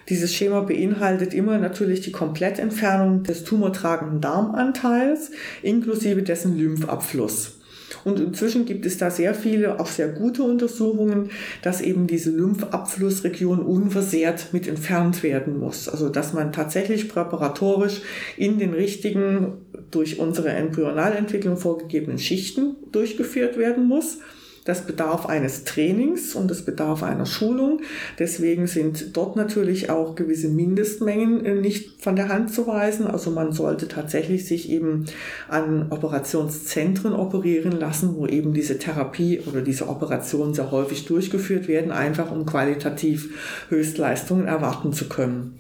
Dieses 0.09 0.35
Schema 0.35 0.63
beinhaltet 0.63 1.35
immer 1.35 1.59
natürlich 1.59 2.01
die 2.01 2.13
Komplettentfernung 2.13 3.25
des 3.25 3.45
tumortragenden 3.45 4.23
Darmanteils 4.23 5.33
inklusive 5.61 6.23
dessen 6.23 6.57
Lymphabfluss. 6.57 7.60
Und 8.05 8.21
inzwischen 8.21 8.65
gibt 8.65 8.87
es 8.87 8.99
da 8.99 9.11
sehr 9.11 9.35
viele, 9.35 9.81
auch 9.81 9.87
sehr 9.87 10.09
gute 10.09 10.43
Untersuchungen, 10.43 11.31
dass 11.63 11.81
eben 11.81 12.07
diese 12.07 12.31
Lymphabflussregion 12.31 13.61
unversehrt 13.61 14.53
mit 14.53 14.69
entfernt 14.69 15.23
werden 15.23 15.59
muss. 15.59 15.89
Also 15.89 16.09
dass 16.09 16.33
man 16.33 16.53
tatsächlich 16.53 17.09
präparatorisch 17.09 18.03
in 18.37 18.59
den 18.59 18.75
richtigen, 18.75 19.59
durch 19.91 20.19
unsere 20.19 20.51
Embryonalentwicklung 20.51 21.57
vorgegebenen 21.57 22.19
Schichten 22.19 22.77
durchgeführt 22.93 23.59
werden 23.59 23.87
muss. 23.87 24.19
Das 24.65 24.87
bedarf 24.87 25.27
eines 25.27 25.65
Trainings 25.65 26.35
und 26.35 26.51
es 26.51 26.65
bedarf 26.65 27.03
einer 27.03 27.25
Schulung. 27.25 27.81
Deswegen 28.19 28.67
sind 28.67 29.17
dort 29.17 29.35
natürlich 29.37 29.89
auch 29.89 30.15
gewisse 30.15 30.49
Mindestmengen 30.49 31.45
äh, 31.47 31.55
nicht 31.55 32.03
von 32.03 32.15
der 32.15 32.29
Hand 32.29 32.53
zu 32.53 32.67
weisen. 32.67 33.07
Also 33.07 33.31
man 33.31 33.53
sollte 33.53 33.89
tatsächlich 33.89 34.47
sich 34.47 34.69
eben 34.69 35.07
an 35.49 35.91
Operationszentren 35.91 37.15
operieren 37.15 37.73
lassen, 37.73 38.17
wo 38.17 38.27
eben 38.27 38.53
diese 38.53 38.79
Therapie 38.79 39.41
oder 39.41 39.63
diese 39.63 39.89
Operationen 39.89 40.53
sehr 40.53 40.71
häufig 40.71 41.07
durchgeführt 41.07 41.67
werden, 41.67 41.91
einfach 41.91 42.31
um 42.31 42.45
qualitativ 42.45 43.67
Höchstleistungen 43.71 44.47
erwarten 44.47 44.93
zu 44.93 45.09
können. 45.09 45.59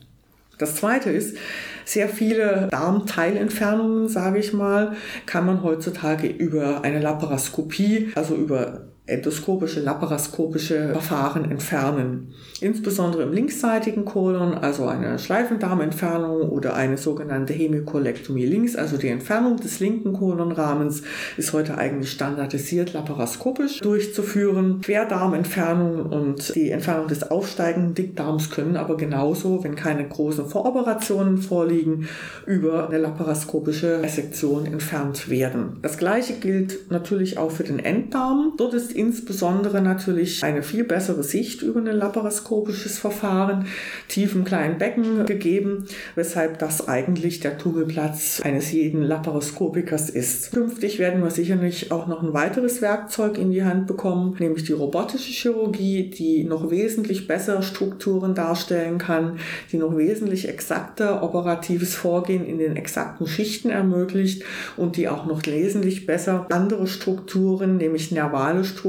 Das 0.58 0.74
zweite 0.74 1.10
ist, 1.10 1.38
sehr 1.86 2.08
viele 2.08 2.68
Darmteilentfernungen, 2.70 4.08
sage 4.08 4.38
ich 4.38 4.52
mal, 4.52 4.94
kann 5.24 5.46
man 5.46 5.62
heutzutage 5.62 6.28
über 6.28 6.84
eine 6.84 7.00
Laparoskopie, 7.00 8.10
also 8.14 8.34
über 8.34 8.89
endoskopische, 9.10 9.80
laparoskopische 9.80 10.90
Verfahren 10.92 11.50
entfernen. 11.50 12.34
Insbesondere 12.60 13.22
im 13.22 13.32
linksseitigen 13.32 14.04
Kolon, 14.04 14.54
also 14.54 14.86
eine 14.86 15.18
Schleifendarmentfernung 15.18 16.48
oder 16.50 16.74
eine 16.74 16.98
sogenannte 16.98 17.52
Hemikolektomie 17.52 18.46
links, 18.46 18.76
also 18.76 18.96
die 18.96 19.08
Entfernung 19.08 19.56
des 19.56 19.80
linken 19.80 20.12
Kolonrahmens, 20.12 21.02
ist 21.36 21.52
heute 21.52 21.78
eigentlich 21.78 22.12
standardisiert 22.12 22.92
laparoskopisch 22.92 23.80
durchzuführen. 23.80 24.80
Querdarmentfernung 24.82 26.06
und 26.06 26.54
die 26.54 26.70
Entfernung 26.70 27.08
des 27.08 27.30
aufsteigenden 27.30 27.94
Dickdarms 27.94 28.50
können 28.50 28.76
aber 28.76 28.96
genauso, 28.96 29.64
wenn 29.64 29.74
keine 29.74 30.06
großen 30.06 30.46
Voroperationen 30.46 31.38
vorliegen, 31.38 32.08
über 32.46 32.88
eine 32.88 32.98
laparoskopische 32.98 34.02
Resektion 34.02 34.66
entfernt 34.66 35.30
werden. 35.30 35.78
Das 35.82 35.96
gleiche 35.96 36.34
gilt 36.34 36.90
natürlich 36.90 37.38
auch 37.38 37.50
für 37.50 37.64
den 37.64 37.78
Enddarm. 37.78 38.52
Dort 38.56 38.74
ist 38.74 38.92
insbesondere 39.00 39.80
natürlich 39.80 40.44
eine 40.44 40.62
viel 40.62 40.84
bessere 40.84 41.22
Sicht 41.22 41.62
über 41.62 41.80
ein 41.80 41.86
laparoskopisches 41.86 42.98
Verfahren, 42.98 43.66
tief 44.08 44.34
im 44.34 44.44
kleinen 44.44 44.76
Becken 44.76 45.24
gegeben, 45.24 45.86
weshalb 46.16 46.58
das 46.58 46.86
eigentlich 46.86 47.40
der 47.40 47.56
Tummelplatz 47.56 48.42
eines 48.44 48.72
jeden 48.72 49.02
Laparoskopikers 49.02 50.10
ist. 50.10 50.52
Künftig 50.52 50.98
werden 50.98 51.22
wir 51.22 51.30
sicherlich 51.30 51.90
auch 51.90 52.08
noch 52.08 52.22
ein 52.22 52.34
weiteres 52.34 52.82
Werkzeug 52.82 53.38
in 53.38 53.50
die 53.50 53.64
Hand 53.64 53.86
bekommen, 53.86 54.36
nämlich 54.38 54.64
die 54.64 54.74
robotische 54.74 55.32
Chirurgie, 55.32 56.10
die 56.10 56.44
noch 56.44 56.70
wesentlich 56.70 57.26
bessere 57.26 57.62
Strukturen 57.62 58.34
darstellen 58.34 58.98
kann, 58.98 59.38
die 59.72 59.78
noch 59.78 59.96
wesentlich 59.96 60.46
exakter 60.46 61.22
operatives 61.22 61.94
Vorgehen 61.94 62.44
in 62.44 62.58
den 62.58 62.76
exakten 62.76 63.26
Schichten 63.26 63.70
ermöglicht 63.70 64.42
und 64.76 64.98
die 64.98 65.08
auch 65.08 65.24
noch 65.24 65.46
wesentlich 65.46 66.04
besser 66.04 66.46
andere 66.50 66.86
Strukturen, 66.86 67.78
nämlich 67.78 68.12
nervale 68.12 68.62
Strukturen 68.62 68.79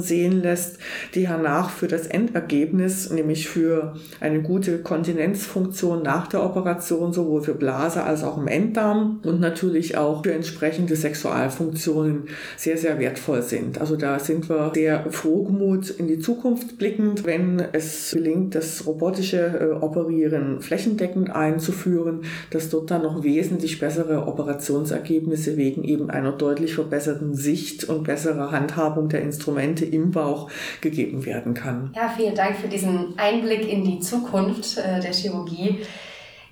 sehen 0.00 0.42
lässt, 0.42 0.78
die 1.14 1.28
hernach 1.28 1.70
für 1.70 1.88
das 1.88 2.06
Endergebnis, 2.06 3.10
nämlich 3.10 3.48
für 3.48 3.94
eine 4.20 4.42
gute 4.42 4.78
Kontinenzfunktion 4.78 6.02
nach 6.02 6.26
der 6.26 6.44
Operation, 6.44 7.12
sowohl 7.12 7.42
für 7.42 7.54
Blase 7.54 8.02
als 8.02 8.24
auch 8.24 8.38
im 8.38 8.48
Enddarm 8.48 9.20
und 9.24 9.40
natürlich 9.40 9.96
auch 9.96 10.22
für 10.22 10.32
entsprechende 10.32 10.96
Sexualfunktionen 10.96 12.24
sehr, 12.56 12.76
sehr 12.76 12.98
wertvoll 12.98 13.42
sind. 13.42 13.80
Also 13.80 13.96
da 13.96 14.18
sind 14.18 14.48
wir 14.48 14.72
sehr 14.74 15.10
frohgemut 15.10 15.90
in 15.90 16.06
die 16.06 16.18
Zukunft 16.18 16.78
blickend, 16.78 17.24
wenn 17.24 17.62
es 17.72 18.12
gelingt, 18.12 18.54
das 18.54 18.86
robotische 18.86 19.38
äh, 19.38 19.84
Operieren 19.84 20.60
flächendeckend 20.60 21.34
einzuführen, 21.34 22.22
dass 22.50 22.70
dort 22.70 22.90
dann 22.90 23.02
noch 23.02 23.22
wesentlich 23.22 23.78
bessere 23.78 24.26
Operationsergebnisse 24.26 25.56
wegen 25.56 25.84
eben 25.84 26.10
einer 26.10 26.32
deutlich 26.32 26.74
verbesserten 26.74 27.34
Sicht 27.34 27.84
und 27.84 28.04
besserer 28.04 28.50
Handhabung 28.50 29.08
der 29.08 29.22
Instrumente 29.26 29.84
im 29.84 30.10
Bauch 30.10 30.50
gegeben 30.80 31.26
werden 31.26 31.54
kann. 31.54 31.92
Ja, 31.94 32.12
vielen 32.16 32.34
Dank 32.34 32.56
für 32.56 32.68
diesen 32.68 33.18
Einblick 33.18 33.70
in 33.70 33.84
die 33.84 34.00
Zukunft 34.00 34.78
äh, 34.78 35.00
der 35.00 35.12
Chirurgie. 35.12 35.80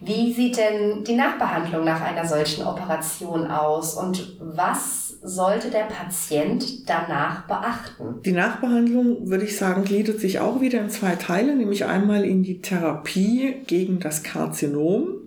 Wie 0.00 0.32
sieht 0.32 0.58
denn 0.58 1.02
die 1.04 1.14
Nachbehandlung 1.14 1.84
nach 1.84 2.02
einer 2.02 2.26
solchen 2.26 2.66
Operation 2.66 3.46
aus 3.46 3.94
und 3.94 4.36
was 4.38 5.16
sollte 5.22 5.70
der 5.70 5.84
Patient 5.84 6.88
danach 6.88 7.46
beachten? 7.46 8.20
Die 8.22 8.32
Nachbehandlung, 8.32 9.30
würde 9.30 9.44
ich 9.44 9.56
sagen, 9.56 9.84
gliedert 9.84 10.20
sich 10.20 10.40
auch 10.40 10.60
wieder 10.60 10.80
in 10.80 10.90
zwei 10.90 11.14
Teile, 11.16 11.56
nämlich 11.56 11.86
einmal 11.86 12.24
in 12.24 12.42
die 12.42 12.60
Therapie 12.60 13.62
gegen 13.66 14.00
das 14.00 14.22
Karzinom 14.22 15.23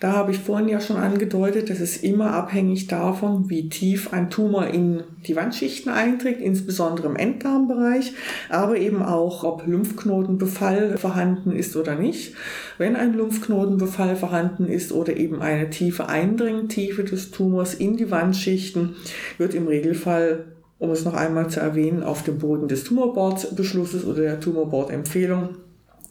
da 0.00 0.12
habe 0.12 0.32
ich 0.32 0.38
vorhin 0.38 0.68
ja 0.68 0.80
schon 0.80 0.96
angedeutet, 0.96 1.70
dass 1.70 1.80
es 1.80 1.98
immer 1.98 2.32
abhängig 2.32 2.86
davon, 2.86 3.48
wie 3.50 3.68
tief 3.68 4.12
ein 4.12 4.30
Tumor 4.30 4.66
in 4.66 5.02
die 5.26 5.36
Wandschichten 5.36 5.92
einträgt, 5.92 6.40
insbesondere 6.40 7.08
im 7.08 7.16
Enddarmbereich, 7.16 8.12
aber 8.48 8.76
eben 8.76 9.02
auch, 9.02 9.44
ob 9.44 9.66
Lymphknotenbefall 9.66 10.96
vorhanden 10.98 11.52
ist 11.52 11.76
oder 11.76 11.94
nicht. 11.94 12.34
Wenn 12.78 12.96
ein 12.96 13.14
Lymphknotenbefall 13.14 14.16
vorhanden 14.16 14.66
ist 14.66 14.92
oder 14.92 15.16
eben 15.16 15.42
eine 15.42 15.70
tiefe 15.70 16.08
Eindringtiefe 16.08 17.04
des 17.04 17.30
Tumors 17.30 17.74
in 17.74 17.96
die 17.96 18.10
Wandschichten, 18.10 18.96
wird 19.38 19.54
im 19.54 19.66
Regelfall 19.66 20.46
um 20.78 20.90
es 20.90 21.04
noch 21.04 21.12
einmal 21.12 21.48
zu 21.50 21.60
erwähnen, 21.60 22.02
auf 22.02 22.22
dem 22.22 22.38
Boden 22.38 22.66
des 22.66 22.84
Tumorboard-Beschlusses 22.84 24.06
oder 24.06 24.22
der 24.22 24.40
Tumorboard-Empfehlung 24.40 25.50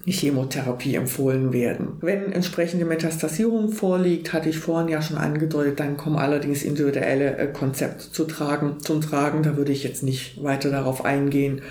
Chemotherapie 0.06 0.96
empfohlen 0.96 1.52
werden. 1.54 1.98
Wenn 2.02 2.32
entsprechende 2.32 2.86
Metastasierung 2.86 3.72
vorliegt, 3.72 4.34
hatte 4.34 4.50
ich 4.50 4.58
vorhin 4.58 4.88
ja 4.88 5.02
schon 5.02 5.18
angedeutet, 5.18 5.80
dann 5.80 5.98
kommen 5.98 6.18
allerdings 6.18 6.64
individuelle 6.64 7.38
äh, 7.38 7.48
Konzepte 7.48 8.12
zu 8.12 8.26
tragen, 8.26 8.80
zum 8.80 9.02
Tragen. 9.02 9.44
Da 9.44 9.58
würde 9.58 9.72
ich 9.72 9.84
jetzt 9.84 10.04
nicht 10.04 10.42
weiter 10.42 10.72
darauf 10.72 11.04
eingehen. 11.04 11.62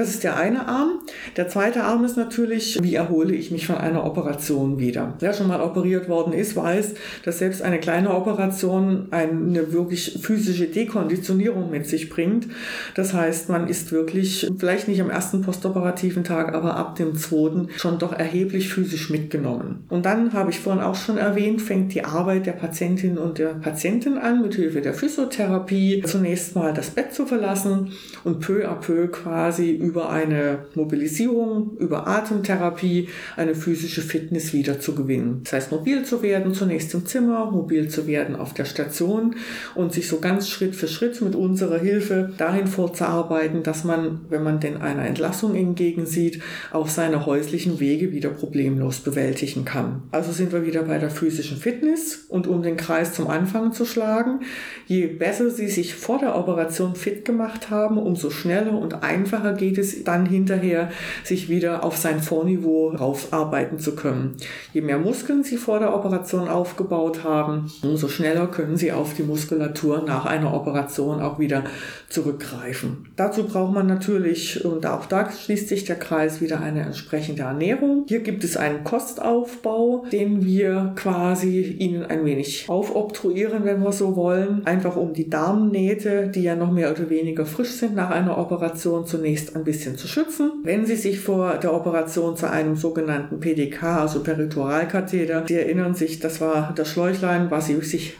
Das 0.00 0.08
ist 0.08 0.24
der 0.24 0.38
eine 0.38 0.66
Arm. 0.66 1.00
Der 1.36 1.50
zweite 1.50 1.82
Arm 1.82 2.06
ist 2.06 2.16
natürlich, 2.16 2.78
wie 2.80 2.94
erhole 2.94 3.34
ich 3.34 3.50
mich 3.50 3.66
von 3.66 3.76
einer 3.76 4.06
Operation 4.06 4.78
wieder. 4.78 5.12
Wer 5.20 5.34
schon 5.34 5.46
mal 5.46 5.60
operiert 5.60 6.08
worden 6.08 6.32
ist, 6.32 6.56
weiß, 6.56 6.94
dass 7.22 7.40
selbst 7.40 7.60
eine 7.60 7.80
kleine 7.80 8.14
Operation 8.14 9.08
eine 9.10 9.74
wirklich 9.74 10.18
physische 10.22 10.68
Dekonditionierung 10.68 11.70
mit 11.70 11.86
sich 11.86 12.08
bringt. 12.08 12.46
Das 12.94 13.12
heißt, 13.12 13.50
man 13.50 13.68
ist 13.68 13.92
wirklich 13.92 14.50
vielleicht 14.56 14.88
nicht 14.88 15.02
am 15.02 15.10
ersten 15.10 15.42
postoperativen 15.42 16.24
Tag, 16.24 16.54
aber 16.54 16.78
ab 16.78 16.96
dem 16.96 17.14
zweiten 17.16 17.68
schon 17.76 17.98
doch 17.98 18.14
erheblich 18.14 18.70
physisch 18.70 19.10
mitgenommen. 19.10 19.84
Und 19.90 20.06
dann 20.06 20.32
habe 20.32 20.50
ich 20.50 20.60
vorhin 20.60 20.82
auch 20.82 20.94
schon 20.94 21.18
erwähnt, 21.18 21.60
fängt 21.60 21.92
die 21.92 22.06
Arbeit 22.06 22.46
der 22.46 22.52
Patientin 22.52 23.18
und 23.18 23.36
der 23.36 23.48
Patientin 23.48 24.16
an, 24.16 24.40
mit 24.40 24.54
Hilfe 24.54 24.80
der 24.80 24.94
Physiotherapie 24.94 26.02
zunächst 26.06 26.56
mal 26.56 26.72
das 26.72 26.88
Bett 26.88 27.12
zu 27.12 27.26
verlassen 27.26 27.92
und 28.24 28.40
peu 28.40 28.66
à 28.66 28.76
peu 28.76 29.06
quasi 29.08 29.72
über 29.72 29.89
eine 29.98 30.66
Mobilisierung, 30.74 31.76
über 31.78 32.06
Atemtherapie 32.06 33.08
eine 33.36 33.54
physische 33.54 34.02
Fitness 34.02 34.52
wiederzugewinnen. 34.52 35.40
Das 35.44 35.52
heißt, 35.52 35.72
mobil 35.72 36.04
zu 36.04 36.22
werden, 36.22 36.54
zunächst 36.54 36.94
im 36.94 37.06
Zimmer, 37.06 37.50
mobil 37.50 37.88
zu 37.88 38.06
werden 38.06 38.36
auf 38.36 38.54
der 38.54 38.64
Station 38.64 39.36
und 39.74 39.92
sich 39.92 40.08
so 40.08 40.20
ganz 40.20 40.48
Schritt 40.48 40.74
für 40.74 40.88
Schritt 40.88 41.20
mit 41.20 41.34
unserer 41.34 41.78
Hilfe 41.78 42.32
dahin 42.38 42.66
vorzuarbeiten, 42.66 43.62
dass 43.62 43.84
man, 43.84 44.20
wenn 44.28 44.42
man 44.42 44.60
denn 44.60 44.80
einer 44.80 45.06
Entlassung 45.06 45.54
entgegensieht, 45.54 46.42
auch 46.72 46.88
seine 46.88 47.26
häuslichen 47.26 47.80
Wege 47.80 48.12
wieder 48.12 48.30
problemlos 48.30 49.00
bewältigen 49.00 49.64
kann. 49.64 50.02
Also 50.10 50.32
sind 50.32 50.52
wir 50.52 50.66
wieder 50.66 50.82
bei 50.82 50.98
der 50.98 51.10
physischen 51.10 51.58
Fitness 51.58 52.26
und 52.28 52.46
um 52.46 52.62
den 52.62 52.76
Kreis 52.76 53.14
zum 53.14 53.28
Anfang 53.28 53.72
zu 53.72 53.84
schlagen, 53.84 54.40
je 54.86 55.06
besser 55.06 55.50
Sie 55.50 55.68
sich 55.68 55.94
vor 55.94 56.18
der 56.18 56.36
Operation 56.36 56.94
fit 56.94 57.24
gemacht 57.24 57.70
haben, 57.70 57.98
umso 57.98 58.30
schneller 58.30 58.72
und 58.78 59.02
einfacher 59.02 59.54
geht 59.54 59.69
es 59.78 60.04
dann 60.04 60.26
hinterher, 60.26 60.90
sich 61.24 61.48
wieder 61.48 61.84
auf 61.84 61.96
sein 61.96 62.20
Vorniveau 62.20 62.88
raufarbeiten 62.88 63.78
zu 63.78 63.94
können. 63.94 64.36
Je 64.72 64.80
mehr 64.80 64.98
Muskeln 64.98 65.44
Sie 65.44 65.56
vor 65.56 65.78
der 65.78 65.94
Operation 65.94 66.48
aufgebaut 66.48 67.24
haben, 67.24 67.70
umso 67.82 68.08
schneller 68.08 68.46
können 68.46 68.76
Sie 68.76 68.92
auf 68.92 69.14
die 69.14 69.22
Muskulatur 69.22 70.02
nach 70.06 70.26
einer 70.26 70.54
Operation 70.54 71.20
auch 71.20 71.38
wieder 71.38 71.64
zurückgreifen. 72.08 73.08
Dazu 73.16 73.44
braucht 73.44 73.72
man 73.72 73.86
natürlich, 73.86 74.64
und 74.64 74.86
auch 74.86 75.06
da 75.06 75.30
schließt 75.30 75.68
sich 75.68 75.84
der 75.84 75.96
Kreis, 75.96 76.40
wieder 76.40 76.60
eine 76.60 76.82
entsprechende 76.82 77.42
Ernährung. 77.42 78.04
Hier 78.08 78.20
gibt 78.20 78.44
es 78.44 78.56
einen 78.56 78.84
Kostaufbau, 78.84 80.04
den 80.10 80.44
wir 80.44 80.92
quasi 80.96 81.62
Ihnen 81.62 82.04
ein 82.04 82.24
wenig 82.24 82.66
aufobtruieren, 82.68 83.64
wenn 83.64 83.82
wir 83.82 83.92
so 83.92 84.16
wollen, 84.16 84.66
einfach 84.66 84.96
um 84.96 85.12
die 85.12 85.30
Darmnähte, 85.30 86.28
die 86.28 86.42
ja 86.42 86.56
noch 86.56 86.70
mehr 86.70 86.90
oder 86.90 87.10
weniger 87.10 87.46
frisch 87.46 87.70
sind 87.70 87.94
nach 87.94 88.10
einer 88.10 88.38
Operation, 88.38 89.06
zunächst 89.06 89.54
ein 89.60 89.64
bisschen 89.64 89.96
zu 89.96 90.08
schützen. 90.08 90.52
Wenn 90.64 90.86
Sie 90.86 90.96
sich 90.96 91.20
vor 91.20 91.58
der 91.58 91.72
Operation 91.72 92.36
zu 92.36 92.50
einem 92.50 92.76
sogenannten 92.76 93.40
PDK, 93.40 93.82
also 94.00 94.22
Peritoralkatheter, 94.22 95.44
Sie 95.46 95.56
erinnern 95.56 95.94
sich, 95.94 96.18
das 96.18 96.40
war 96.40 96.72
das 96.74 96.88
Schläuchlein, 96.88 97.50
was 97.50 97.66
Sie 97.66 97.80
sich 97.80 98.16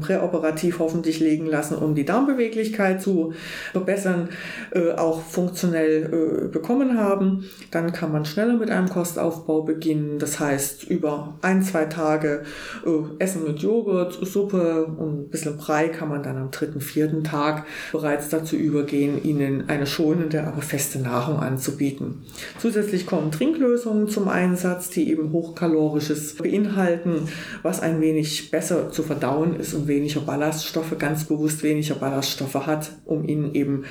präoperativ 0.00 0.78
hoffentlich 0.78 1.20
legen 1.20 1.46
lassen, 1.46 1.76
um 1.76 1.94
die 1.94 2.04
Darmbeweglichkeit 2.04 3.02
zu 3.02 3.32
verbessern, 3.72 4.28
äh, 4.72 4.92
auch 4.92 5.22
funktionell 5.22 6.44
äh, 6.46 6.48
bekommen 6.48 6.98
haben. 6.98 7.44
Dann 7.70 7.92
kann 7.92 8.12
man 8.12 8.24
schneller 8.24 8.56
mit 8.56 8.70
einem 8.70 8.88
Kostaufbau 8.88 9.62
beginnen. 9.62 10.18
Das 10.18 10.40
heißt, 10.40 10.84
über 10.84 11.34
ein, 11.42 11.62
zwei 11.62 11.86
Tage 11.86 12.42
äh, 12.84 13.22
Essen 13.22 13.44
mit 13.44 13.60
Joghurt, 13.60 14.18
Suppe 14.26 14.84
und 14.84 15.22
ein 15.22 15.28
bisschen 15.28 15.56
Brei 15.56 15.88
kann 15.88 16.08
man 16.08 16.22
dann 16.22 16.36
am 16.36 16.50
dritten, 16.50 16.80
vierten 16.80 17.24
Tag 17.24 17.64
bereits 17.92 18.28
dazu 18.28 18.56
übergehen, 18.56 19.22
ihnen 19.22 19.68
eine 19.68 19.86
schonende, 19.86 20.44
aber 20.44 20.62
feste 20.62 20.98
Nahrung 20.98 21.40
anzubieten. 21.40 22.24
Zusätzlich 22.58 23.06
kommen 23.06 23.30
Trinklösungen 23.30 24.08
zum 24.08 24.28
Einsatz, 24.28 24.90
die 24.90 25.10
eben 25.10 25.32
hochkalorisches 25.32 26.36
beinhalten, 26.36 27.28
was 27.62 27.80
ein 27.80 28.00
wenig 28.00 28.50
besser 28.50 28.90
zu 28.90 29.02
verdauen 29.02 29.58
ist 29.62 29.74
und 29.74 29.86
weniger 29.86 30.20
Ballaststoffe, 30.20 30.98
ganz 30.98 31.24
bewusst 31.24 31.62
weniger 31.62 31.94
Ballaststoffe 31.94 32.66
hat, 32.66 32.92
um 33.04 33.26
ihnen 33.26 33.54
eben 33.54 33.84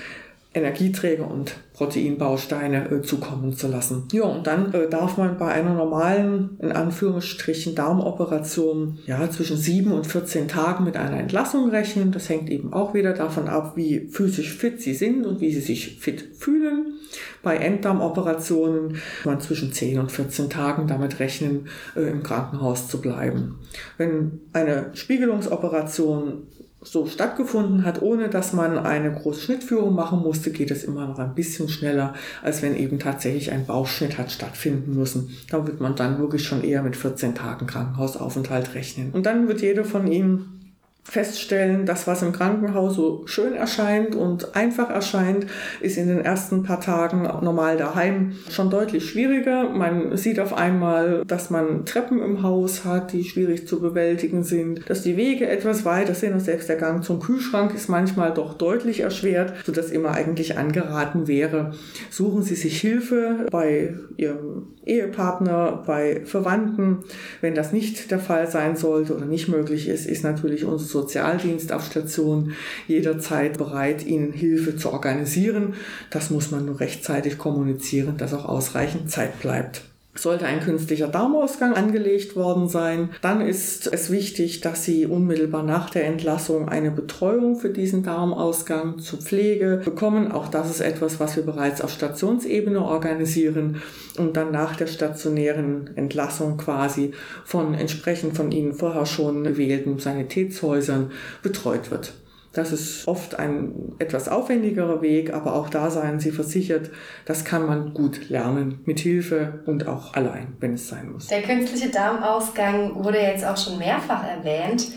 Energieträger 0.53 1.29
und 1.29 1.55
Proteinbausteine 1.73 2.91
äh, 2.91 3.01
zukommen 3.01 3.53
zu 3.53 3.67
lassen. 3.69 4.03
Ja, 4.11 4.23
und 4.23 4.47
dann 4.47 4.73
äh, 4.73 4.89
darf 4.89 5.17
man 5.17 5.37
bei 5.37 5.47
einer 5.47 5.73
normalen, 5.73 6.57
in 6.61 6.73
Anführungsstrichen, 6.73 7.73
Darmoperation 7.73 8.99
ja, 9.05 9.29
zwischen 9.29 9.55
7 9.55 9.93
und 9.93 10.05
14 10.05 10.49
Tagen 10.49 10.83
mit 10.83 10.97
einer 10.97 11.17
Entlassung 11.17 11.69
rechnen. 11.69 12.11
Das 12.11 12.27
hängt 12.27 12.49
eben 12.49 12.73
auch 12.73 12.93
wieder 12.93 13.13
davon 13.13 13.47
ab, 13.47 13.73
wie 13.77 14.09
physisch 14.09 14.53
fit 14.53 14.81
sie 14.81 14.93
sind 14.93 15.25
und 15.25 15.39
wie 15.39 15.53
sie 15.53 15.61
sich 15.61 15.99
fit 15.99 16.35
fühlen. 16.37 16.95
Bei 17.43 17.55
Enddarmoperationen 17.55 18.99
kann 19.23 19.33
man 19.33 19.41
zwischen 19.41 19.71
10 19.71 19.99
und 19.99 20.11
14 20.11 20.49
Tagen 20.49 20.87
damit 20.87 21.19
rechnen, 21.19 21.67
äh, 21.95 22.01
im 22.01 22.23
Krankenhaus 22.23 22.89
zu 22.89 22.99
bleiben. 22.99 23.59
Wenn 23.97 24.41
eine 24.51 24.91
Spiegelungsoperation 24.93 26.43
so 26.83 27.05
stattgefunden 27.05 27.85
hat, 27.85 28.01
ohne 28.01 28.29
dass 28.29 28.53
man 28.53 28.79
eine 28.79 29.11
große 29.11 29.41
Schnittführung 29.41 29.93
machen 29.93 30.19
musste, 30.19 30.51
geht 30.51 30.71
es 30.71 30.83
immer 30.83 31.07
noch 31.07 31.19
ein 31.19 31.35
bisschen 31.35 31.69
schneller, 31.69 32.15
als 32.41 32.63
wenn 32.63 32.75
eben 32.75 32.97
tatsächlich 32.97 33.51
ein 33.51 33.67
Bauchschnitt 33.67 34.17
hat 34.17 34.31
stattfinden 34.31 34.95
müssen. 34.95 35.29
Da 35.49 35.65
wird 35.67 35.79
man 35.79 35.95
dann 35.95 36.17
wirklich 36.17 36.43
schon 36.43 36.63
eher 36.63 36.81
mit 36.81 36.95
14 36.95 37.35
Tagen 37.35 37.67
Krankenhausaufenthalt 37.67 38.73
rechnen. 38.73 39.11
Und 39.11 39.27
dann 39.27 39.47
wird 39.47 39.61
jeder 39.61 39.85
von 39.85 40.11
Ihnen 40.11 40.60
feststellen, 41.03 41.85
das, 41.85 42.05
was 42.05 42.21
im 42.21 42.31
Krankenhaus 42.31 42.95
so 42.95 43.23
schön 43.25 43.53
erscheint 43.53 44.15
und 44.15 44.55
einfach 44.55 44.89
erscheint, 44.89 45.47
ist 45.81 45.97
in 45.97 46.07
den 46.07 46.19
ersten 46.19 46.61
paar 46.63 46.79
Tagen 46.79 47.23
normal 47.43 47.75
daheim 47.75 48.33
schon 48.49 48.69
deutlich 48.69 49.09
schwieriger. 49.09 49.69
Man 49.69 50.15
sieht 50.15 50.39
auf 50.39 50.53
einmal, 50.53 51.23
dass 51.25 51.49
man 51.49 51.85
Treppen 51.85 52.21
im 52.21 52.43
Haus 52.43 52.85
hat, 52.85 53.13
die 53.13 53.23
schwierig 53.23 53.67
zu 53.67 53.81
bewältigen 53.81 54.43
sind, 54.43 54.87
dass 54.89 55.01
die 55.01 55.17
Wege 55.17 55.47
etwas 55.47 55.85
weiter 55.85 56.13
sind 56.13 56.33
und 56.33 56.39
selbst 56.39 56.69
der 56.69 56.77
Gang 56.77 57.03
zum 57.03 57.19
Kühlschrank 57.19 57.73
ist 57.73 57.89
manchmal 57.89 58.33
doch 58.33 58.53
deutlich 58.53 58.99
erschwert, 58.99 59.53
sodass 59.65 59.89
immer 59.89 60.11
eigentlich 60.11 60.57
angeraten 60.57 61.27
wäre, 61.27 61.73
suchen 62.11 62.43
Sie 62.43 62.55
sich 62.55 62.79
Hilfe 62.79 63.47
bei 63.51 63.95
Ihrem 64.17 64.67
Ehepartner, 64.85 65.83
bei 65.85 66.21
Verwandten. 66.25 66.99
Wenn 67.41 67.55
das 67.55 67.71
nicht 67.71 68.11
der 68.11 68.19
Fall 68.19 68.49
sein 68.49 68.75
sollte 68.75 69.15
oder 69.15 69.25
nicht 69.25 69.47
möglich 69.47 69.87
ist, 69.87 70.05
ist 70.05 70.23
natürlich 70.23 70.65
unser 70.65 70.91
Sozialdienst 71.01 71.71
auf 71.71 71.85
Station 71.85 72.53
jederzeit 72.87 73.57
bereit, 73.57 74.05
Ihnen 74.05 74.33
Hilfe 74.33 74.75
zu 74.77 74.91
organisieren. 74.91 75.73
Das 76.09 76.29
muss 76.29 76.51
man 76.51 76.65
nur 76.65 76.79
rechtzeitig 76.79 77.37
kommunizieren, 77.37 78.17
dass 78.17 78.33
auch 78.33 78.45
ausreichend 78.45 79.09
Zeit 79.09 79.39
bleibt. 79.39 79.90
Sollte 80.13 80.45
ein 80.45 80.59
künstlicher 80.59 81.07
Darmausgang 81.07 81.73
angelegt 81.73 82.35
worden 82.35 82.67
sein, 82.67 83.11
dann 83.21 83.39
ist 83.39 83.87
es 83.87 84.11
wichtig, 84.11 84.59
dass 84.59 84.83
Sie 84.83 85.05
unmittelbar 85.05 85.63
nach 85.63 85.89
der 85.89 86.05
Entlassung 86.05 86.67
eine 86.67 86.91
Betreuung 86.91 87.55
für 87.55 87.69
diesen 87.69 88.03
Darmausgang 88.03 88.99
zur 88.99 89.19
Pflege 89.19 89.81
bekommen. 89.83 90.33
Auch 90.33 90.49
das 90.49 90.69
ist 90.69 90.81
etwas, 90.81 91.21
was 91.21 91.37
wir 91.37 91.43
bereits 91.43 91.81
auf 91.81 91.91
Stationsebene 91.91 92.81
organisieren 92.81 93.81
und 94.17 94.35
dann 94.35 94.51
nach 94.51 94.75
der 94.75 94.87
stationären 94.87 95.91
Entlassung 95.95 96.57
quasi 96.57 97.13
von 97.45 97.73
entsprechend 97.73 98.35
von 98.35 98.51
Ihnen 98.51 98.73
vorher 98.73 99.05
schon 99.05 99.45
gewählten 99.45 99.97
Sanitätshäusern 99.97 101.11
betreut 101.41 101.89
wird. 101.89 102.13
Das 102.53 102.73
ist 102.73 103.07
oft 103.07 103.39
ein 103.39 103.93
etwas 103.99 104.27
aufwendigerer 104.27 105.01
Weg, 105.01 105.33
aber 105.33 105.55
auch 105.55 105.69
da 105.69 105.89
seien 105.89 106.19
Sie 106.19 106.31
versichert, 106.31 106.89
das 107.25 107.45
kann 107.45 107.65
man 107.65 107.93
gut 107.93 108.29
lernen, 108.29 108.81
mit 108.85 108.99
Hilfe 108.99 109.61
und 109.65 109.87
auch 109.87 110.13
allein, 110.13 110.57
wenn 110.59 110.73
es 110.73 110.89
sein 110.89 111.13
muss. 111.13 111.27
Der 111.27 111.43
künstliche 111.43 111.89
Darmausgang 111.89 113.03
wurde 113.03 113.19
jetzt 113.19 113.45
auch 113.45 113.57
schon 113.57 113.77
mehrfach 113.77 114.25
erwähnt. 114.27 114.87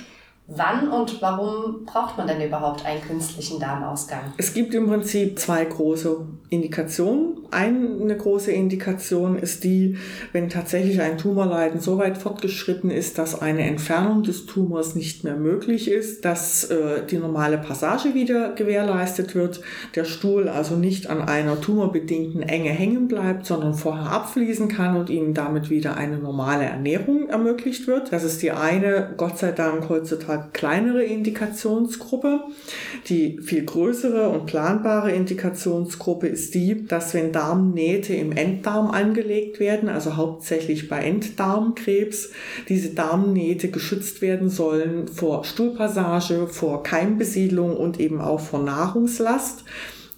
Wann 0.46 0.88
und 0.90 1.22
warum 1.22 1.86
braucht 1.86 2.18
man 2.18 2.26
denn 2.26 2.42
überhaupt 2.42 2.84
einen 2.84 3.00
künstlichen 3.00 3.58
Darmausgang? 3.58 4.34
Es 4.36 4.52
gibt 4.52 4.74
im 4.74 4.88
Prinzip 4.88 5.38
zwei 5.38 5.64
große 5.64 6.26
Indikationen. 6.54 7.38
Eine 7.50 8.16
große 8.16 8.50
Indikation 8.50 9.38
ist 9.38 9.64
die, 9.64 9.96
wenn 10.32 10.48
tatsächlich 10.48 11.00
ein 11.00 11.18
Tumorleiden 11.18 11.80
so 11.80 11.98
weit 11.98 12.18
fortgeschritten 12.18 12.90
ist, 12.90 13.18
dass 13.18 13.40
eine 13.40 13.62
Entfernung 13.62 14.22
des 14.22 14.46
Tumors 14.46 14.94
nicht 14.94 15.24
mehr 15.24 15.36
möglich 15.36 15.90
ist, 15.90 16.24
dass 16.24 16.64
äh, 16.64 17.04
die 17.08 17.18
normale 17.18 17.58
Passage 17.58 18.14
wieder 18.14 18.54
gewährleistet 18.54 19.34
wird, 19.34 19.60
der 19.94 20.04
Stuhl 20.04 20.48
also 20.48 20.76
nicht 20.76 21.08
an 21.08 21.20
einer 21.20 21.60
tumorbedingten 21.60 22.42
Enge 22.42 22.70
hängen 22.70 23.08
bleibt, 23.08 23.46
sondern 23.46 23.74
vorher 23.74 24.10
abfließen 24.10 24.68
kann 24.68 24.96
und 24.96 25.10
ihnen 25.10 25.34
damit 25.34 25.70
wieder 25.70 25.96
eine 25.96 26.18
normale 26.18 26.64
Ernährung 26.64 27.28
ermöglicht 27.28 27.86
wird. 27.86 28.12
Das 28.12 28.24
ist 28.24 28.42
die 28.42 28.52
eine, 28.52 29.14
Gott 29.16 29.38
sei 29.38 29.52
Dank 29.52 29.88
heutzutage 29.88 30.48
kleinere 30.52 31.02
Indikationsgruppe. 31.02 32.40
Die 33.08 33.38
viel 33.40 33.64
größere 33.64 34.28
und 34.28 34.46
planbare 34.46 35.12
Indikationsgruppe 35.12 36.26
ist 36.26 36.43
die, 36.50 36.86
dass 36.86 37.14
wenn 37.14 37.32
Darmnähte 37.32 38.14
im 38.14 38.32
Enddarm 38.32 38.90
angelegt 38.90 39.60
werden, 39.60 39.88
also 39.88 40.16
hauptsächlich 40.16 40.88
bei 40.88 41.02
Enddarmkrebs, 41.04 42.30
diese 42.68 42.90
Darmnähte 42.90 43.70
geschützt 43.70 44.20
werden 44.20 44.48
sollen 44.48 45.08
vor 45.08 45.44
Stuhlpassage, 45.44 46.46
vor 46.48 46.82
Keimbesiedlung 46.82 47.76
und 47.76 48.00
eben 48.00 48.20
auch 48.20 48.40
vor 48.40 48.62
Nahrungslast. 48.62 49.64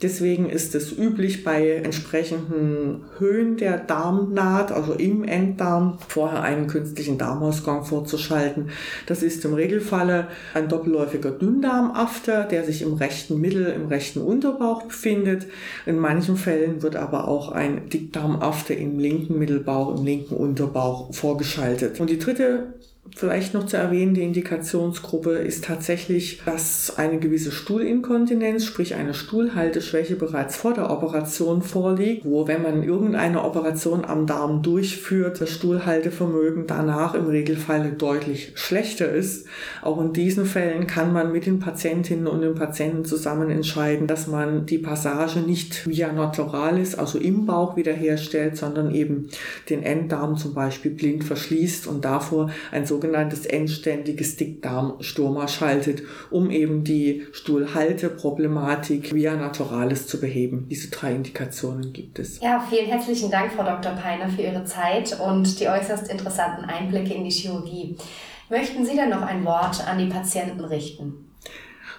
Deswegen 0.02 0.50
ist 0.50 0.74
es 0.74 0.96
üblich, 0.96 1.42
bei 1.42 1.70
entsprechenden 1.70 3.04
Höhen 3.18 3.56
der 3.56 3.78
Darmnaht, 3.78 4.70
also 4.70 4.92
im 4.92 5.24
Enddarm, 5.24 5.98
vorher 6.08 6.42
einen 6.42 6.66
künstlichen 6.66 7.16
Darmausgang 7.16 7.82
vorzuschalten. 7.82 8.68
Das 9.06 9.22
ist 9.22 9.42
im 9.46 9.54
Regelfalle 9.54 10.28
ein 10.52 10.68
doppelläufiger 10.68 11.30
Dünndarmafter, 11.30 12.44
der 12.44 12.64
sich 12.64 12.82
im 12.82 12.92
rechten 12.94 13.40
Mittel, 13.40 13.66
im 13.68 13.86
rechten 13.86 14.20
Unterbauch 14.20 14.82
befindet. 14.82 15.46
In 15.86 15.98
manchen 15.98 16.36
Fällen 16.36 16.82
wird 16.82 16.96
aber 16.96 17.26
auch 17.26 17.52
ein 17.52 17.88
Dickdarmafter 17.88 18.76
im 18.76 18.98
linken 18.98 19.38
Mittelbauch, 19.38 19.98
im 19.98 20.04
linken 20.04 20.34
Unterbauch 20.34 21.14
vorgeschaltet. 21.14 22.00
Und 22.00 22.10
die 22.10 22.18
dritte 22.18 22.74
Vielleicht 23.14 23.54
noch 23.54 23.66
zu 23.66 23.76
erwähnen, 23.76 24.14
die 24.14 24.24
Indikationsgruppe 24.24 25.30
ist 25.30 25.64
tatsächlich, 25.64 26.42
dass 26.44 26.98
eine 26.98 27.18
gewisse 27.18 27.52
Stuhlinkontinenz, 27.52 28.64
sprich 28.64 28.94
eine 28.94 29.14
Stuhlhalteschwäche 29.14 30.16
bereits 30.16 30.56
vor 30.56 30.74
der 30.74 30.90
Operation 30.90 31.62
vorliegt, 31.62 32.24
wo 32.24 32.48
wenn 32.48 32.62
man 32.62 32.82
irgendeine 32.82 33.44
Operation 33.44 34.04
am 34.04 34.26
Darm 34.26 34.62
durchführt, 34.62 35.40
das 35.40 35.50
Stuhlhaltevermögen 35.50 36.66
danach 36.66 37.14
im 37.14 37.26
Regelfall 37.26 37.92
deutlich 37.92 38.52
schlechter 38.56 39.10
ist. 39.10 39.46
Auch 39.82 40.00
in 40.00 40.12
diesen 40.12 40.44
Fällen 40.44 40.86
kann 40.86 41.12
man 41.12 41.30
mit 41.30 41.46
den 41.46 41.60
Patientinnen 41.60 42.26
und 42.26 42.40
den 42.40 42.54
Patienten 42.54 43.04
zusammen 43.04 43.50
entscheiden, 43.50 44.08
dass 44.08 44.26
man 44.26 44.66
die 44.66 44.78
Passage 44.78 45.40
nicht 45.40 45.86
via 45.86 46.12
naturalis, 46.12 46.96
also 46.96 47.18
im 47.18 47.46
Bauch 47.46 47.76
wiederherstellt, 47.76 48.56
sondern 48.56 48.92
eben 48.92 49.28
den 49.70 49.82
Enddarm 49.82 50.36
zum 50.36 50.54
Beispiel 50.54 50.90
blind 50.90 51.22
verschließt 51.22 51.86
und 51.86 52.04
davor 52.04 52.50
ein 52.72 52.84
so 52.84 52.95
sogenanntes 52.96 53.44
endständiges 53.44 54.36
Dickdarmstoma 54.36 55.48
schaltet, 55.48 56.02
um 56.30 56.50
eben 56.50 56.82
die 56.82 57.26
Stuhlhalteproblematik 57.32 59.14
via 59.14 59.36
Naturalis 59.36 60.06
zu 60.06 60.18
beheben. 60.18 60.66
Diese 60.70 60.90
drei 60.90 61.14
Indikationen 61.14 61.92
gibt 61.92 62.18
es. 62.18 62.40
Ja, 62.40 62.66
vielen 62.70 62.86
herzlichen 62.86 63.30
Dank, 63.30 63.52
Frau 63.52 63.64
Dr. 63.64 63.92
Peiner, 63.92 64.30
für 64.30 64.42
Ihre 64.42 64.64
Zeit 64.64 65.18
und 65.20 65.60
die 65.60 65.68
äußerst 65.68 66.10
interessanten 66.10 66.64
Einblicke 66.64 67.12
in 67.12 67.24
die 67.24 67.30
Chirurgie. 67.30 67.96
Möchten 68.48 68.86
Sie 68.86 68.96
denn 68.96 69.10
noch 69.10 69.22
ein 69.22 69.44
Wort 69.44 69.86
an 69.86 69.98
die 69.98 70.06
Patienten 70.06 70.64
richten? 70.64 71.25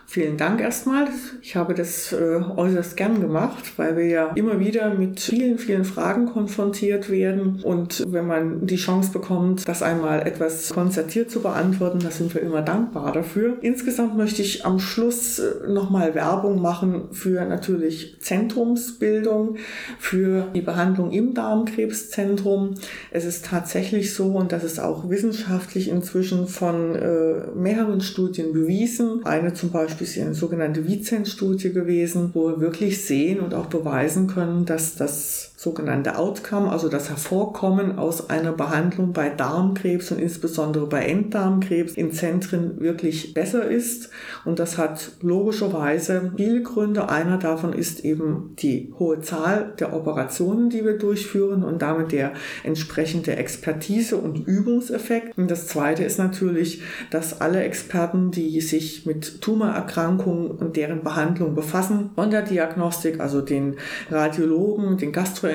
Vielen 0.09 0.37
Dank 0.37 0.61
erstmal. 0.61 1.09
Ich 1.41 1.57
habe 1.57 1.73
das 1.73 2.13
äh, 2.13 2.39
äußerst 2.55 2.95
gern 2.95 3.19
gemacht, 3.19 3.73
weil 3.75 3.97
wir 3.97 4.05
ja 4.05 4.27
immer 4.35 4.57
wieder 4.57 4.93
mit 4.93 5.19
vielen, 5.19 5.57
vielen 5.57 5.83
Fragen 5.83 6.27
konfrontiert 6.27 7.09
werden. 7.09 7.61
Und 7.61 8.05
wenn 8.07 8.25
man 8.25 8.65
die 8.65 8.77
Chance 8.77 9.11
bekommt, 9.11 9.67
das 9.67 9.83
einmal 9.83 10.25
etwas 10.25 10.69
konzertiert 10.69 11.29
zu 11.29 11.41
beantworten, 11.41 11.99
da 11.99 12.09
sind 12.09 12.33
wir 12.33 12.41
immer 12.41 12.61
dankbar 12.61 13.11
dafür. 13.11 13.57
Insgesamt 13.59 14.15
möchte 14.15 14.41
ich 14.41 14.65
am 14.65 14.79
Schluss 14.79 15.39
äh, 15.39 15.67
nochmal 15.67 16.15
Werbung 16.15 16.61
machen 16.61 17.09
für 17.11 17.43
natürlich 17.43 18.15
Zentrumsbildung, 18.21 19.57
für 19.99 20.47
die 20.55 20.61
Behandlung 20.61 21.11
im 21.11 21.33
Darmkrebszentrum. 21.33 22.75
Es 23.11 23.25
ist 23.25 23.45
tatsächlich 23.45 24.13
so, 24.13 24.27
und 24.27 24.53
das 24.53 24.63
ist 24.63 24.79
auch 24.79 25.09
wissenschaftlich 25.09 25.89
inzwischen 25.89 26.47
von 26.47 26.95
äh, 26.95 27.47
mehreren 27.57 27.99
Studien 27.99 28.53
bewiesen. 28.53 29.25
Eine 29.25 29.53
zum 29.53 29.71
Beispiel 29.71 29.96
Beispiel 29.99 30.23
eine 30.23 30.35
sogenannte 30.35 30.87
Vizenz-Studie 30.87 31.73
gewesen, 31.73 32.31
wo 32.33 32.49
wir 32.49 32.59
wirklich 32.59 33.03
sehen 33.03 33.39
und 33.39 33.53
auch 33.53 33.67
beweisen 33.67 34.27
können, 34.27 34.65
dass 34.65 34.95
das 34.95 35.46
sogenannte 35.59 36.19
Outcome, 36.19 36.69
also 36.69 36.87
das 36.87 37.09
Hervorkommen 37.09 37.97
aus 37.97 38.29
einer 38.29 38.51
Behandlung 38.51 39.11
bei 39.11 39.29
Darmkrebs 39.29 40.11
und 40.11 40.19
insbesondere 40.19 40.85
bei 40.85 41.03
Enddarmkrebs 41.05 41.93
in 41.93 42.11
Zentren 42.11 42.79
wirklich 42.79 43.33
besser 43.33 43.67
ist. 43.67 44.11
Und 44.45 44.59
das 44.59 44.77
hat 44.77 45.13
logischerweise 45.21 46.31
viele 46.37 46.61
Gründe. 46.61 47.09
Einer 47.09 47.39
davon 47.39 47.73
ist 47.73 48.05
eben 48.05 48.53
die 48.59 48.93
hohe 48.99 49.21
Zahl 49.21 49.73
der 49.79 49.93
Operationen, 49.93 50.69
die 50.69 50.85
wir 50.85 50.99
durchführen 50.99 51.63
und 51.63 51.81
damit 51.81 52.11
der 52.11 52.33
entsprechende 52.63 53.35
Expertise 53.35 54.17
und 54.17 54.47
Übungseffekt. 54.47 55.35
Und 55.39 55.49
das 55.49 55.65
zweite 55.65 56.03
ist 56.03 56.19
natürlich, 56.19 56.83
dass 57.09 57.41
alle 57.41 57.63
Experten, 57.63 58.29
die 58.29 58.61
sich 58.61 59.07
mit 59.07 59.41
Tumorerkrankungen 59.41 60.51
und 60.51 60.77
deren 60.77 61.03
Behandlung 61.03 61.55
befassen, 61.55 62.11
von 62.13 62.29
der 62.29 62.43
Diagnostik, 62.43 63.19
also 63.19 63.41
den 63.41 63.77
Radiologen, 64.11 64.97
den 64.97 65.11
Gastroenterologen, 65.11 65.46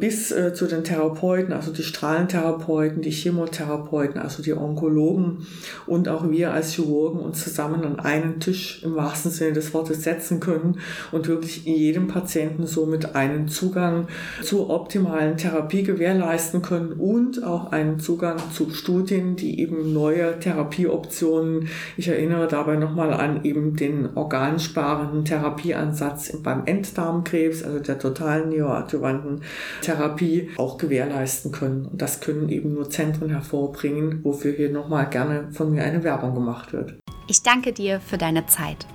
bis 0.00 0.30
äh, 0.32 0.54
zu 0.54 0.66
den 0.66 0.84
Therapeuten, 0.84 1.52
also 1.52 1.72
die 1.72 1.82
Strahlentherapeuten, 1.82 3.02
die 3.02 3.10
Chemotherapeuten, 3.10 4.20
also 4.20 4.42
die 4.42 4.54
Onkologen 4.54 5.46
und 5.86 6.08
auch 6.08 6.28
wir 6.30 6.52
als 6.52 6.72
Chirurgen 6.72 7.20
uns 7.20 7.42
zusammen 7.42 7.84
an 7.84 7.98
einen 7.98 8.40
Tisch 8.40 8.82
im 8.82 8.94
wahrsten 8.94 9.30
Sinne 9.30 9.52
des 9.52 9.74
Wortes 9.74 10.02
setzen 10.02 10.40
können 10.40 10.78
und 11.10 11.28
wirklich 11.28 11.64
jedem 11.64 12.08
Patienten 12.08 12.66
somit 12.66 13.14
einen 13.14 13.48
Zugang 13.48 14.08
zur 14.42 14.70
optimalen 14.70 15.36
Therapie 15.36 15.82
gewährleisten 15.82 16.62
können 16.62 16.92
und 16.92 17.42
auch 17.44 17.72
einen 17.72 18.00
Zugang 18.00 18.38
zu 18.52 18.70
Studien, 18.70 19.36
die 19.36 19.60
eben 19.60 19.92
neue 19.92 20.38
Therapieoptionen, 20.38 21.68
ich 21.96 22.08
erinnere 22.08 22.48
dabei 22.48 22.76
nochmal 22.76 23.12
an 23.12 23.44
eben 23.44 23.76
den 23.76 24.16
organsparenden 24.16 25.24
Therapieansatz 25.24 26.36
beim 26.42 26.64
Enddarmkrebs, 26.66 27.62
also 27.62 27.78
der 27.78 27.98
totalen 27.98 28.51
neoadjuvanten 28.52 29.42
Therapie, 29.80 30.50
auch 30.56 30.78
gewährleisten 30.78 31.52
können. 31.52 31.86
Und 31.86 32.00
das 32.00 32.20
können 32.20 32.48
eben 32.48 32.74
nur 32.74 32.88
Zentren 32.90 33.30
hervorbringen, 33.30 34.24
wofür 34.24 34.52
hier 34.52 34.70
nochmal 34.70 35.08
gerne 35.10 35.48
von 35.52 35.72
mir 35.72 35.84
eine 35.84 36.04
Werbung 36.04 36.34
gemacht 36.34 36.72
wird. 36.72 36.94
Ich 37.28 37.42
danke 37.42 37.72
dir 37.72 38.00
für 38.00 38.18
deine 38.18 38.46
Zeit, 38.46 38.86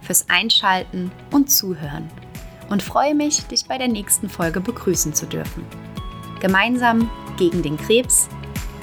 fürs 0.00 0.26
Einschalten 0.28 1.10
und 1.30 1.50
Zuhören 1.50 2.08
und 2.70 2.82
freue 2.82 3.14
mich, 3.14 3.44
dich 3.46 3.66
bei 3.66 3.78
der 3.78 3.88
nächsten 3.88 4.28
Folge 4.28 4.60
begrüßen 4.60 5.14
zu 5.14 5.26
dürfen. 5.26 5.64
Gemeinsam 6.40 7.10
gegen 7.38 7.62
den 7.62 7.76
Krebs, 7.76 8.28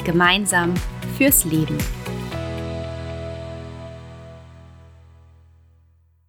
gemeinsam 0.04 0.74
fürs 1.18 1.46
Leben. 1.46 1.78